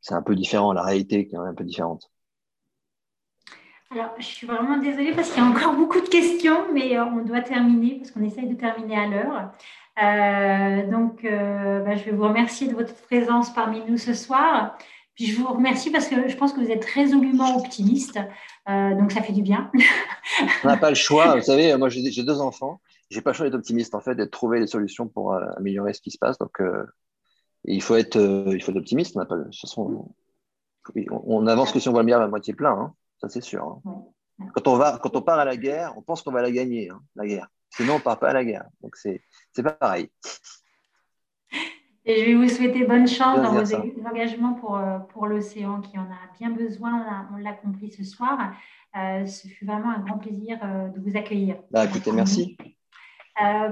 C'est 0.02 0.14
un 0.14 0.22
peu 0.22 0.36
différent, 0.36 0.74
la 0.74 0.84
réalité 0.84 1.30
est 1.32 1.36
un 1.36 1.54
peu 1.54 1.64
différente. 1.64 2.10
Alors, 3.90 4.12
je 4.18 4.26
suis 4.26 4.46
vraiment 4.46 4.78
désolée 4.78 5.14
parce 5.14 5.32
qu'il 5.32 5.42
y 5.42 5.46
a 5.46 5.50
encore 5.50 5.74
beaucoup 5.78 6.02
de 6.02 6.10
questions, 6.10 6.74
mais 6.74 6.98
euh, 6.98 7.06
on 7.06 7.24
doit 7.24 7.42
terminer 7.42 7.96
parce 7.96 8.12
qu'on 8.12 8.24
essaye 8.24 8.50
de 8.50 8.56
terminer 8.56 8.98
à 8.98 9.08
l'heure. 9.08 9.52
Euh, 10.02 10.90
donc, 10.90 11.26
euh, 11.26 11.84
bah, 11.84 11.96
je 11.96 12.04
vais 12.04 12.12
vous 12.12 12.24
remercier 12.24 12.68
de 12.68 12.74
votre 12.74 12.94
présence 12.94 13.54
parmi 13.54 13.82
nous 13.88 13.98
ce 13.98 14.14
soir. 14.14 14.78
Puis 15.18 15.26
je 15.26 15.42
vous 15.42 15.48
remercie 15.48 15.90
parce 15.90 16.08
que 16.08 16.28
je 16.30 16.38
pense 16.38 16.54
que 16.54 16.60
vous 16.60 16.70
êtes 16.70 16.86
résolument 16.86 17.58
optimiste. 17.58 18.20
Euh, 18.70 18.94
donc 18.94 19.12
ça 19.12 19.24
fait 19.24 19.34
du 19.34 19.42
bien. 19.42 19.72
On 20.64 20.68
n'a 20.68 20.78
pas 20.78 20.90
le 20.90 20.96
choix. 20.96 21.36
Vous 21.36 21.42
savez, 21.42 21.76
moi 21.76 21.90
j'ai 21.90 22.24
deux 22.24 22.40
enfants. 22.40 22.80
J'ai 23.10 23.22
pas 23.22 23.32
le 23.32 23.36
choix 23.36 23.48
d'être 23.48 23.56
optimiste 23.56 23.96
en 23.96 24.00
fait, 24.00 24.14
d'être 24.14 24.30
trouver 24.30 24.60
des 24.60 24.68
solutions 24.68 25.08
pour 25.08 25.34
euh, 25.34 25.44
améliorer 25.58 25.94
ce 25.94 26.02
qui 26.02 26.12
se 26.12 26.20
passe. 26.20 26.38
Donc 26.38 26.62
euh, 26.62 26.86
il 27.66 27.82
faut 27.82 27.96
être, 27.96 28.16
il 28.16 28.62
faut 28.62 28.72
être 28.72 28.78
optimiste. 28.78 29.18
On, 29.18 29.26
pas, 29.26 29.38
de 29.38 29.46
toute 29.46 29.60
façon, 29.60 30.14
on, 31.10 31.48
avance 31.48 31.72
que 31.72 31.80
si 31.80 31.90
on 31.90 31.94
voit 31.94 32.02
le 32.02 32.06
bien 32.06 32.22
à 32.22 32.28
moitié 32.28 32.54
plein. 32.54 32.74
Hein. 32.74 32.94
Ça 33.20 33.28
c'est 33.28 33.42
sûr. 33.42 33.82
Hein. 33.88 34.04
Quand 34.54 34.68
on 34.68 34.76
va, 34.76 35.00
quand 35.02 35.16
on 35.16 35.24
part 35.24 35.40
à 35.40 35.46
la 35.46 35.58
guerre, 35.58 35.94
on 35.98 36.04
pense 36.04 36.22
qu'on 36.22 36.32
va 36.32 36.44
la 36.44 36.52
gagner, 36.52 36.92
hein, 36.92 37.02
la 37.16 37.26
guerre. 37.26 37.48
Sinon 37.70 37.96
on 37.96 38.00
part 38.00 38.20
pas 38.20 38.30
à 38.30 38.34
la 38.34 38.46
guerre. 38.46 38.66
Donc 38.82 38.96
c'est 38.96 39.22
pas 39.56 39.72
pareil. 39.72 40.10
Et 42.10 42.22
je 42.22 42.26
vais 42.26 42.36
vous 42.36 42.48
souhaiter 42.48 42.86
bonne 42.86 43.08
chance 43.08 43.42
dans 43.42 43.52
vos 43.52 44.08
engagements 44.08 44.54
pour, 44.54 44.78
euh, 44.78 44.98
pour 45.00 45.28
l'océan 45.28 45.82
qui 45.82 46.00
en 46.00 46.04
a 46.04 46.38
bien 46.40 46.52
besoin. 46.52 47.28
On 47.34 47.38
l'a 47.38 47.52
compris 47.52 47.92
ce 47.92 48.06
soir. 48.06 48.54
Euh, 48.96 49.26
ce 49.26 49.48
fut 49.50 49.66
vraiment 49.66 49.92
un 49.92 50.00
grand 50.00 50.18
plaisir 50.18 50.58
euh, 50.64 50.88
de 50.88 51.02
vous 51.02 51.18
accueillir. 51.18 51.58
Bah, 51.70 51.84
écoutez, 51.84 52.14
merci. 52.14 52.58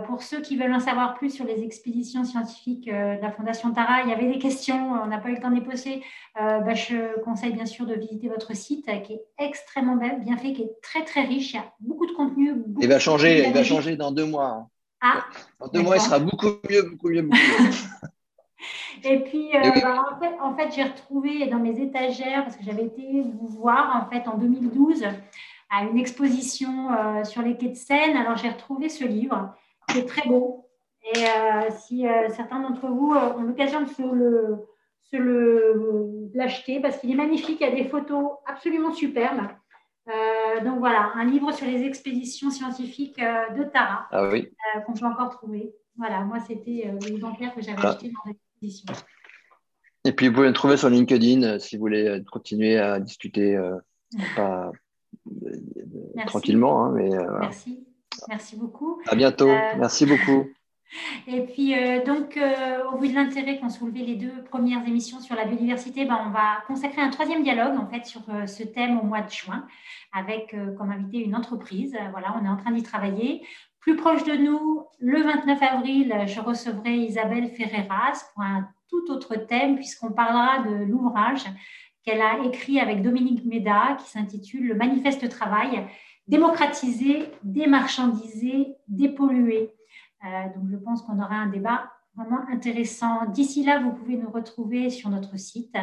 Pour 0.06 0.22
ceux 0.22 0.42
qui 0.42 0.58
veulent 0.58 0.74
en 0.74 0.80
savoir 0.80 1.16
plus 1.16 1.30
sur 1.30 1.46
les 1.46 1.64
expéditions 1.64 2.24
scientifiques 2.24 2.88
de 2.88 3.22
la 3.22 3.32
Fondation 3.32 3.72
Tara, 3.72 4.04
il 4.04 4.10
y 4.10 4.14
avait 4.14 4.32
des 4.32 4.40
questions, 4.40 4.94
on 5.04 5.08
n'a 5.08 5.18
pas 5.18 5.30
eu 5.30 5.36
le 5.36 5.42
temps 5.42 5.50
de 5.50 5.56
les 5.56 5.62
poser. 5.62 6.04
Bah, 6.36 6.74
je 6.74 7.20
conseille 7.22 7.54
bien 7.54 7.66
sûr 7.66 7.86
de 7.86 7.96
visiter 7.96 8.30
votre 8.30 8.56
site 8.56 8.86
qui 9.04 9.14
est 9.14 9.26
extrêmement 9.40 9.96
bien 9.96 10.38
fait, 10.38 10.54
qui 10.54 10.62
est 10.62 10.76
très 10.82 11.04
très 11.04 11.22
riche. 11.22 11.54
Il 11.54 11.58
y 11.58 11.60
a 11.60 11.66
beaucoup 11.80 12.06
de 12.06 12.12
contenu. 12.12 12.54
il 12.80 12.88
va 12.88 13.00
changer, 13.00 13.48
il 13.48 13.54
va 13.54 13.64
changer 13.64 13.96
dans 13.96 14.12
deux 14.12 14.26
mois. 14.26 14.50
Hein. 14.50 14.68
Ah, 15.02 15.24
dans 15.60 15.68
deux 15.68 15.82
mois, 15.82 15.98
il 15.98 16.02
sera 16.02 16.20
beaucoup 16.20 16.48
mieux, 16.70 16.82
beaucoup 16.84 17.10
mieux, 17.10 17.22
beaucoup 17.22 17.38
mieux. 17.38 17.70
Et 19.04 19.20
puis, 19.20 19.50
euh, 19.54 19.72
bah, 19.82 20.04
en 20.42 20.56
fait, 20.56 20.72
j'ai 20.76 20.84
retrouvé 20.84 21.48
dans 21.48 21.60
mes 21.60 21.80
étagères, 21.80 22.44
parce 22.44 22.56
que 22.56 22.64
j'avais 22.64 22.86
été 22.86 23.22
vous 23.22 23.48
voir 23.48 24.04
en 24.04 24.10
fait 24.10 24.28
en 24.28 24.38
2012 24.38 25.06
à 25.70 25.84
une 25.84 25.98
exposition 25.98 26.92
euh, 26.92 27.24
sur 27.24 27.42
les 27.42 27.58
quais 27.58 27.70
de 27.70 27.76
Seine. 27.76 28.16
Alors, 28.16 28.38
j'ai 28.38 28.50
retrouvé 28.50 28.90
ce 28.90 29.04
livre 29.04 29.54
qui 29.90 30.00
est 30.00 30.06
très 30.06 30.28
beau. 30.28 30.68
Et 31.14 31.24
euh, 31.24 31.70
si 31.86 32.06
certains 32.30 32.60
d'entre 32.60 32.88
vous 32.88 33.14
ont 33.14 33.44
l'occasion 33.44 33.82
de 33.82 33.88
se 33.88 34.02
le, 34.02 34.58
se 35.04 35.18
le 35.18 36.32
l'acheter, 36.34 36.80
parce 36.80 36.98
qu'il 36.98 37.12
est 37.12 37.16
magnifique, 37.16 37.58
il 37.62 37.68
y 37.68 37.72
a 37.72 37.76
des 37.76 37.88
photos 37.88 38.32
absolument 38.48 38.92
superbes. 38.92 39.48
donc 40.64 40.80
voilà, 40.80 41.12
un 41.14 41.26
livre 41.26 41.52
sur 41.52 41.68
les 41.68 41.84
expéditions 41.84 42.50
scientifiques 42.50 43.20
de 43.20 43.64
Tara 43.66 44.08
ah 44.12 44.32
qu'on 44.86 44.94
peut 44.94 45.06
encore 45.06 45.30
trouver. 45.30 45.76
Voilà, 45.96 46.22
moi 46.22 46.40
c'était 46.40 46.92
l'exemplaire 47.08 47.54
que 47.54 47.62
j'avais 47.62 47.78
ah. 47.84 47.90
acheté 47.90 48.10
dans 48.10 48.34
et 50.06 50.12
puis, 50.12 50.28
vous 50.28 50.36
pouvez 50.36 50.48
me 50.48 50.54
trouver 50.54 50.78
sur 50.78 50.90
LinkedIn 50.90 51.44
euh, 51.44 51.60
si 51.60 51.76
vous 51.76 51.82
voulez 51.82 52.08
euh, 52.08 52.24
continuer 52.32 52.78
à 52.78 53.00
discuter 53.00 53.56
euh, 53.56 53.78
tranquillement. 56.26 56.86
Hein, 56.86 56.92
mais, 56.96 57.10
Merci. 57.40 57.86
Merci 58.30 58.56
beaucoup. 58.56 59.02
À 59.08 59.16
bientôt. 59.16 59.50
Merci 59.78 60.06
beaucoup. 60.06 60.48
Et 61.28 61.42
puis, 61.42 61.74
donc, 62.06 62.40
au 62.92 62.98
bout 62.98 63.08
de 63.08 63.14
l'intérêt 63.14 63.60
qu'ont 63.60 63.70
soulevé 63.70 64.06
les 64.06 64.16
deux 64.16 64.44
premières 64.50 64.88
émissions 64.88 65.20
sur 65.20 65.36
la 65.36 65.46
biodiversité, 65.46 66.06
ben, 66.06 66.18
on 66.28 66.30
va 66.30 66.64
consacrer 66.68 67.02
un 67.02 67.10
troisième 67.10 67.44
dialogue, 67.44 67.78
en 67.78 67.88
fait, 67.88 68.06
sur 68.06 68.22
ce 68.46 68.64
thème 68.64 69.00
au 69.00 69.04
mois 69.04 69.22
de 69.22 69.30
juin, 69.30 69.66
avec 70.14 70.56
comme 70.78 70.92
invité 70.92 71.18
une 71.18 71.36
entreprise. 71.36 71.98
Voilà, 72.12 72.36
on 72.40 72.46
est 72.46 72.50
en 72.50 72.56
train 72.56 72.72
d'y 72.72 72.84
travailler. 72.84 73.46
Plus 73.86 73.96
proche 73.96 74.24
de 74.24 74.34
nous, 74.34 74.88
le 75.00 75.22
29 75.22 75.62
avril, 75.62 76.16
je 76.26 76.40
recevrai 76.40 76.96
Isabelle 76.96 77.50
Ferreras 77.50 78.26
pour 78.34 78.42
un 78.42 78.68
tout 78.90 79.12
autre 79.12 79.36
thème, 79.36 79.76
puisqu'on 79.76 80.12
parlera 80.12 80.64
de 80.68 80.86
l'ouvrage 80.86 81.46
qu'elle 82.06 82.22
a 82.22 82.44
écrit 82.46 82.80
avec 82.80 83.02
Dominique 83.02 83.46
Méda, 83.46 83.98
qui 84.00 84.10
s'intitule 84.10 84.68
Le 84.68 84.76
manifeste 84.76 85.28
travail, 85.30 85.86
démocratiser, 86.28 87.26
démarchandiser, 87.44 88.76
dépolluer. 88.88 89.74
Euh, 90.24 90.28
donc 90.56 90.70
je 90.72 90.78
pense 90.78 91.02
qu'on 91.02 91.20
aura 91.20 91.36
un 91.36 91.48
débat 91.48 91.92
vraiment 92.16 92.42
intéressant. 92.50 93.26
D'ici 93.28 93.64
là, 93.64 93.80
vous 93.80 93.92
pouvez 93.92 94.18
nous 94.18 94.30
retrouver 94.30 94.90
sur 94.90 95.10
notre 95.10 95.38
site, 95.38 95.76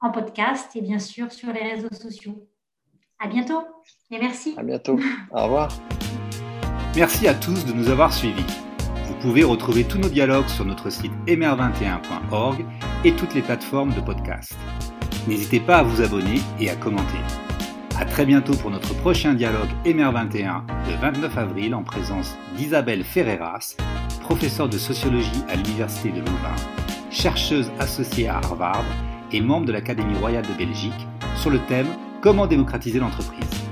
en 0.00 0.10
podcast 0.10 0.74
et 0.74 0.80
bien 0.80 0.98
sûr 0.98 1.30
sur 1.30 1.52
les 1.52 1.62
réseaux 1.62 1.92
sociaux. 1.92 2.48
À 3.18 3.28
bientôt 3.28 3.62
et 4.10 4.18
merci. 4.18 4.54
À 4.56 4.62
bientôt. 4.62 4.98
Au 5.30 5.44
revoir. 5.44 5.68
Merci 6.96 7.28
à 7.28 7.34
tous 7.34 7.66
de 7.66 7.72
nous 7.72 7.88
avoir 7.90 8.12
suivis. 8.12 8.46
Vous 9.06 9.14
pouvez 9.20 9.44
retrouver 9.44 9.84
tous 9.84 9.98
nos 9.98 10.08
dialogues 10.08 10.48
sur 10.48 10.64
notre 10.64 10.90
site 10.90 11.12
emer21.org 11.26 12.64
et 13.04 13.14
toutes 13.14 13.34
les 13.34 13.42
plateformes 13.42 13.92
de 13.92 14.00
podcast. 14.00 14.56
N'hésitez 15.28 15.60
pas 15.60 15.78
à 15.78 15.82
vous 15.82 16.00
abonner 16.02 16.40
et 16.58 16.70
à 16.70 16.76
commenter. 16.76 17.18
A 17.98 18.04
très 18.04 18.24
bientôt 18.24 18.54
pour 18.54 18.70
notre 18.70 18.94
prochain 18.94 19.34
dialogue 19.34 19.68
Emer21 19.84 20.62
le 20.88 20.96
29 21.00 21.36
avril 21.36 21.74
en 21.74 21.82
présence 21.82 22.36
d'Isabelle 22.56 23.04
Ferreras, 23.04 23.76
professeure 24.22 24.68
de 24.68 24.78
sociologie 24.78 25.44
à 25.48 25.56
l'Université 25.56 26.10
de 26.10 26.20
Louvain, 26.20 26.56
chercheuse 27.10 27.70
associée 27.78 28.28
à 28.28 28.36
Harvard 28.36 28.84
et 29.32 29.40
membre 29.40 29.66
de 29.66 29.72
l'Académie 29.72 30.18
royale 30.18 30.46
de 30.46 30.54
Belgique 30.54 31.06
sur 31.36 31.50
le 31.50 31.58
thème 31.68 31.88
Comment 32.22 32.46
démocratiser 32.46 32.98
l'entreprise? 32.98 33.69